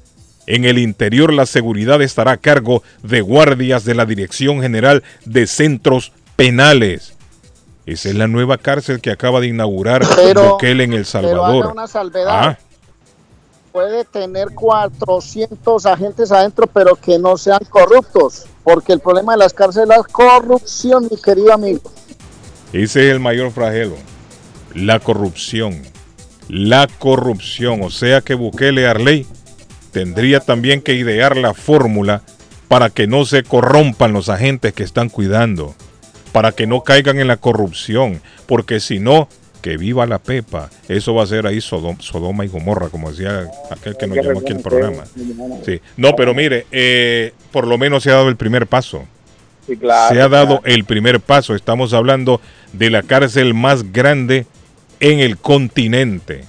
[0.45, 5.47] En el interior la seguridad estará a cargo de guardias de la Dirección General de
[5.47, 7.13] Centros Penales.
[7.87, 11.63] Esa es la nueva cárcel que acaba de inaugurar Pero- Bukele en El Pero Salvador.
[11.63, 12.27] haga una salvedad.
[12.29, 12.57] Ah,
[13.77, 18.47] Puede tener 400 agentes adentro, pero que no sean corruptos.
[18.63, 21.81] Porque el problema de las cárceles es la corrupción, mi querido amigo.
[22.73, 23.93] ese es el mayor flagelo.
[24.73, 25.83] La corrupción.
[26.49, 27.83] La corrupción.
[27.83, 29.27] O sea que Bukele Arley
[29.91, 32.23] tendría también que idear la fórmula
[32.67, 35.75] para que no se corrompan los agentes que están cuidando,
[36.31, 39.29] para que no caigan en la corrupción, porque si no,
[39.67, 40.69] que viva la pepa.
[40.87, 44.39] Eso va a ser ahí Sodom- Sodoma y Gomorra, como decía aquel que nos llamó
[44.39, 45.03] aquí el programa.
[45.65, 45.81] Sí.
[45.97, 49.03] No, pero mire, eh, por lo menos se ha dado el primer paso.
[49.67, 50.73] Sí, claro, se ha dado claro.
[50.73, 51.53] el primer paso.
[51.53, 52.39] Estamos hablando
[52.71, 54.45] de la cárcel más grande
[55.01, 56.45] en el continente.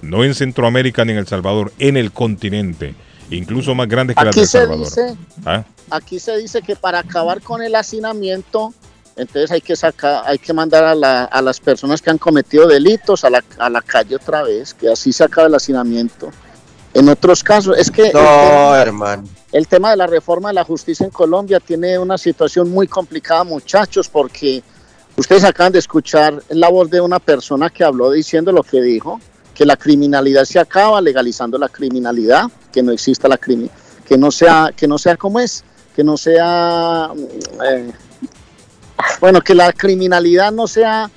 [0.00, 2.94] No en Centroamérica ni en El Salvador, en el continente.
[3.32, 4.84] Incluso más grande que la de Aquí El se Salvador.
[4.84, 5.14] dice,
[5.44, 5.64] ¿Ah?
[5.90, 8.72] aquí se dice que para acabar con el hacinamiento,
[9.20, 12.66] entonces hay que sacar, hay que mandar a, la- a las personas que han cometido
[12.66, 16.30] delitos a la, a la calle otra vez, que así se acaba el hacinamiento.
[16.92, 19.24] En otros casos, es que el No, tema- hermano.
[19.52, 23.44] el tema de la reforma de la justicia en Colombia tiene una situación muy complicada,
[23.44, 24.62] muchachos, porque
[25.16, 29.20] ustedes acaban de escuchar la voz de una persona que habló diciendo lo que dijo,
[29.54, 33.76] que la criminalidad se acaba legalizando la criminalidad, que no exista la criminalidad,
[34.08, 35.62] que no sea, que no sea como es,
[35.94, 37.10] que no sea,
[37.70, 37.92] eh,
[39.20, 41.10] bueno, que la criminalidad no sea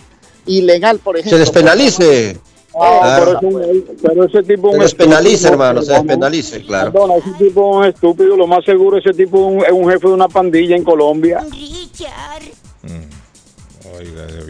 [0.46, 1.38] ilegal, por ejemplo.
[1.38, 2.38] Se despenalice.
[2.76, 3.40] Ah, Claro.
[3.40, 6.04] pero, es un- pero ese tipo es Se un despenalice, estúpido, hermano, se hermano.
[6.08, 6.92] despenalice, claro.
[6.92, 8.36] Perdona, ese tipo es un estúpido.
[8.36, 11.46] Lo más seguro, ese tipo es un, es un jefe de una pandilla en Colombia.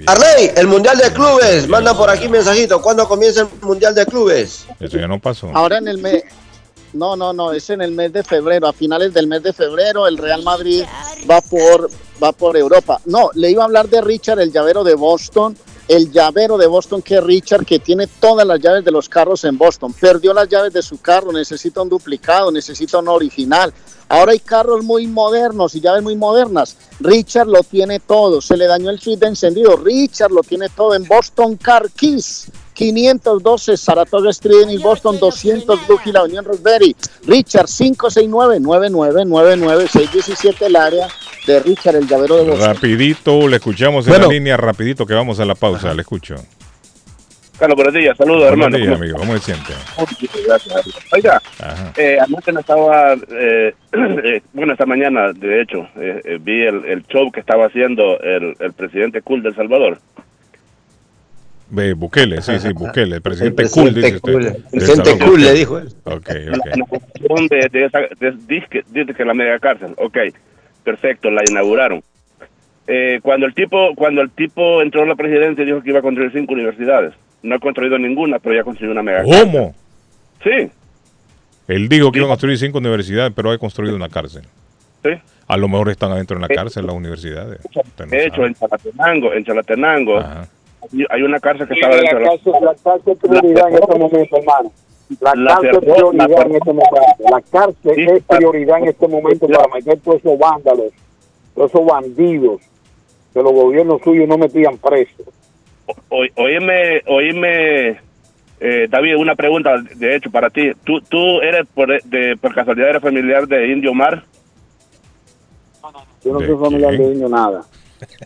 [0.08, 1.68] Arley, el Mundial de Clubes.
[1.68, 2.82] Manda por aquí mensajito.
[2.82, 4.66] ¿Cuándo comienza el Mundial de Clubes?
[4.80, 5.50] Eso ya no pasó.
[5.54, 6.24] Ahora en el mes,
[6.94, 10.08] no, no, no, es en el mes de febrero, a finales del mes de febrero,
[10.08, 10.84] el Real Madrid
[11.30, 11.90] va por,
[12.22, 13.02] va por Europa.
[13.06, 15.58] No, le iba a hablar de Richard, el llavero de Boston.
[15.94, 19.44] El llavero de Boston que es Richard, que tiene todas las llaves de los carros
[19.44, 19.94] en Boston.
[19.94, 23.72] Perdió las llaves de su carro, necesita un duplicado, necesita un original.
[24.10, 26.78] Ahora hay carros muy modernos y llaves muy modernas.
[27.00, 28.42] Richard lo tiene todo.
[28.42, 29.76] Se le dañó el switch de encendido.
[29.76, 32.48] Richard lo tiene todo en Boston Car Keys.
[32.74, 36.96] 512 Saratoga Street en Boston, 200 Blue Hill Avenue en Roseberry.
[37.28, 41.08] Richard 569-9999-617 el área
[41.46, 42.74] de Richard, el llavero de Boston.
[42.76, 44.28] Rapidito, le escuchamos en Bueno.
[44.28, 46.36] la línea, rapidito que vamos a la pausa, le escucho.
[47.60, 48.78] Carlos, buenos días, saludos, Buenos hermano.
[48.78, 49.74] días, amigo, ¿cómo se siente?
[50.48, 50.86] Gracias.
[51.14, 51.42] Oiga,
[51.98, 53.74] eh, anoche no estaba, eh,
[54.24, 58.20] eh, bueno, esta mañana, de hecho, eh, eh, vi el, el show que estaba haciendo
[58.22, 60.00] el, el presidente cool de El Salvador.
[61.96, 64.54] Bukele, sí, sí, Bukele, el presidente El cool, presidente dice usted.
[64.54, 65.88] Del Presidente cool, le dijo él.
[66.04, 66.66] Ok, ok.
[66.76, 70.18] la construcción de, de esa, de- dice, que, dice que la mega cárcel, ok,
[70.84, 72.02] perfecto, la inauguraron.
[72.88, 76.02] Eh, cuando el tipo cuando el tipo entró a la presidencia dijo que iba a
[76.02, 77.14] construir cinco universidades.
[77.42, 79.40] No ha construido ninguna, pero ya construyó una mega cárcel.
[79.52, 79.76] ¿Cómo?
[80.44, 80.70] Sí,
[81.68, 84.44] Él dijo que iba a construir cinco universidades, pero ha construido una cárcel.
[85.04, 85.10] sí.
[85.46, 87.60] A lo mejor están adentro de la cárcel las universidades.
[87.76, 88.48] No De hecho, sabe.
[88.48, 92.32] en Chalatenango, en Chalatenango, hay- hay una cárcel que Sí, estaba dentro de la...
[92.32, 94.72] cárcel, la cárcel prioridad en este momento, hermano.
[95.22, 97.02] La La cárcel es prioridad la en este momento.
[97.30, 100.92] La cárcel Sí, es prioridad en este momento para meter todos esos vándalos,
[101.56, 102.62] todos esos bandidos
[103.34, 105.26] que los gobiernos suyos no metían presos.
[106.10, 108.00] Oíme, oíme
[108.60, 110.72] eh, David, una pregunta, de hecho, para ti.
[110.86, 114.24] ¿Tú, tú eres, por, de, por casualidad, eres familiar de Indio Mar?
[116.24, 117.10] Yo no ¿De soy familiar quién?
[117.10, 117.66] de niño nada.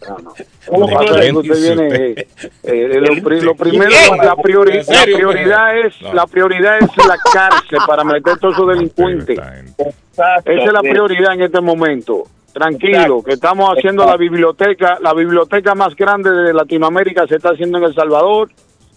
[0.08, 0.34] No, no.
[0.68, 2.28] ¿Cómo Lo pasa usted viene, eh,
[2.64, 6.14] eh, pri- primero, la, priori- ¿En serio, la prioridad es No.
[6.14, 9.38] la prioridad es la cárcel para meter todos esos delincuentes.
[9.38, 12.24] Esa es la prioridad en este momento.
[12.54, 17.78] Tranquilo, que estamos haciendo la biblioteca, la biblioteca más grande de Latinoamérica se está haciendo
[17.78, 18.50] en El Salvador,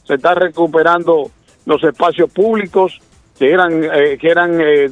[0.05, 1.31] se está recuperando
[1.67, 2.99] los espacios públicos
[3.39, 4.91] que eran eh, que eran eh, eh,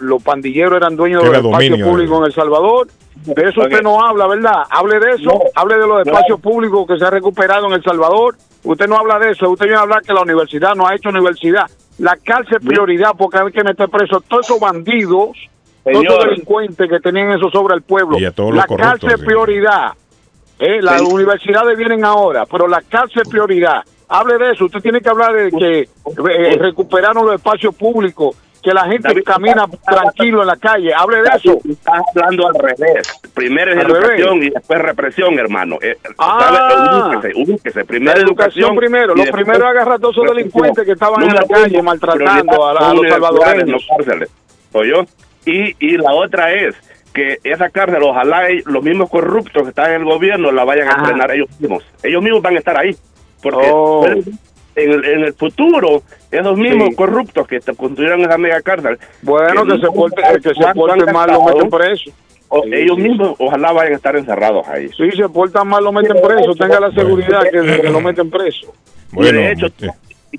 [0.00, 2.88] los pandilleros eran dueños Que de era los espacios dominio de- públicos en El Salvador.
[3.24, 4.62] De eso usted no habla, ¿verdad?
[4.70, 5.40] Hable de eso, No.
[5.54, 8.36] hable de los espacios públicos que se ha recuperado en El Salvador.
[8.62, 11.08] Usted no habla de eso, usted viene a hablar que la universidad no ha hecho
[11.08, 11.66] universidad.
[11.98, 15.30] La cárcel es prioridad porque hay que meter presos todos esos bandidos,
[15.82, 18.18] todos esos delincuentes que tenían eso sobre el pueblo.
[18.18, 19.26] Y a todos los la corruptos, cárcel es sí.
[19.26, 19.92] prioridad.
[20.58, 21.06] Eh, las Sí.
[21.12, 23.82] universidades vienen ahora, pero la cárcel es prioridad.
[24.08, 24.66] Hable de eso.
[24.66, 28.36] Usted tiene que hablar de que eh, recuperaron los espacios públicos,
[28.66, 30.92] que la gente David, camina tranquilo en la calle.
[30.92, 31.58] Hable de eso.
[31.70, 33.20] Estás hablando al revés.
[33.32, 34.46] Primero es Al educación revés.
[34.46, 35.78] y después represión, hermano.
[35.80, 36.38] Eh, Ah.
[36.40, 37.14] ¿sabe?
[37.14, 37.84] Ubíquese, ubíquese.
[37.84, 39.14] Primero La educación primero.
[39.14, 42.74] Lo primero agarrar a todos esos delincuentes que estaban en la calle uno, maltratando a,
[42.74, 43.86] la- a los salvadoreños.
[44.74, 45.06] no.
[45.44, 46.74] Y, y la otra es
[47.14, 50.92] que esa cárcel, ojalá los mismos corruptos que están en el gobierno la vayan a
[50.98, 51.84] entrenar ellos mismos.
[52.02, 52.94] Ellos mismos van a estar ahí.
[53.42, 54.00] Porque Oh.
[54.00, 54.24] pueden-
[54.76, 56.94] en, el, en el futuro, esos mismos Sí.
[56.96, 58.98] corruptos que te construyeron esa mega cárcel.
[59.22, 62.10] Bueno, que se porte- que se ¿cuánto porten han mal, lo meten preso.
[62.48, 63.02] O Sí, ellos sí.
[63.02, 64.88] mismos, ojalá vayan a estar encerrados ahí.
[64.96, 66.54] Si se portan mal, lo meten preso.
[66.54, 68.72] Tenga la seguridad que, que lo meten preso.
[69.12, 69.66] y de hecho,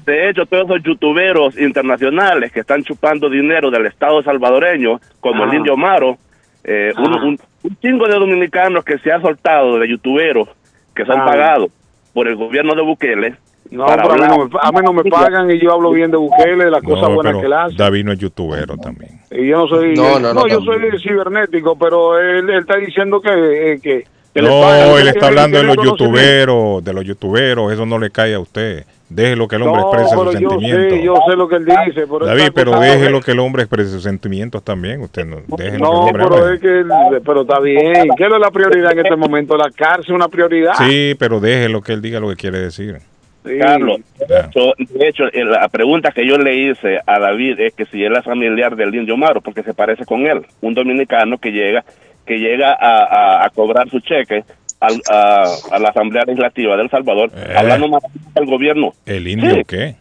[0.05, 5.53] de hecho, todos esos youtuberos internacionales que están chupando dinero del Estado salvadoreño, como el.
[5.55, 6.17] Indio Maro,
[6.63, 7.25] eh, un, Ajá.
[7.25, 10.47] un- un chingo de dominicanos que se ha soltado de youtuberos
[10.95, 11.25] que son Ajá.
[11.31, 11.71] pagados
[12.13, 13.35] por el gobierno de Bukele.
[13.71, 16.11] No, pero a mí no, me, a mí no me pagan y yo hablo bien
[16.11, 17.75] de Bukele, las cosas No, buenas que él hace.
[17.75, 19.19] David no es youtubero también.
[19.31, 19.93] Y yo no soy.
[19.95, 20.91] No, No, no, no, yo también.
[20.91, 23.29] soy cibernético, pero él, él está diciendo que.
[23.73, 24.99] eh, que, que le No, pagan.
[24.99, 28.85] él está hablando de los youtuberos, de los youtuberos, eso no le cae a usted.
[29.09, 30.89] Déjelo que el hombre No, exprese sus yo sentimientos.
[30.97, 32.05] sé, yo sé lo que él dice.
[32.07, 34.99] Pero David, pero acusado de- déjelo que el hombre exprese sus sentimientos también.
[35.01, 36.55] Usted no, el No, pero hable.
[36.55, 36.79] es que.
[36.79, 36.91] él-
[37.25, 38.09] Pero está bien.
[38.17, 39.55] ¿Qué es la prioridad en este momento?
[39.55, 40.73] La cárcel es una prioridad.
[40.77, 42.97] Sí, pero déjelo que él diga lo que quiere decir.
[43.45, 43.57] Sí.
[43.59, 47.73] Carlos, de hecho, de hecho, eh, la pregunta que yo le hice a David es
[47.73, 51.37] que si él es familiar del Indio Maro, porque se parece con él, un dominicano
[51.37, 51.83] que llega
[52.25, 54.43] que llega a, a- a cobrar su cheque
[54.81, 58.03] al- a, a la Asamblea Legislativa de El Salvador, hablando más
[58.35, 58.91] del gobierno.
[59.05, 59.61] ¿El indio Sí.
[59.65, 59.95] qué?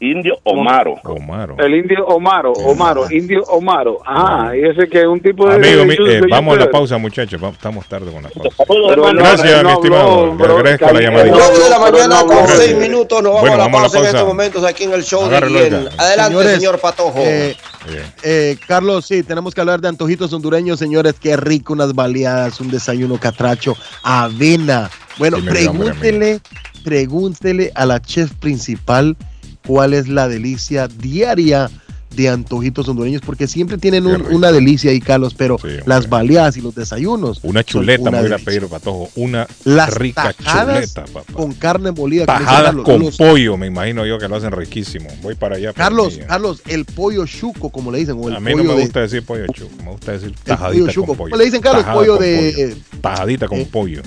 [0.00, 0.94] Indio Omaro.
[1.02, 1.56] Omaro.
[1.58, 3.98] El indio Omaro, Omaro, indio Omaro.
[4.06, 5.56] Ajá, y ese que es un tipo de.
[5.56, 7.42] Amigo, mi- eh, vamos a la pausa, muchachos.
[7.42, 8.50] Estamos tarde con la pausa.
[8.68, 10.26] Pero no- Gracias, no mi estimado.
[10.26, 11.22] Le bro, agradezco la llamadita.
[11.24, 12.54] él no habló, 9 de la mañana no con habló.
[12.56, 13.22] 6 minutos.
[13.24, 14.16] Nos vamos Bueno, a la vamos a la pausa en pausa.
[14.18, 15.36] estos momentos aquí en el show de.
[15.36, 15.92] Edgar.
[15.98, 17.18] Adelante, Señores, señor Patojo.
[17.18, 17.56] Eh,
[18.22, 21.14] eh, Carlos, sí, tenemos que hablar de antojitos hondureños, señores.
[21.20, 24.90] Qué rico, unas baleadas, un desayuno catracho, avena.
[25.18, 26.38] Bueno, Sí pregúntele,
[26.84, 29.16] pregúntele a la chef principal
[29.68, 31.70] cuál es la delicia diaria
[32.16, 36.62] de antojitos hondureños porque siempre tienen un- una delicia ahí, Carlos, pero las baleadas y
[36.62, 37.38] los desayunos.
[37.42, 39.10] Una chuleta, me voy a pedir, patojo.
[39.14, 41.32] Una Las rica chuleta, papá.
[41.34, 42.24] con carne molida.
[42.24, 45.10] Tajadas Carlos, con los- pollo, me imagino yo que lo hacen riquísimo.
[45.22, 45.74] Voy para allá.
[45.74, 46.18] Carlos.
[46.26, 48.82] Carlos, el pollo chuco, como le dicen, o el a mí no pollo me de-
[48.84, 51.06] gusta decir pollo chuco, me gusta decir pollo tajadita chuco.
[51.08, 51.30] con pollo.
[51.30, 51.82] ¿Cómo le dicen, Carlos?
[51.82, 53.00] Tajada Pollo con de- pollo.
[53.02, 54.02] Tajadita con pollo.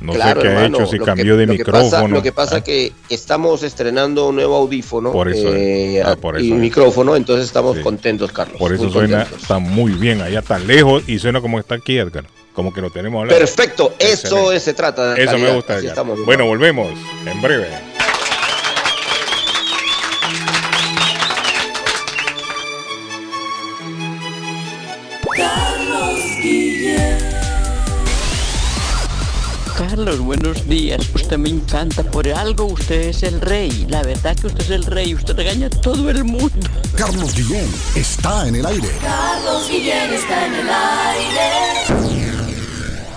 [0.01, 1.89] No Claro, sé qué hermano, ha hecho, si cambió de lo que micrófono.
[1.89, 5.55] pasa- lo que pasa es que estamos estrenando un nuevo audífono Por eso es.
[5.55, 8.57] eh, Ah, por y eso micrófono, entonces estamos contentos, Carlos.
[8.59, 9.41] Por eso suena contentos.
[9.41, 12.25] está muy bien, allá tan lejos y suena como está aquí, Edgar.
[12.53, 13.39] Como que lo tenemos al lado.
[13.39, 15.17] Perfecto, eso se trata.
[15.17, 15.85] Eso me gusta, Edgar.
[15.89, 16.23] estamos.
[16.25, 16.87] Bueno, volvemos
[17.25, 17.67] en breve.
[29.87, 31.07] Carlos, buenos días.
[31.13, 32.01] Usted me encanta.
[32.01, 33.85] Por algo usted es el rey.
[33.87, 35.13] La verdad que usted es el rey.
[35.13, 36.49] Usted regaña a todo el mundo.
[36.97, 38.89] Carlos Guillén está en el aire.
[38.99, 42.14] Carlos Guillén está en el aire.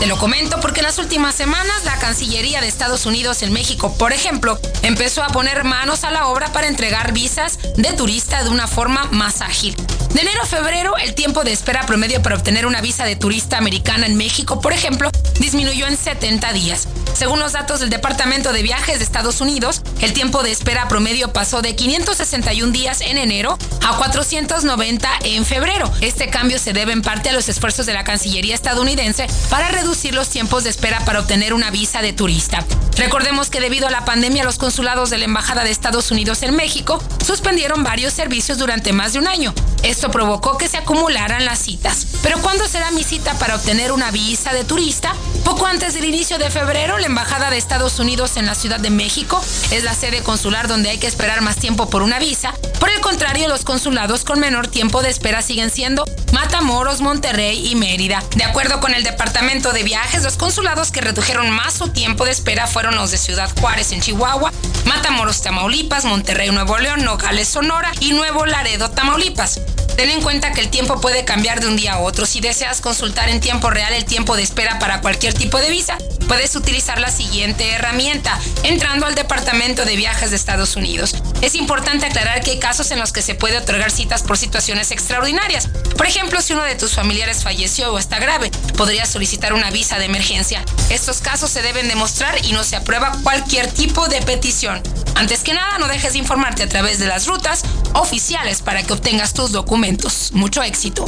[0.00, 3.96] Te lo comento porque en las últimas semanas la Cancillería de Estados Unidos en México,
[3.96, 8.50] por ejemplo, empezó a poner manos a la obra para entregar visas de turista de
[8.50, 9.76] una forma más ágil.
[10.12, 13.58] De enero a febrero, el tiempo de espera promedio para obtener una visa de turista
[13.58, 15.08] americana en México, por ejemplo,
[15.38, 16.88] disminuyó en 70 días.
[17.14, 21.32] Según los datos del Departamento de Viajes de Estados Unidos, el tiempo de espera promedio
[21.32, 25.92] pasó de 561 días en enero a 490 en febrero.
[26.00, 30.14] Este cambio se debe en parte a los esfuerzos de la Cancillería estadounidense para reducir
[30.14, 32.64] los tiempos de espera para obtener una visa de turista.
[32.96, 36.56] Recordemos que debido a la pandemia, los consulados de la Embajada de Estados Unidos en
[36.56, 39.54] México suspendieron varios servicios durante más de un año.
[39.82, 42.06] Esto provocó que se acumularan las citas.
[42.22, 45.14] Pero ¿cuándo será mi cita para obtener una visa de turista?
[45.44, 48.90] Poco antes del inicio de febrero, la Embajada de Estados Unidos en la Ciudad de
[48.90, 49.40] México
[49.70, 52.52] es la sede consular donde hay que esperar más tiempo por una visa.
[52.80, 57.74] Por el contrario, los consulados con menor tiempo de espera siguen siendo Matamoros, Monterrey y
[57.74, 58.22] Mérida.
[58.36, 62.30] De acuerdo con el Departamento de Viajes, los consulados que redujeron más su tiempo de
[62.30, 64.52] espera fueron los de Ciudad Juárez en Chihuahua,
[64.84, 69.60] Matamoros, Tamaulipas, Monterrey, Nuevo León, Nogales, Sonora y Nuevo Laredo, Tamaulipas.
[69.96, 72.24] Ten en cuenta que el tiempo puede cambiar de un día a otro.
[72.24, 75.98] Si deseas consultar en tiempo real el tiempo de espera para cualquier tipo de visa,
[76.28, 81.16] puedes utilizar la siguiente herramienta, entrando al Departamento de Viajes de Estados Unidos.
[81.42, 84.92] Es importante aclarar que hay casos en los que se puede otorgar citas por situaciones
[84.98, 85.68] extraordinarias.
[85.96, 89.98] Por ejemplo, si uno de tus familiares falleció o está grave, podrías solicitar una visa
[89.98, 90.64] de emergencia.
[90.90, 94.82] Estos casos se deben demostrar y no se aprueba cualquier tipo de petición.
[95.14, 97.64] Antes que nada, no dejes de informarte a través de las rutas
[97.94, 100.30] oficiales para que obtengas tus documentos.
[100.32, 101.04] Mucho éxito.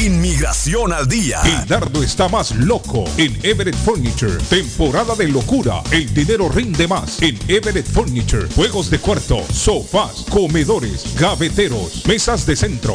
[0.00, 1.40] Inmigración al día.
[1.44, 4.36] El dardo está más loco en Everett Furniture.
[4.48, 5.82] Temporada de locura.
[5.90, 8.46] El dinero rinde más en Everett Furniture.
[8.54, 12.94] Juegos de cuarto, sofás, comedores, gaveteros, mesas de centro,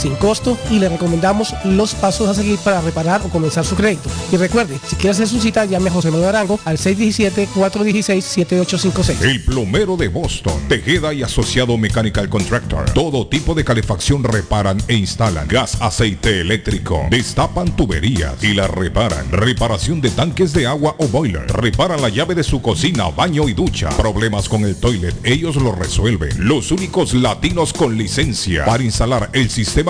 [0.00, 4.08] sin costo y le recomendamos los pasos a seguir para reparar o comenzar su crédito.
[4.32, 9.20] Y recuerde, si quiere hacer su cita, llame a José Manuel Arango al 617-416-7856.
[9.22, 12.88] El plomero de Boston, Tejeda y Asociado Mechanical Contractor.
[12.90, 15.46] Todo tipo de calefacción reparan e instalan.
[15.48, 17.06] Gas, aceite eléctrico.
[17.10, 19.30] Destapan tuberías y la reparan.
[19.30, 21.46] Reparación de tanques de agua o boiler.
[21.52, 23.90] Reparan la llave de su cocina, baño y ducha.
[23.90, 26.30] Problemas con el toilet, ellos lo resuelven.
[26.38, 29.89] Los únicos latinos con licencia para instalar el sistema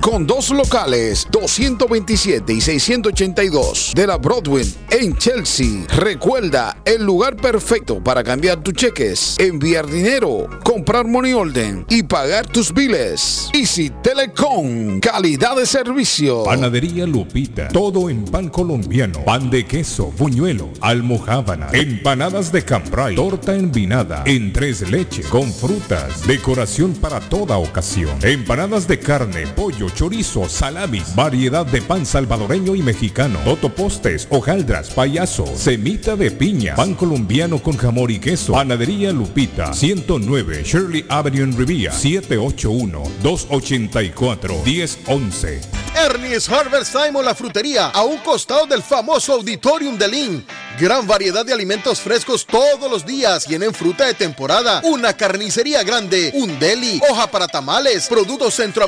[0.00, 5.84] Con dos locales, 227 y 682 de la Broadway en Chelsea.
[5.88, 12.46] Recuerda, el lugar perfecto para cambiar tus cheques, enviar dinero, comprar money order y pagar
[12.46, 13.50] tus biles.
[13.52, 16.44] Easy Telecom, calidad de servicio.
[16.44, 23.56] Panadería Lupita, todo en pan colombiano, pan de queso, buñuelo, almojábana, empanadas de cambray, torta
[23.56, 30.50] envinada, en tres leches, con frutas, decoración para toda ocasión, empanadas de carne, pollo, chorizo,
[30.50, 37.62] salamis, variedad de pan salvadoreño y mexicano, totopostes, hojaldras, payaso, semita de piña, pan colombiano
[37.62, 45.60] con jamón y queso, panadería Lupita, 109 Shirley Avenue en Rivia, 781 284 1011.
[45.96, 50.46] Ernie's Harvest Time o la frutería, a un costado del famoso Auditorium de Lynn.
[50.78, 53.46] Gran variedad de alimentos frescos todos los días.
[53.46, 58.87] Tienen fruta de temporada, una carnicería grande, un deli, hoja para tamales, productos centroamericanos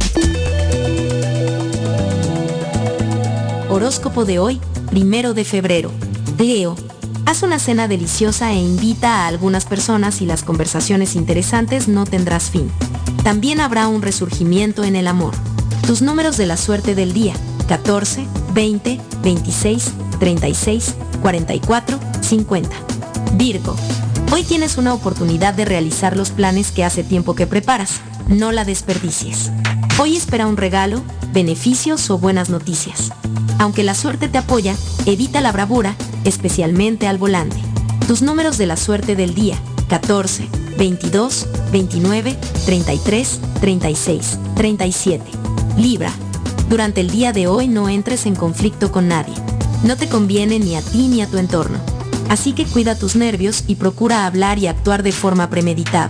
[3.70, 4.60] Horóscopo de hoy,
[4.90, 5.92] primero de febrero.
[6.38, 6.76] Leo.
[7.26, 12.52] Haz una cena deliciosa e invita a algunas personas y las conversaciones interesantes no tendrás
[12.52, 12.70] fin.
[13.24, 15.34] También habrá un resurgimiento en el amor.
[15.88, 17.36] Tus números de la suerte del día.
[17.68, 18.26] 14,
[18.56, 22.76] 20, 26, 36, 44, 50.
[23.34, 23.76] Virgo.
[24.32, 28.02] Hoy tienes una oportunidad de realizar los planes que hace tiempo que preparas.
[28.28, 29.52] No la desperdicies.
[30.00, 31.04] Hoy espera un regalo,
[31.34, 33.12] beneficios o buenas noticias.
[33.60, 34.76] Aunque la suerte te apoya,
[35.06, 37.58] evita la bravura, especialmente al volante.
[38.08, 39.60] Tus números de la suerte del día.
[39.88, 40.50] 14,
[40.80, 42.36] 22, 29,
[42.66, 45.45] 33, 36, 37.
[45.78, 46.12] Libra.
[46.70, 49.34] Durante el día de hoy no entres en conflicto con nadie.
[49.84, 51.78] No te conviene ni a ti ni a tu entorno.
[52.30, 56.10] Así que cuida tus nervios y procura hablar y actuar de forma premeditada.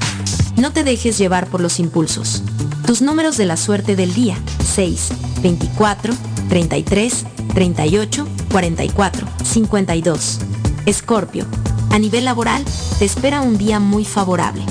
[0.55, 2.43] No te dejes llevar por los impulsos.
[2.85, 4.37] Tus números de la suerte del día.
[4.75, 5.09] 6,
[5.41, 6.13] 24,
[6.47, 10.39] 33, 38, 44, 52.
[10.85, 11.45] Escorpio.
[11.89, 12.63] A nivel laboral,
[12.99, 14.63] te espera un día muy favorable.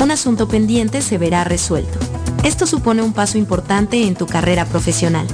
[0.00, 1.98] Un asunto pendiente se verá resuelto.
[2.46, 5.26] Esto supone un paso importante en tu carrera profesional.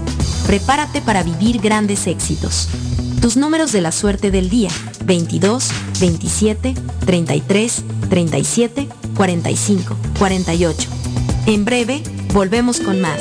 [0.47, 2.71] Prepárate para vivir grandes éxitos.
[3.21, 4.71] Tus números de la suerte del día.
[5.05, 5.69] 22,
[6.01, 6.75] 27,
[7.05, 10.89] 33, 37, 45, 48.
[11.49, 12.03] En breve,
[12.33, 13.21] volvemos con más.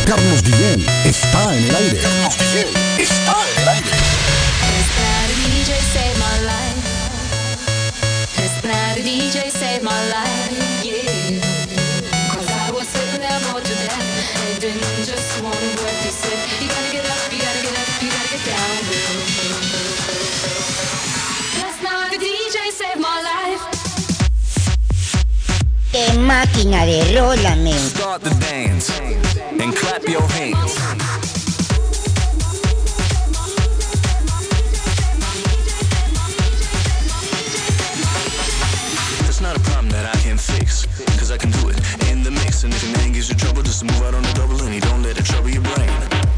[0.06, 2.00] Carlos Guillén está en el aire.
[2.00, 2.68] Carlos Guillén
[2.98, 3.99] está en el aire.
[8.70, 10.84] Last night a DJ saved my life.
[10.84, 11.40] Yeah.
[12.32, 13.98] Cause I was sitting there bored to death.
[14.46, 16.38] And didn't just one word he said.
[16.62, 18.70] You gotta get up, you gotta get up, you gotta get down.
[21.58, 23.62] Last night a DJ saved my life.
[25.90, 27.76] ¡Qué máquina de rola, men!
[27.76, 28.90] Start the dance
[29.58, 31.39] and clap your hands.
[41.18, 41.76] Cause I can do it
[42.10, 42.64] in the mix.
[42.64, 44.80] And if your man gives you trouble, just move out on the double and he
[44.80, 45.90] don't let it trouble your brain.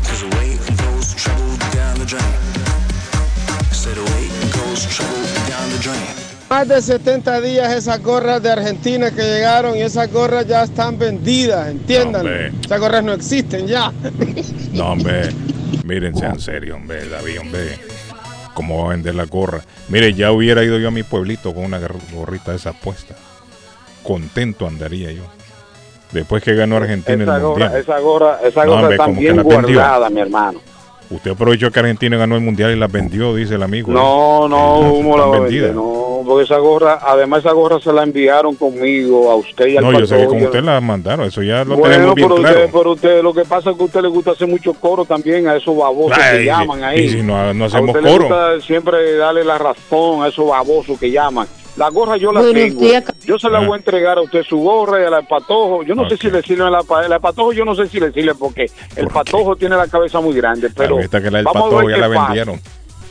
[0.05, 2.35] Cause away goes trouble down the drain.
[3.73, 6.33] Said away goes trouble down the drain.
[6.53, 10.99] Más de 70 días esas gorras de Argentina que llegaron y esas gorras ya están
[10.99, 12.27] vendidas, entiendan.
[12.63, 13.91] Esas gorras no existen ya.
[14.73, 15.31] No, hombre.
[15.85, 17.79] Miren, sean serios, hombre, David, hombre.
[18.55, 19.63] ¿Cómo va a vender la gorra?
[19.89, 21.79] Mire, ya hubiera ido yo a mi pueblito con una
[22.13, 23.15] gorrita de esa puesta.
[24.03, 25.23] Contento andaría yo.
[26.13, 27.81] Después que ganó Argentina Esa el gorra, mundial.
[27.81, 30.61] esa gorra, esa No, gorra hombre, está bien guardada, mi hermano.
[31.11, 33.93] Usted aprovechó que Argentina ganó el mundial y la vendió, dice el amigo.
[33.93, 35.69] No, no, Eh, ¿cómo la están va a vendidas.
[35.69, 35.75] vender?
[35.75, 39.85] No, porque esa gorra, además esa gorra se la enviaron conmigo, a usted y al
[39.85, 42.41] No, yo sé que como usted la mandaron, eso ya lo bueno, tenemos bien pero
[42.41, 42.57] claro.
[42.61, 45.05] usted, pero usted, lo que pasa es que a usted le gusta hacer mucho coro
[45.05, 47.01] también a esos babosos Ay, que llaman ahí.
[47.01, 48.25] y si no, no a hacemos usted le coro.
[48.25, 51.47] gusta siempre darle la razón a esos babosos que llaman.
[51.77, 52.81] La gorra yo la Buenos tengo.
[52.83, 55.27] días, Yo se la voy a entregar a usted su gorra y a la del
[55.27, 55.83] patojo.
[55.85, 57.89] Yo no sé si le sirve a la, pa- la del patojo, yo no sé
[57.89, 58.67] si le sirve porque
[58.97, 60.69] el patojo tiene la cabeza muy grande.
[60.77, 62.23] Pero que la del vamos a patojo ver ya qué la pasa.
[62.27, 62.61] vendieron.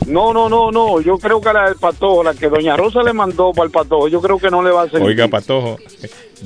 [0.06, 1.00] No, no, no, no.
[1.00, 4.06] Yo creo que la del patojo, la que Doña Rosa le mandó para el patojo,
[4.08, 5.08] yo creo que no le va a servir.
[5.08, 5.78] Oiga, Patojo,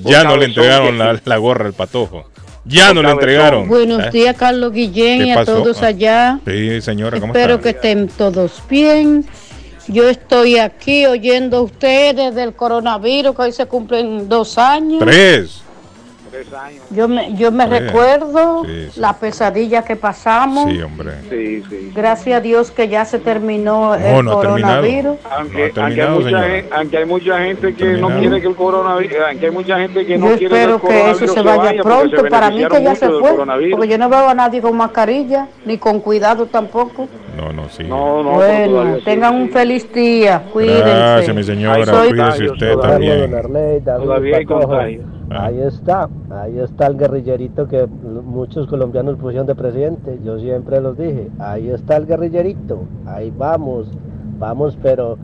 [0.04, 2.24] ya no le entregaron la, la gorra al Patojo.
[2.64, 3.68] Ya no le entregaron.
[3.68, 4.10] Buenos ¿Eh?
[4.10, 5.86] días, Carlos Guillén, ¿Qué y a todos Ah.
[5.86, 6.40] allá.
[6.46, 7.62] Sí, señora, ¿cómo Espero está?
[7.62, 9.24] que estén todos bien.
[9.88, 14.98] Yo estoy aquí oyendo a ustedes del coronavirus, que hoy se cumplen dos años.
[15.00, 15.62] Tres.
[16.90, 17.86] Yo me, yo me Tres.
[17.86, 19.00] recuerdo Sí, sí.
[19.00, 20.70] la pesadilla que pasamos.
[20.70, 21.12] Sí, hombre.
[21.30, 21.92] Sí, sí.
[21.94, 25.16] Gracias a Dios que ya se terminó No, el no coronavirus.
[25.30, 28.54] Aunque, No ha aunque hay mucha, aunque hay mucha gente que no quiere que el
[28.56, 31.42] coronavirus, aunque hay mucha gente que no Yo quiere que el espero que eso se
[31.42, 32.22] vaya porque pronto.
[32.22, 33.36] se Para mí que ya se fue.
[33.70, 37.08] Porque yo no veo a nadie con mascarilla, ni con cuidado tampoco.
[37.36, 37.84] No, no, sí.
[37.84, 39.40] No, no, Bueno, tengan sí.
[39.42, 40.42] un feliz día.
[40.52, 40.80] Cuídense.
[40.82, 41.92] Gracias, mi señora.
[42.08, 43.30] Cuídese usted todavía.
[43.30, 43.84] también.
[43.84, 45.15] Todavía hay contagio.
[45.30, 45.46] Ah.
[45.46, 50.18] Ahí está, ahí está el guerrillerito que muchos colombianos pusieron de presidente.
[50.24, 53.88] Yo siempre los dije, ahí está el guerrillerito, ahí vamos,
[54.38, 55.18] vamos, pero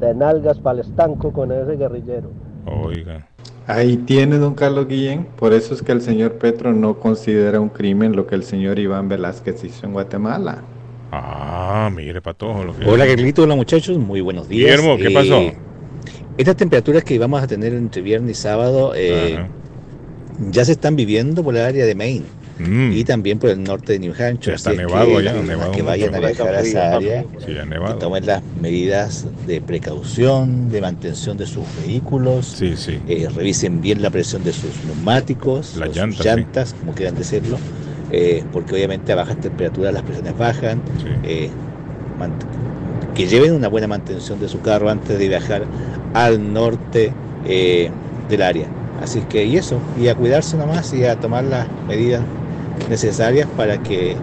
[0.00, 2.30] de nalgas para el estanco con ese guerrillero.
[2.66, 3.26] Oiga.
[3.66, 7.68] Ahí tiene don Carlos Guillén, por eso es que el señor Petro no considera un
[7.68, 10.62] crimen lo que el señor Iván Velázquez hizo en Guatemala.
[11.12, 12.64] Ah, mire, Patojo.
[12.64, 14.78] Lo que Hola, Carlito, hola muchachos, muy buenos días.
[14.78, 15.67] Guillermo, ¿qué Eh, pasó?
[16.38, 19.44] Estas temperaturas que vamos a tener entre viernes y sábado, eh,
[20.50, 22.38] ya se están viviendo por el área de Maine.
[22.58, 22.90] Mm.
[22.92, 24.56] y también por el norte de New Hampshire.
[24.56, 27.24] está Así es nevado que allá, las nevado que vayan a viajar a esa área,
[27.38, 34.02] Sí, que tomen las medidas de precaución, de mantención de sus vehículos, eh, revisen bien
[34.02, 37.58] la presión de sus neumáticos, Las o sus llantas, llantas, como quieran decirlo,
[38.10, 40.82] eh, porque obviamente a bajas temperaturas las presiones bajan.
[43.18, 45.66] Que lleven una buena mantención de su carro antes de viajar
[46.14, 47.12] al norte
[47.44, 47.90] eh,
[48.28, 48.68] del área.
[49.02, 52.22] Así que y eso, y a cuidarse nomás y a tomar las medidas
[52.88, 54.16] necesarias para que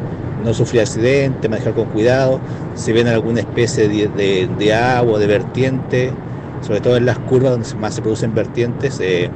[0.45, 2.39] no sufrir accidente, manejar con cuidado,
[2.77, 6.11] si ven alguna especie de, de- de agua de vertiente,
[6.65, 9.29] sobre todo en las curvas donde más se producen vertientes, eh,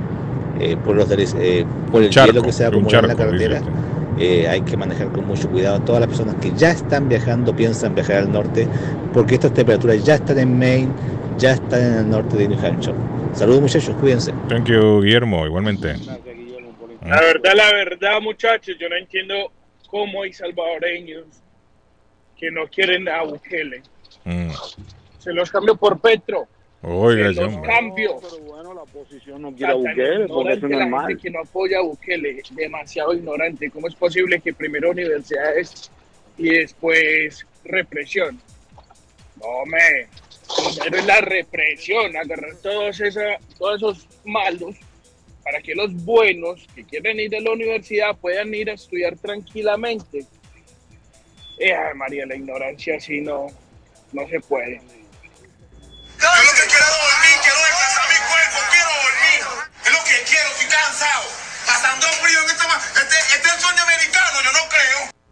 [0.61, 3.61] eh, por, los eh, por el Charco, hielo que se acumula en la dice carretera.
[4.20, 5.80] Eh, hay que manejar con mucho cuidado.
[5.82, 8.68] Todas las personas que ya están viajando piensan viajar al norte,
[9.14, 10.91] porque estas temperaturas ya están en Maine,
[11.38, 12.98] ya están en el norte de New Hampshire.
[13.34, 14.32] Saludos muchachos, cuídense.
[14.48, 15.96] Thank you, Guillermo, igualmente.
[17.06, 19.52] La verdad, la verdad, muchachos, yo no entiendo
[19.88, 21.26] cómo hay salvadoreños
[22.38, 23.82] que no quieren a Bukele.
[24.26, 24.50] Mm.
[25.18, 26.48] Se los cambio por Petro.
[26.82, 27.70] Oiga, Se los hombre.
[27.70, 28.16] cambio.
[29.40, 31.08] No quiere a Bukele, porque eso es la normal.
[31.08, 33.70] gente que no apoya a Bukele, demasiado ignorante.
[33.70, 35.92] ¿Cómo es posible que primero universidades
[36.38, 38.40] y después represión?
[39.38, 40.08] No, me.
[40.80, 44.76] Primero es la represión, agarrar todos, esa, todos esos malos
[45.44, 50.26] para que los buenos que quieren ir a la universidad puedan ir a estudiar tranquilamente.
[51.60, 53.48] Eh, María, la ignorancia así no,
[54.14, 54.82] no se puede.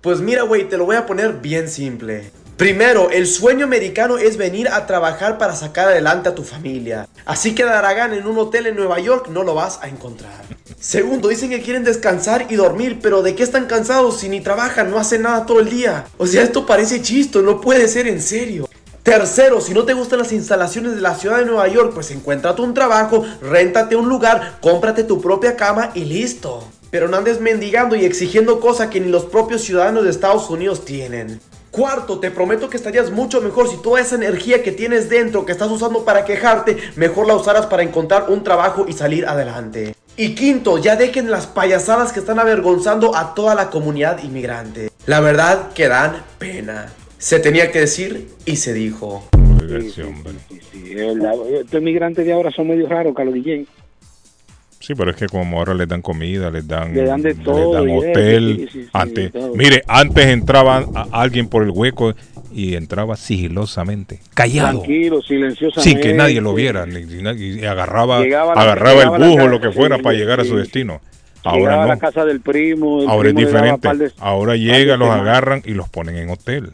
[0.02, 2.32] Pues mira, güey, te lo voy a poner bien simple.
[2.58, 7.08] Primero, el sueño americano es venir a trabajar para sacar adelante a tu familia.
[7.26, 10.32] Así que Daragán en un hotel en Nueva York no lo vas a encontrar.
[10.80, 14.90] Segundo, dicen que quieren descansar y dormir, pero ¿de qué están cansados si ni trabajan,
[14.90, 16.06] no hacen nada todo el día?
[16.18, 18.67] O sea, esto parece chisto, no puede ser en serio.
[19.08, 22.62] Tercero, si no te gustan las instalaciones de la ciudad de Nueva York, pues encuéntrate
[22.62, 26.68] un trabajo, réntate un lugar, cómprate tu propia cama y listo.
[26.92, 30.84] Pero no andes mendigando y exigiendo cosas que ni los propios ciudadanos de Estados Unidos
[30.84, 31.40] tienen.
[31.72, 35.54] Cuarto, te prometo que estarías mucho mejor si toda esa energía que tienes dentro, que
[35.54, 39.96] estás usando para quejarte, mejor la usaras para encontrar un trabajo y salir adelante.
[40.18, 44.92] Y quinto, ya dejen las payasadas que están avergonzando a toda la comunidad inmigrante.
[45.06, 46.92] La verdad que dan pena.
[47.18, 49.28] Se tenía que decir y se dijo.
[49.92, 50.02] Sí,
[51.60, 53.68] estos migrantes de ahora son medio raros, Carlos Guillén.
[54.80, 57.74] Sí, pero es que como ahora les dan comida, les dan, Le dan de todo,
[57.74, 58.56] dan y eso, hotel.
[58.58, 62.14] sí, sí, sí, antes, mire, antes entraba a- alguien por el hueco
[62.54, 65.82] y entraba sigilosamente, callado, Tranquilo, silenciosamente.
[65.82, 69.18] sin que nadie lo viera, ni- ni nadie- y agarraba, Llegaba a la- agarraba llegaba
[69.18, 71.02] el bujo, casa, lo que fuera, sí, para llegar a su destino.
[71.44, 72.00] Llegaba Ahora a la no.
[72.00, 73.02] casa del primo.
[73.02, 74.06] el Ahora es primo daba diferente.
[74.06, 76.72] de- Ahora llegan, los agarran y los ponen en hotel.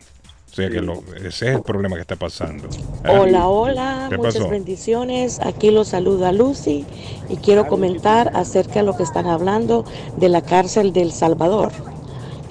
[0.53, 2.67] O sea que lo- ese es el problema que está pasando.
[3.03, 3.09] ¿Eh?
[3.19, 4.49] Hola, hola, ¿Qué muchas pasó?
[4.49, 5.39] bendiciones.
[5.39, 6.85] Aquí los saluda Lucy
[7.27, 9.83] y quiero comentar acerca de lo que están hablando
[10.17, 11.71] de la cárcel del Salvador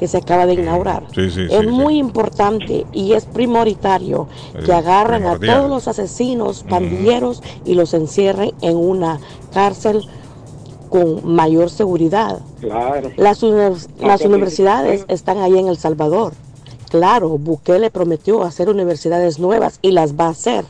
[0.00, 1.04] que se acaba de inaugurar.
[1.14, 4.26] Sí, sí, es sí, muy importante y es prioritario
[4.58, 9.20] Es que agarren a todos los asesinos, pandilleros y los encierren en una
[9.54, 10.02] cárcel
[10.90, 12.40] con mayor seguridad.
[12.60, 13.12] Claro.
[13.16, 13.70] Las, Ah,
[14.00, 16.32] las pero- universidades están ahí en El Salvador.
[16.92, 20.66] Claro, Bukele prometió hacer universidades nuevas y las va a hacer.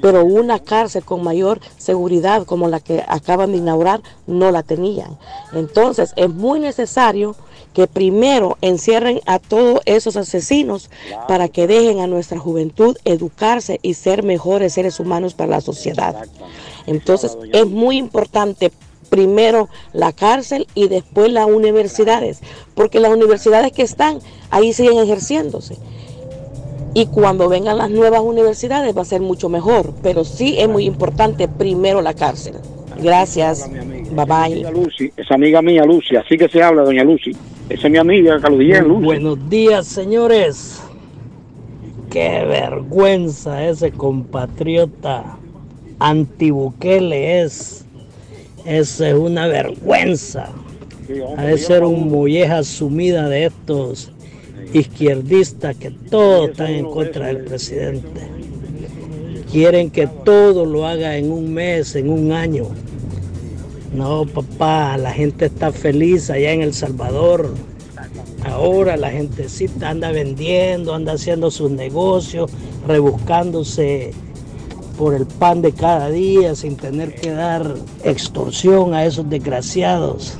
[0.00, 5.18] Pero una cárcel con mayor seguridad como la que acaban de inaugurar no la tenían.
[5.52, 7.34] Entonces es muy necesario
[7.74, 10.88] que primero encierren a todos esos asesinos
[11.26, 16.14] para que dejen a nuestra juventud educarse y ser mejores seres humanos para la sociedad.
[16.86, 18.70] Entonces es muy importante
[19.10, 22.40] primero la cárcel y después las universidades,
[22.74, 24.20] porque las universidades que están
[24.50, 25.76] ahí siguen ejerciéndose.
[26.94, 30.84] Y cuando vengan las nuevas universidades va a ser mucho mejor, pero sí es muy
[30.86, 32.54] importante primero la cárcel.
[33.00, 33.70] Gracias.
[33.70, 34.72] Bye bye.
[34.72, 37.32] Lucy, esa amiga mía, Lucy, así que se habla, doña Lucy.
[37.68, 39.04] Esa es mi amiga, Carlos Guillén, Lucy.
[39.04, 40.82] Buenos días, señores.
[42.10, 45.38] Qué vergüenza ese compatriota
[46.00, 47.79] antibukele es.
[48.64, 50.50] Esa es una vergüenza.
[51.36, 54.12] Ha de ser un molleja sumida de estos
[54.72, 58.20] izquierdistas que todos están en contra del presidente.
[59.50, 62.66] Quieren que todo lo haga en un mes, en un año.
[63.92, 67.52] No, papá, la gente está feliz allá en El Salvador.
[68.44, 72.50] Ahora la gentecita anda vendiendo, anda haciendo sus negocios,
[72.86, 74.12] rebuscándose
[75.00, 80.38] por el pan de cada día sin tener que dar extorsión a esos desgraciados.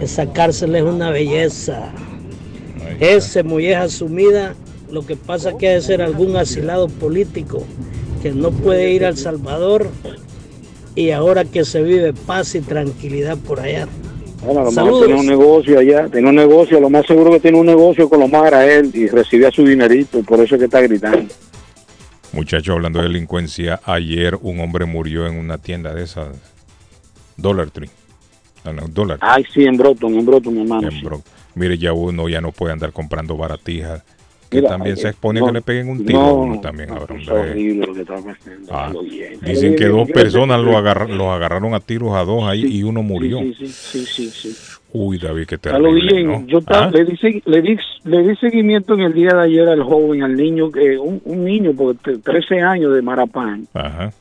[0.00, 1.90] Esa cárcel es una belleza.
[3.00, 4.54] Ese molleja sumida,
[4.88, 7.64] lo que pasa es que debe ser algún asilado político
[8.22, 9.88] que no puede ir al Salvador
[10.94, 13.88] y ahora que se vive paz y tranquilidad por allá.
[14.44, 15.06] Bueno, a lo mejor Saludos.
[15.06, 18.20] tiene un negocio allá, tiene un negocio, lo más seguro que tiene un negocio con
[18.20, 21.26] lo más era él y recibía su dinerito, y por eso es que está gritando.
[22.32, 26.28] Muchacho, hablando de delincuencia, ayer un hombre murió en una tienda de esas.
[27.36, 27.90] Dollar Tree.
[28.64, 29.28] No, no, Dollar Tree.
[29.30, 30.88] Ay, sí, en Broton, en Broton, hermano.
[30.88, 31.24] En Bronx.
[31.54, 34.02] Mire, ya uno ya no puede andar comprando baratijas.
[34.48, 36.90] Que Mira, también se eh, expone no, que le peguen un tiro no, uno también
[36.90, 38.68] ahora, Es horrible lo que está pasando.
[38.70, 39.02] Ah, lo.
[39.02, 42.82] Dicen que Lo dos personas lo agarra- los agarraron a tiros a dos ahí y
[42.82, 43.38] uno murió.
[43.40, 44.56] Sí, sí, sí, sí, sí.
[44.94, 46.46] Uy, David, qué terrible, bien, ¿no?
[46.46, 46.90] yo ¿Ah?
[46.92, 50.36] le, di, le, di, le di seguimiento en el día de ayer al joven, al
[50.36, 51.72] niño, que un, un niño,
[52.04, 53.66] te- 13 años de Marapán.
[53.72, 54.12] Ajá.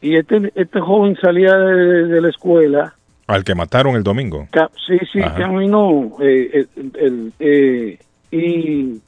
[0.00, 2.94] Y este, este joven salía de, de la escuela,
[3.26, 4.48] Al que mataron el domingo.
[4.50, 5.36] ca- sí, sí, Ajá.
[5.36, 6.66] caminó, eh, eh,
[6.98, 7.98] el- eh,
[8.30, 8.98] y,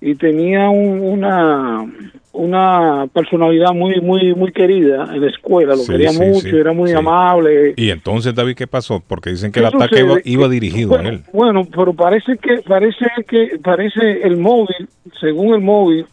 [0.00, 1.86] y tenía un- una
[2.34, 6.56] una personalidad muy muy muy querida en la escuela, lo Sí, quería sí, mucho, sí,
[6.56, 7.74] era muy amable.
[7.76, 9.02] Y entonces, David, ¿qué pasó?
[9.06, 11.22] Porque dicen que el ¿Qué ataque iba, iba dirigido bueno, a él.
[11.32, 14.88] Bueno, pero parece que parece que parece el móvil,
[15.20, 16.06] según el móvil,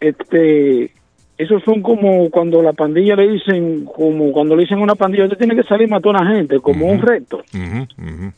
[0.00, 0.92] este
[1.36, 5.24] esos son como cuando la pandilla le dicen, como cuando le dicen a una pandilla,
[5.24, 7.42] usted tiene que salir y matar a una gente, como un reto.
[7.52, 8.32] Ujú, ujú.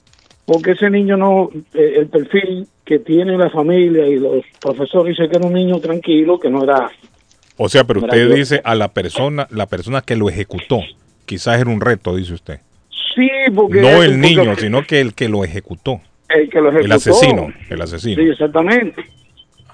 [0.47, 5.29] Porque ese niño no, eh, el perfil que tiene la familia y los profesores dice
[5.29, 6.89] que era un niño tranquilo, que no era
[7.57, 10.81] O sea, pero usted dice a la persona, la persona que lo ejecutó.
[11.25, 12.61] Quizás era un reto, dice usted.
[13.17, 13.81] Sí, porque...
[13.81, 16.01] No el porque niño, sino que el que lo ejecutó.
[16.29, 16.95] el que lo El ejecutó.
[16.95, 17.49] asesino.
[17.69, 18.23] El asesino.
[18.23, 19.05] Sí, exactamente.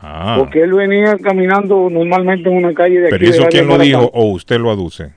[0.00, 0.36] Ah.
[0.38, 3.26] Porque él venía caminando normalmente en una calle de Pero aquí.
[3.26, 5.12] ¿y eso de quién lo dijo o usted lo aduce?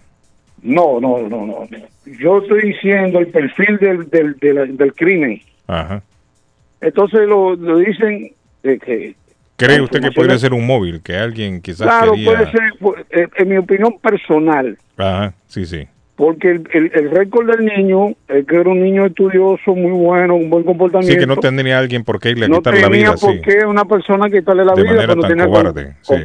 [0.61, 1.67] No, no, no, no.
[2.19, 5.41] Yo estoy diciendo el perfil del, del, del, del crimen.
[5.67, 6.01] Ajá.
[6.81, 8.31] Entonces lo, lo dicen
[8.63, 9.15] de que...
[9.57, 11.01] ¿Cree usted que podría ser un móvil?
[11.01, 12.25] Que alguien quizás Claro, quería...
[12.31, 15.87] puede ser, pu- eh, en mi opinión personal, Ajá, sí, sí.
[16.17, 20.35] porque el, el, el récord del niño, es que era un niño estudioso, muy bueno,
[20.35, 21.13] un buen comportamiento.
[21.13, 23.29] Sí, que no tendría alguien por qué irle a no quitar la tenía vida por
[23.31, 23.41] así.
[23.41, 25.95] qué una persona quitarle la De vida, manera que no tan tenía cobarde.
[26.05, 26.23] con- Sí.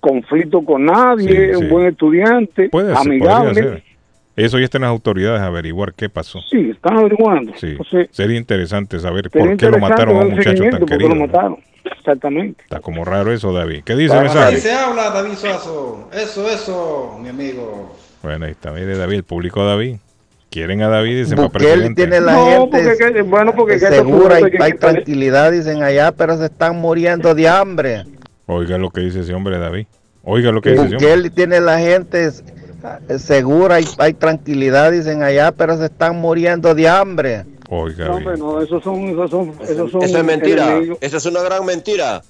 [0.00, 3.82] conflicto con nadie, Sí, un buen estudiante, Puede ser, amigable.
[4.44, 6.40] Eso ya están las autoridades a averiguar qué pasó.
[6.50, 7.52] Sí, están averiguando.
[7.56, 7.68] Sí.
[7.72, 10.86] Entonces, Sería interesante saber sería por qué lo mataron a un muchacho tan por qué
[10.86, 11.08] querido.
[11.10, 11.26] lo ¿no?
[11.26, 11.56] mataron.
[11.98, 12.62] Exactamente.
[12.62, 13.82] Está como raro eso, David.
[13.84, 14.58] ¿Qué dice mensaje?
[14.58, 16.08] se habla, David Suazo.
[16.12, 17.96] Eso, eso, mi amigo.
[18.22, 18.70] Bueno, ahí está.
[18.70, 19.96] Mire, David, el público David.
[20.50, 21.94] Quieren a David, dicen para presidente.
[22.02, 25.82] tiene la No, gente porque que- bueno, porque que segura y hay que- tranquilidad, dicen
[25.84, 28.02] allá, pero se están muriendo de hambre.
[28.46, 29.86] Oiga lo que dice ese hombre, David.
[30.24, 31.30] Oiga lo que dice ese hombre.
[31.30, 32.30] Tiene la gente
[33.18, 37.44] segura y hay tranquilidad, dicen allá, pero se están muriendo de hambre.
[37.68, 40.70] Oiga, No, hombre, no, esos son, esos son, esos son Eso es mentira.
[40.72, 40.98] enemigos.
[41.00, 42.22] Eso es una gran mentira.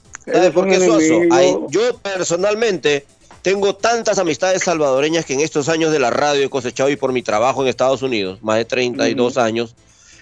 [1.71, 3.07] Yo personalmente
[3.43, 7.13] tengo tantas amistades salvadoreñas que en estos años de la radio he cosechado y por
[7.13, 9.75] mi trabajo en Estados Unidos, más de 32 años.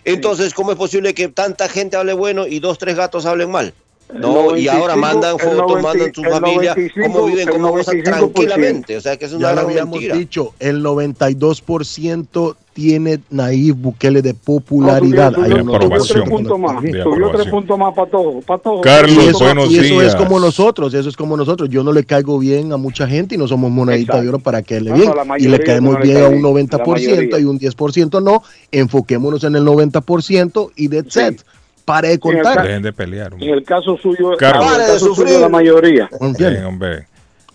[0.05, 3.74] Entonces, ¿cómo es posible que tanta gente hable bueno y dos, tres gatos hablen mal?
[4.14, 7.68] No, El y ahora 95, mandan fotos, 90, mandan su familia, 95, cómo viven, cómo
[7.72, 8.02] gozan 95%.
[8.04, 8.96] tranquilamente.
[8.96, 10.16] O sea, que es una Ya lo habíamos mentira.
[10.16, 15.32] dicho, el 92% tiene Nayib Bukele de popularidad.
[15.32, 16.28] No, Hay subió, un subió, otro subió tres 90%.
[16.30, 16.82] puntos más.
[16.82, 18.40] De Subió tres puntos más para todo.
[18.40, 18.80] Para todo.
[18.80, 21.68] Carlos, y eso, buenos y eso es como nosotros, eso es como nosotros.
[21.68, 24.22] Yo no le caigo bien a mucha gente y no somos monedita Exacto.
[24.22, 25.08] de oro para que le No, bien.
[25.08, 27.38] no, la y mayoría le caemos no bien a un bien, la 90% mayoría.
[27.40, 28.42] y un 10% no.
[28.70, 31.44] Enfoquémonos en el 90% y de set.
[31.89, 32.62] Para de En el contar.
[32.67, 33.33] Dejen de pelear.
[33.33, 33.49] hombre.
[33.49, 34.67] En el caso suyo, Carlos.
[34.70, 35.41] Pare de sufrir.
[35.41, 36.08] la mayoría.
[36.39, 37.07] Bien, hombre.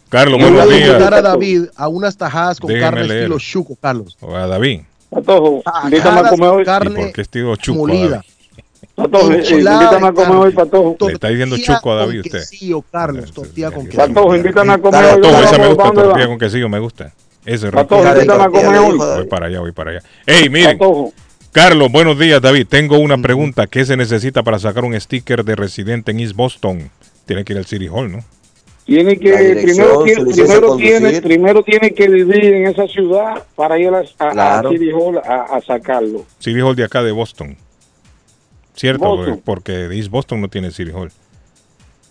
[0.10, 1.14] Carlos, Yo voy buenos a invitar días.
[1.14, 3.20] a David a unas tajadas con Déjeme carne leer.
[3.22, 4.18] estilo chuco, Carlos.
[4.22, 4.82] O a David.
[5.10, 6.62] Patojo, invítame a comer hoy.
[6.62, 8.24] ¿Y por carne qué estilo chuco molida.
[8.96, 10.36] Patojo, eh, invítame a comer carne.
[10.36, 10.98] hoy, Patojo.
[11.08, 12.40] Le está diciendo chuco a David usted.
[12.40, 14.08] quesillo, Carlos, tortilla con quesillo.
[14.08, 15.22] Patojo, invítame a comer hoy.
[15.22, 17.06] Vamos, esa me ¿para gusta, tortilla con quesillo, me gusta.
[17.46, 17.76] Ese es rico.
[17.88, 18.98] Patojo, invítame a comer hoy.
[18.98, 20.02] Voy para allá, voy para allá.
[20.28, 20.78] Ey, miren.
[20.78, 21.12] Patojo.
[21.54, 22.66] Carlos, buenos días, David.
[22.68, 23.68] Tengo una pregunta.
[23.68, 26.90] ¿Qué se necesita para sacar un sticker de residente en East Boston?
[27.28, 28.20] Tiene que ir al City Hall, ¿no?
[28.86, 33.90] Tiene que, primero, tiene, primero, tiene, primero tiene que vivir en esa ciudad para ir
[33.90, 34.72] a, a, a Claro.
[34.72, 36.26] City Hall a, a sacarlo.
[36.40, 37.56] City Hall de acá de Boston.
[38.76, 39.06] ¿Cierto?
[39.06, 39.42] Boston.
[39.46, 41.12] Porque East Boston no tiene City Hall.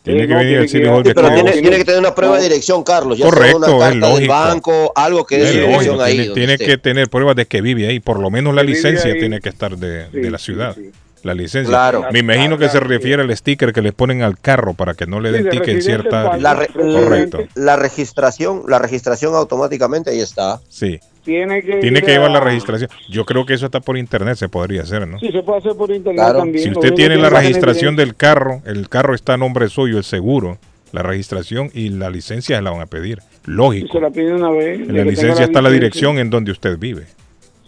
[0.02, 2.36] Tiene Sí, que no, venir tiene City que- pero tiene, tiene que tener una prueba
[2.36, 3.16] de dirección, Carlos.
[3.16, 4.32] Ya Correcto, es del lógico.
[4.32, 6.31] banco, algo que dé Es su dirección lógico, ahí.
[6.34, 6.66] tiene esté.
[6.66, 8.00] que tener pruebas de que vive ahí.
[8.00, 9.18] Por lo menos la licencia ahí.
[9.20, 10.74] tiene que estar de, Sí, de la sí, ciudad.
[10.74, 10.90] sí.
[11.23, 11.68] La licencia.
[11.70, 12.05] Claro.
[12.12, 15.20] Me imagino que se refiere al sticker que le ponen al carro para que no
[15.20, 16.36] le den Sí, ticket en cierta.
[16.36, 17.39] La, re- Correcto.
[17.55, 20.60] la registración, la registración automáticamente ahí está.
[20.68, 20.99] Sí.
[21.25, 22.91] Tiene que, Tiene que llevar la registración.
[23.09, 25.20] Yo creo que eso está por internet, se podría hacer, ¿no?
[25.20, 26.39] Sí, se puede hacer por internet Claro.
[26.41, 26.65] también.
[26.65, 30.59] Si usted tiene la registración del carro, el carro está a nombre suyo, el seguro,
[30.91, 33.20] la registración y la licencia se la van a pedir.
[33.44, 33.92] Lógico.
[33.92, 34.81] se la piden una vez.
[34.81, 37.07] En la licencia está la dirección en donde usted vive.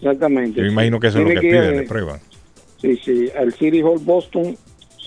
[0.01, 0.59] Exactamente.
[0.59, 2.19] Yo imagino que eso es lo que piden, eh, le prueban.
[2.81, 4.57] Sí, sí, al City Hall Boston.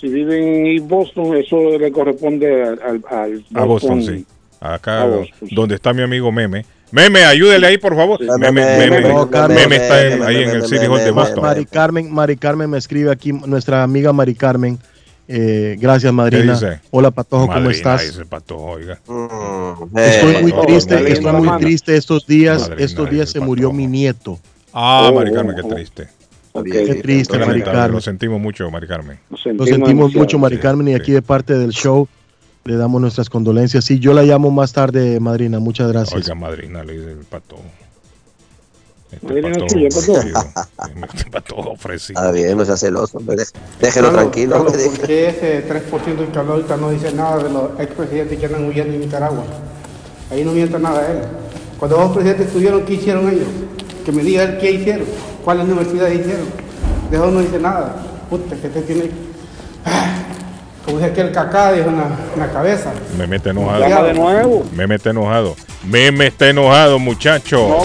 [0.00, 4.24] Si viven en East Boston, eso le corresponde al, al, al A Boston, sí.
[4.60, 6.64] Acá, A Boston, donde está mi amigo Meme.
[6.90, 8.18] Meme, ayúdele ahí, por favor.
[8.38, 9.58] Meme, Meme, No, Carlos.
[9.60, 11.42] Meme está en- ahí en el City Hall de Boston.
[11.42, 14.78] Mari Carmen, Mari Carmen me escribe aquí, nuestra amiga Mari Carmen.
[15.30, 16.54] Eh, gracias, madrina.
[16.54, 16.80] dice?
[16.90, 18.02] Hola, Patojo, ¿cómo Madrina, estás?
[18.04, 18.94] ese Patojo, oiga.
[19.96, 21.14] Estoy muy Patojo, triste, madrina.
[21.14, 22.60] estoy muy triste estos días.
[22.62, 24.38] Madrina, estos días se murió mi nieto.
[24.72, 26.08] Ah, Mari Carmen, qué triste.
[26.64, 27.92] Qué triste, Mari Carmen.
[27.92, 29.18] Lo sentimos mucho, Mari Carmen.
[29.30, 32.08] Lo sentimos mucho, Mari Carmen, y aquí de parte del show
[32.64, 33.84] le damos nuestras condolencias.
[33.84, 35.58] Sí, yo la llamo más tarde, madrina.
[35.58, 36.14] Muchas gracias.
[36.14, 37.62] Oiga, madrina, le dice el Patojo.
[39.10, 39.70] Este Madrina Patojo.
[39.86, 40.20] ofrecido.
[41.14, 42.20] Este Patojo ofrecido.
[42.20, 43.44] Está bien, no sea celoso, hombre.
[43.80, 44.56] Déjelo tranquilo.
[44.60, 44.84] Hombre.
[44.84, 48.66] ¿por qué ese 3% que habló ahorita no dice nada de los expresidentes que andan
[48.66, 49.44] huyendo en Nicaragua?
[50.30, 51.24] Ahí no miente nada de él.
[51.78, 53.48] Cuando dos presidentes estuvieron, ¿qué hicieron ellos?
[54.08, 55.06] Que me diga él qué hicieron,
[55.44, 56.46] cuáles universidades hicieron.
[57.10, 57.94] De eso no dice nada.
[58.30, 59.10] Puta, que te tiene...
[59.84, 60.06] Ah,
[60.82, 61.98] Como dice aquel cacá, dijo en
[62.40, 62.90] la, cabeza.
[63.18, 63.86] Me mete enojado.
[63.86, 64.64] Llama de nuevo.
[64.74, 65.56] Me mete enojado.
[65.84, 67.68] Meme está enojado, muchacho.
[67.68, 67.84] No,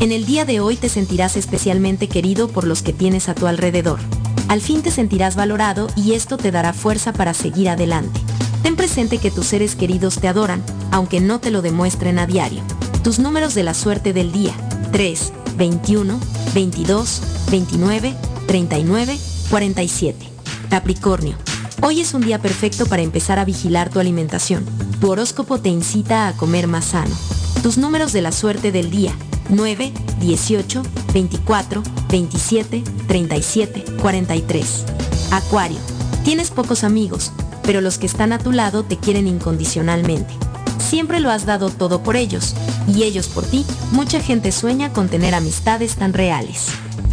[0.00, 3.46] En el día de hoy te sentirás especialmente querido por los que tienes a tu
[3.46, 4.00] alrededor.
[4.48, 8.18] Al fin te sentirás valorado y esto te dará fuerza para seguir adelante.
[8.62, 12.62] Ten presente que tus seres queridos te adoran, aunque no te lo demuestren a diario.
[13.04, 14.54] Tus números de la suerte del día.
[14.90, 16.18] 3, 21,
[16.54, 18.14] 22, 29,
[18.46, 19.18] 39,
[19.50, 20.26] 47.
[20.70, 21.36] Capricornio.
[21.82, 24.64] Hoy es un día perfecto para empezar a vigilar tu alimentación.
[24.98, 27.14] Tu horóscopo te incita a comer más sano.
[27.62, 29.14] Tus números de la suerte del día.
[29.50, 34.84] 9, 18, 24, 27, 37, 43.
[35.30, 35.78] Acuario.
[36.24, 40.32] Tienes pocos amigos, pero los que están a tu lado te quieren incondicionalmente.
[40.78, 42.54] Siempre lo has dado todo por ellos,
[42.88, 43.64] y ellos por ti.
[43.92, 46.68] Mucha gente sueña con tener amistades tan reales.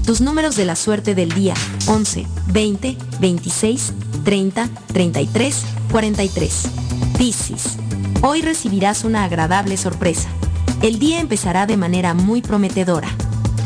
[0.05, 1.53] Tus números de la suerte del día
[1.87, 3.93] 11, 20, 26,
[4.23, 6.63] 30, 33, 43.
[7.17, 7.77] Piscis.
[8.21, 10.29] Hoy recibirás una agradable sorpresa.
[10.81, 13.09] El día empezará de manera muy prometedora.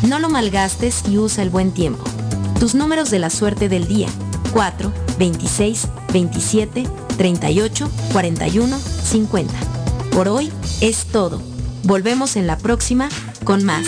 [0.07, 2.03] No lo malgastes y usa el buen tiempo.
[2.59, 4.07] Tus números de la suerte del día
[4.53, 9.53] 4, 26, 27, 38, 41, 50.
[10.11, 11.41] Por hoy es todo.
[11.83, 13.09] Volvemos en la próxima
[13.43, 13.88] con más.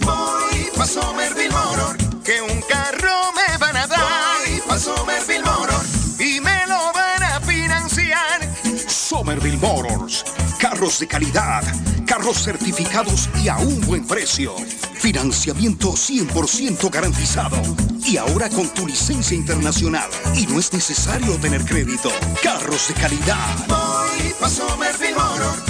[0.00, 3.98] Voy pa' Somerville Motor, que un carro me van a dar.
[4.46, 5.84] Voy pa' Somerville Motor,
[6.18, 8.40] y me lo van a financiar.
[8.88, 10.24] Somerville Motors.
[10.58, 11.62] Carros de calidad,
[12.04, 14.56] carros certificados y a un buen precio.
[14.94, 17.56] Financiamiento 100% garantizado.
[18.04, 20.10] Y ahora con tu licencia internacional.
[20.34, 22.10] Y no es necesario tener crédito.
[22.42, 23.54] Carros de calidad.
[23.68, 25.67] Voy pa' Somerville Motor,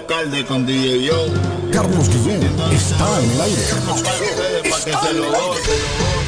[0.09, 1.28] Gocalde con DJ Joe.
[1.70, 3.62] Carlos Guillén está en el aire.
[4.70, 5.81] Pa' que se lo gocen.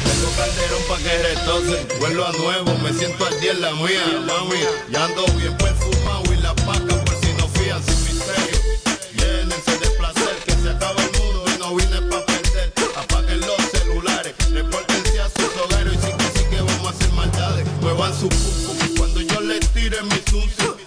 [0.05, 1.97] Tengo calderón pa' que.
[1.99, 4.61] Vuelvo a nuevo, me siento al día en la mía, mami.
[4.91, 8.59] Ya ando bien perfumado y la paca por si no fían sin misterio.
[9.17, 12.73] Llénense de placer, que se acaba el mundo y no vine pa' perder.
[12.97, 17.11] Apaguen los celulares, repórtense a sus hogares y sí que sí que vamos a hacer
[17.13, 17.65] maldades.
[17.81, 20.80] Muevan su pum cuando yo les tire mi zum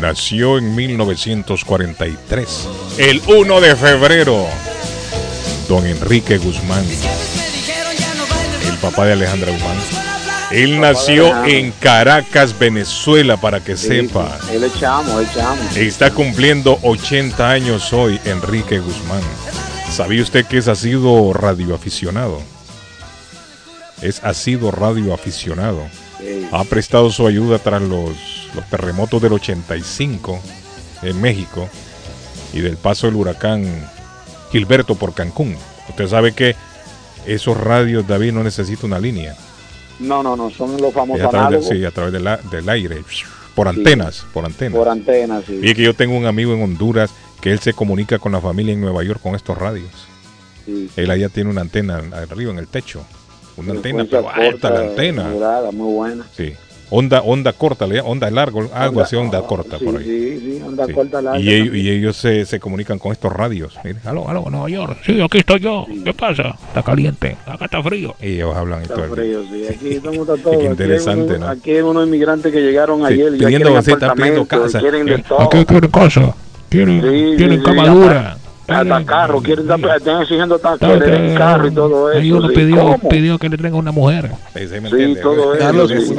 [0.00, 2.68] Nació en 1943,
[2.98, 4.46] el 1 de febrero.
[5.68, 6.84] Don Enrique Guzmán,
[8.68, 9.76] el papá de Alejandra Guzmán.
[10.50, 14.38] Él nació en Caracas, Venezuela, para que sepa.
[14.52, 15.20] Él es chamo.
[15.74, 19.22] Está cumpliendo 80 años hoy, Enrique Guzmán.
[19.90, 22.40] ¿Sabía usted que es asido radioaficionado?
[24.02, 25.82] Es asido radioaficionado.
[26.20, 26.46] Sí.
[26.52, 30.40] Ha prestado su ayuda tras los, los terremotos del 85
[31.02, 31.68] en México
[32.52, 33.64] y del paso del huracán
[34.50, 35.56] Gilberto por Cancún.
[35.88, 36.56] Usted sabe que
[37.26, 39.36] esos radios, David, no necesita una línea.
[39.98, 43.02] No, no, no, son los famosos a través, sí, a través de la- del aire,
[43.54, 44.76] por antenas, por antenas.
[44.78, 45.44] por antenas.
[45.46, 45.60] Sí.
[45.62, 47.10] Y es que yo tengo un amigo en Honduras
[47.40, 49.90] que él se comunica con la familia en Nueva York con estos radios.
[50.66, 50.90] Sí.
[50.96, 53.04] Él allá tiene una antena arriba en el techo.
[53.56, 55.70] Una antena, Frecuencia pero alta la corta, antena.
[55.72, 56.26] muy buena.
[56.36, 56.52] Sí.
[56.88, 60.04] Onda, onda corta, onda largo, algo así, onda corta por ahí.
[60.04, 60.92] Sí, sí, onda Sí.
[60.92, 61.40] corta larga.
[61.40, 63.76] Y ellos, y ellos se, se comunican con estos radios.
[63.82, 64.98] Mire, Aló, aló, Nueva York.
[65.04, 65.84] Sí, aquí estoy yo.
[66.04, 66.56] ¿Qué pasa?
[66.68, 67.36] Está caliente.
[67.44, 68.14] Acá está frío.
[68.22, 69.16] Y ellos hablan y Está todo el día.
[69.16, 69.66] frío, sí.
[69.74, 70.56] Aquí estamos a todos.
[70.58, 71.48] Qué interesante, aquí ¿no?
[71.48, 74.46] Aquí hay unos inmigrantes que llegaron Sí, ayer y ya pidiendo quieren sí, están pidiendo
[74.46, 74.78] casa.
[74.80, 75.40] quieren de Eh, todo.
[75.42, 76.34] Aquí quieren cosas.
[76.68, 78.36] Quieren, Sí, quieren sí, cama sí, dura.
[78.68, 82.18] Hasta carro, quieren estar están exigiendo hasta que Está- le den carro y todo eso.
[82.20, 84.30] Ahí uno pidió, pidió que le traiga una mujer.
[84.54, 85.88] Sí, todo eso.
[85.88, 86.14] Sí.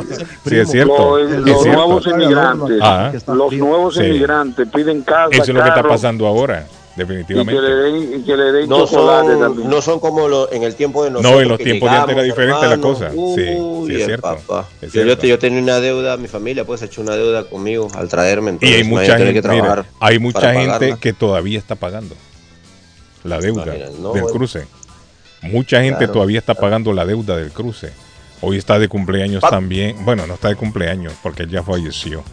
[0.45, 1.17] sí, es cierto.
[1.17, 1.71] Los, es los cierto.
[1.85, 3.11] nuevos inmigrantes, Ah.
[3.27, 4.03] los nuevos Sí.
[4.03, 7.61] inmigrantes piden casa, Eso es lo que está pasando ahora, y que definitivamente.
[7.61, 9.69] le den, y que le den No chocolate son, también.
[9.69, 11.33] no son como lo- en el tiempo de nosotros.
[11.35, 13.11] No, en los tiempos de antes era diferente la cosa.
[13.11, 14.37] Sí, Uy, sí, es cierto.
[15.23, 18.51] Yo, tenía una deuda, mi familia pues ha hecho una deuda conmigo al traerme.
[18.51, 20.97] Y Entonces, hay mucha gente, que mira, hay mucha gente pagarla.
[20.97, 22.15] que todavía está pagando
[23.23, 23.65] la deuda
[23.99, 24.67] no, del cruce.
[25.41, 26.13] Mucha gente Claro.
[26.13, 27.91] todavía está pagando la deuda del cruce.
[28.41, 30.03] Hoy está de cumpleaños Pa- también.
[30.05, 32.23] Bueno, no está de cumpleaños porque él ya falleció.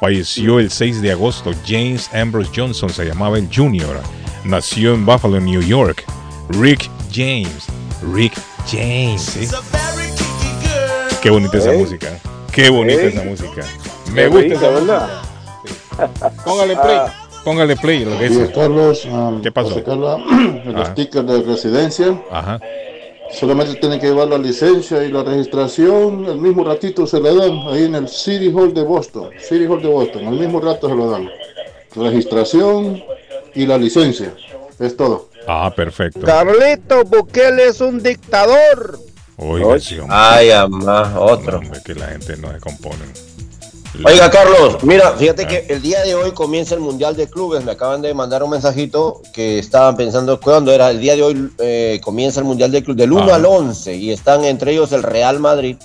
[0.00, 1.50] Falleció el 6 de agosto.
[1.66, 4.00] James Ambrose Johnson se llamaba el Junior.
[4.44, 6.04] Nació en Buffalo, New York.
[6.50, 7.66] Rick James.
[8.14, 8.34] Rick
[8.70, 9.22] James.
[9.22, 9.48] ¿sí?
[11.20, 12.18] Qué bonita esa música.
[12.52, 13.08] Qué bonita ¿Eh?
[13.08, 13.62] esa música.
[14.12, 15.22] Me gusta esa ¿verdad?
[16.44, 16.98] Póngale play.
[17.48, 18.50] Póngale play lo que es.
[18.50, 19.78] Carlos, um, ¿Qué pasó?
[19.78, 20.92] el Ajá.
[20.92, 22.22] sticker de residencia.
[22.30, 22.60] Ajá.
[23.32, 26.26] Solamente tienen que llevar la licencia y la registración.
[26.26, 29.30] El mismo ratito se le dan ahí en el City Hall de Boston.
[29.40, 30.24] City Hall de Boston.
[30.24, 31.30] El mismo rato se lo dan.
[31.96, 33.02] Registración
[33.54, 34.34] y la licencia.
[34.78, 35.30] Es todo.
[35.46, 36.20] Ah, perfecto.
[36.20, 38.98] Carlito Bukele es un dictador.
[39.38, 39.78] Oiga.
[40.10, 41.60] Ay, amá, otro.
[41.60, 43.27] Hombre, que la gente no se compone.
[44.04, 47.64] Oiga, Carlos, mira, fíjate que el día de hoy comienza el Mundial de Clubes.
[47.64, 50.90] Me acaban de mandar un mensajito que estaban pensando cuándo era.
[50.90, 53.34] El día de hoy eh, comienza el Mundial de Clubes del 1 Ajá.
[53.34, 55.76] al 11 y están entre ellos el Real Madrid,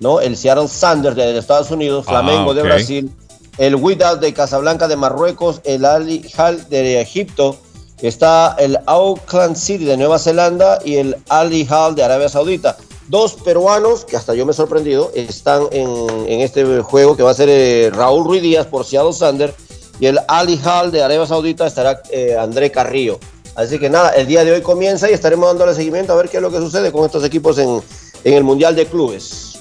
[0.00, 0.20] ¿no?
[0.20, 2.62] El Seattle Sanders de Estados Unidos, Ah, Flamengo de.
[2.62, 3.10] Brasil,
[3.56, 7.56] el Wydad de Casablanca de Marruecos, el Al Hilal de Egipto,
[8.02, 12.76] está el Auckland City de Nueva Zelanda y el Al Hilal de Arabia Saudita.
[13.12, 15.86] Dos peruanos, que hasta yo me he sorprendido, están en,
[16.26, 19.54] en este juego que va a ser eh, Raúl Ruiz Díaz por Seattle Sander
[20.00, 23.18] y el Al Hilal de Arabia Saudita estará eh, André Carrillo.
[23.54, 26.38] Así que nada, el día de hoy comienza y estaremos dándole seguimiento a ver qué
[26.38, 27.82] es lo que sucede con estos equipos en,
[28.24, 29.58] en el Mundial de Clubes.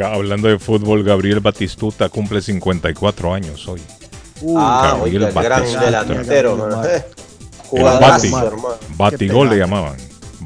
[0.00, 3.82] Hablando de fútbol, Gabriel Batistuta cumple 54 años hoy.
[4.56, 5.84] ah, Gabriel oiga, el gran Batistuta.
[5.86, 6.56] delantero,
[7.72, 8.68] Bati- hermano.
[8.96, 9.96] Batigol le llamaban.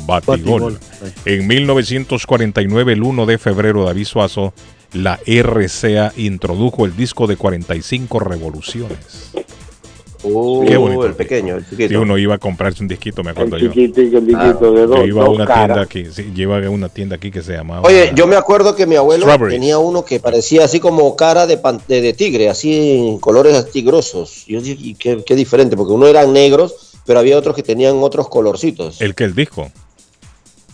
[0.06, 0.78] Batigol.
[1.24, 4.52] En 1949, el 1 de febrero, David Suazo,
[4.92, 9.30] la RCA introdujo el disco de 45 revoluciones.
[10.24, 11.04] Uh, Qué bonito.
[11.04, 12.00] el pequeño, el Si chiquito.
[12.00, 13.72] uno iba a comprarse un disquito, me acuerdo El yo.
[13.72, 16.88] el chiquito de dos- Yo iba a una tienda aquí, sí, yo iba a una
[16.88, 17.88] tienda aquí que se llamaba.
[17.88, 21.56] Oye, yo me acuerdo que mi abuelo tenía uno que parecía así como cara de,
[21.58, 24.44] pan- de, de tigre, así en colores así grosos.
[24.46, 26.72] Yo dije, "Y qué, qué diferente, porque uno eran negros,
[27.06, 29.00] pero había otros que tenían otros colorcitos.
[29.00, 29.70] El que el disco.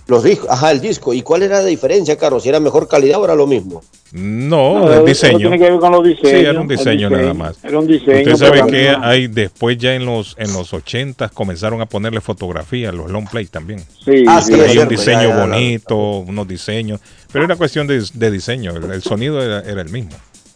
[0.07, 1.13] Los discos, ajá, el disco.
[1.13, 2.43] ¿Y cuál era la diferencia, Carlos?
[2.43, 3.83] ¿Si era mejor calidad o era lo mismo?
[4.13, 5.37] No, No, el diseño.
[5.37, 7.11] tiene que ver con los diseños, Sí, era un diseño, diseño.
[7.11, 7.57] nada más.
[7.63, 9.05] Era un diseño, Usted sabe que no.
[9.05, 13.45] hay después ya en los en los 80 comenzaron a ponerle fotografía, los long play
[13.49, 13.81] también.
[14.03, 15.41] Sí, Ah, sí, hay un diseño ya, ya, ya.
[15.47, 17.01] bonito, unos diseños,
[17.31, 20.13] pero era cuestión de, de diseño, el, el sonido era, era el mismo.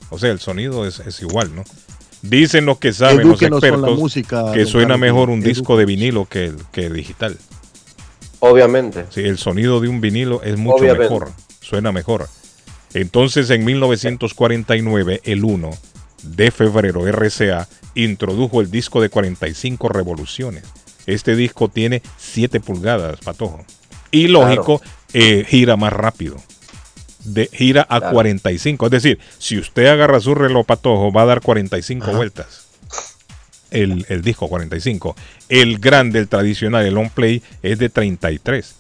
[0.09, 1.62] O sea, el sonido es, es igual, ¿no?
[2.23, 5.57] Dicen los que saben, los Edúquenos expertos, música, que suena Carlos, mejor un edúquenos.
[5.59, 7.36] disco de vinilo que, el- que digital.
[8.41, 9.07] Obviamente.
[9.10, 11.05] Sí, el sonido de un vinilo es mucho Obviamente.
[11.05, 12.28] mejor, suena mejor.
[12.94, 15.70] Entonces, en 1949, el 1
[16.23, 20.65] de febrero, RCA introdujo el disco de 45 revoluciones.
[21.07, 23.65] Este disco tiene 7 pulgadas, patojo.
[24.10, 24.81] Y lógico,
[25.15, 26.36] eh, gira más rápido.
[27.25, 28.15] De, gira a Claro.
[28.15, 28.86] 45.
[28.86, 32.67] Es decir, si usted agarra su reloj patojo, va a dar 45 vueltas.
[33.70, 35.17] El, el disco 45.
[35.49, 38.75] El grande, el tradicional, el on play, es de 33.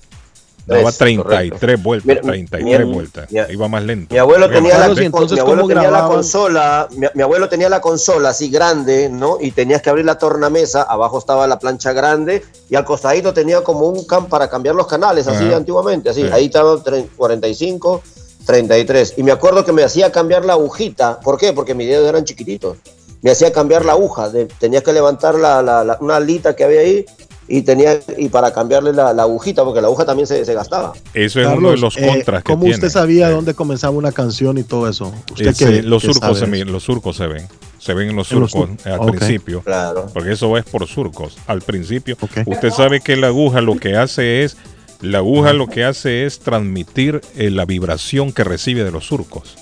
[0.66, 1.82] Daba Es 33 correcto.
[1.82, 3.32] vueltas, Mira, 33 mi- vueltas.
[3.32, 4.12] mi- Iba más lento.
[4.14, 7.68] Mi abuelo tenía, la, entonces, mi abuelo ¿cómo tenía la consola, mi, mi abuelo tenía
[7.68, 9.38] la consola así grande, ¿no?
[9.40, 13.62] Y tenías que abrir la tornamesa, abajo estaba la plancha grande y al costadito tenía
[13.62, 15.56] como un cam para cambiar los canales, así Ajá.
[15.56, 16.22] antiguamente, así.
[16.22, 16.28] Sí.
[16.32, 18.00] Ahí estaba tre- 45,
[18.46, 19.14] 33.
[19.16, 21.20] Y me acuerdo que me hacía cambiar la agujita.
[21.20, 21.52] ¿Por qué?
[21.52, 22.76] Porque mis dedos eran chiquititos.
[23.22, 24.28] Me hacía cambiar la aguja.
[24.30, 27.04] de- tenías que levantar la, la- la- una alita que había ahí
[27.48, 30.92] y tenía y para cambiarle la, la agujita, porque la aguja también se, se gastaba.
[31.14, 32.76] Eso es uno de los eh, contras que ¿Cómo tiene.
[32.76, 35.12] usted sabía dónde comenzaba una canción y todo eso?
[35.30, 37.46] Usted Ese- que- los, surcos se, los surcos se ven.
[37.78, 39.60] Se ven en los En los surcos sur- al principio.
[39.62, 40.06] Claro.
[40.14, 41.36] Porque eso es por surcos.
[41.48, 42.16] Al principio.
[42.46, 44.56] Usted sabe que la aguja lo que hace es.
[45.02, 49.56] La aguja lo que hace es transmitir eh, la vibración que recibe de los surcos.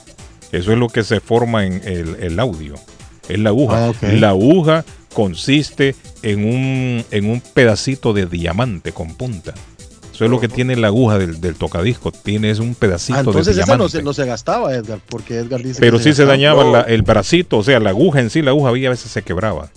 [0.52, 2.74] Eso es lo que se forma en el, el audio.
[3.28, 3.88] Es la aguja.
[3.88, 3.92] Ah.
[4.12, 9.54] La aguja consiste en un, en un pedacito de diamante con punta.
[10.12, 12.12] Eso es lo que tiene la aguja del, del tocadisco.
[12.12, 13.96] Tiene es un pedacito Ah, entonces de esa no diamante.
[13.98, 16.32] se, no se gastaba, Edgar, porque Edgar dice Pero que sí se gastaba.
[16.32, 19.10] dañaba la- el bracito, o sea, la aguja en sí, la aguja había a veces
[19.10, 19.70] se quebraba.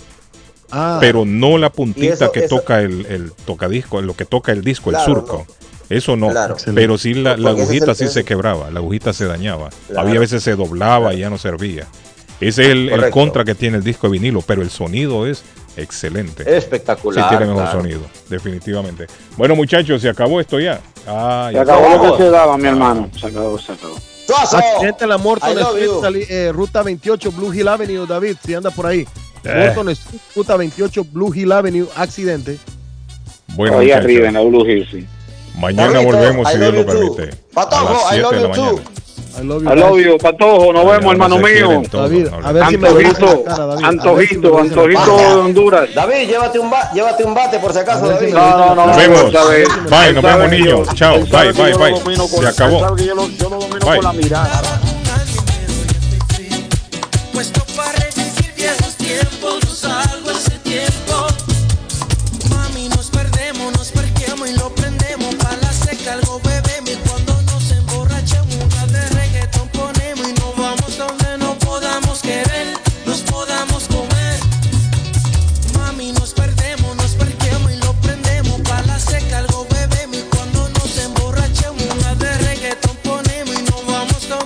[0.76, 4.52] Ah, pero no la puntita eso- que eso- toca el, el tocadisco, lo que toca
[4.52, 5.46] el disco, Claro, el surco.
[5.90, 6.56] Eso no, Claro.
[6.74, 9.70] pero sí la, la agujita el- sí se quebraba, la agujita se dañaba.
[9.88, 10.08] Claro.
[10.08, 11.86] Había veces se doblaba y ya no servía.
[12.42, 15.44] Ese es el, el contra que tiene el disco de vinilo, pero el sonido es
[15.78, 16.44] excelente.
[16.58, 17.24] Espectacular.
[17.24, 17.80] Sí, tiene mejor claro.
[17.82, 19.08] sonido, definitivamente.
[19.38, 20.82] Bueno, muchachos, se acabó esto ya.
[21.08, 22.08] Ah, Se ya acabó acabó.
[22.08, 23.10] lo que se daba, mi hermano.
[23.20, 23.96] Se acabó, se acabó.
[24.42, 25.18] Accidente en la
[26.02, 29.06] sali- eh, ruta 28, Blue Hill Avenue, David, si anda por ahí.
[29.46, 29.64] Eh.
[29.68, 32.58] Morton Street, ruta 28, Blue Hill Avenue, accidente.
[33.56, 35.06] Bueno, Ahí muchachos, arriba en la Blue Hill, sí.
[35.60, 37.30] mañana volvemos si Dios lo permite.
[37.54, 38.82] Patojo, a las I 7 love de la mañana.
[39.36, 40.74] I love you, I love you, Patojo.
[40.74, 41.82] Nos vemos, hermano mío.
[41.92, 43.80] David, a ver si me Antojito, cara, David.
[43.80, 45.28] Si Antojito, Antojito cara.
[45.30, 45.90] de Honduras.
[45.96, 48.34] David, llévate un, ba- llévate un bate por si acaso, A ver si David.
[48.36, 48.88] me No, no, no.
[48.88, 49.32] Nos vemos.
[49.90, 50.88] Bye, él nos vemos, niños.
[50.94, 51.20] Chao.
[51.26, 52.16] Bye, bye, bye.
[52.28, 52.96] Se acabó.
[52.98, 53.96] yo lo- domino Bye.
[53.98, 54.62] con la mirada.
[57.34, 57.62] Puesto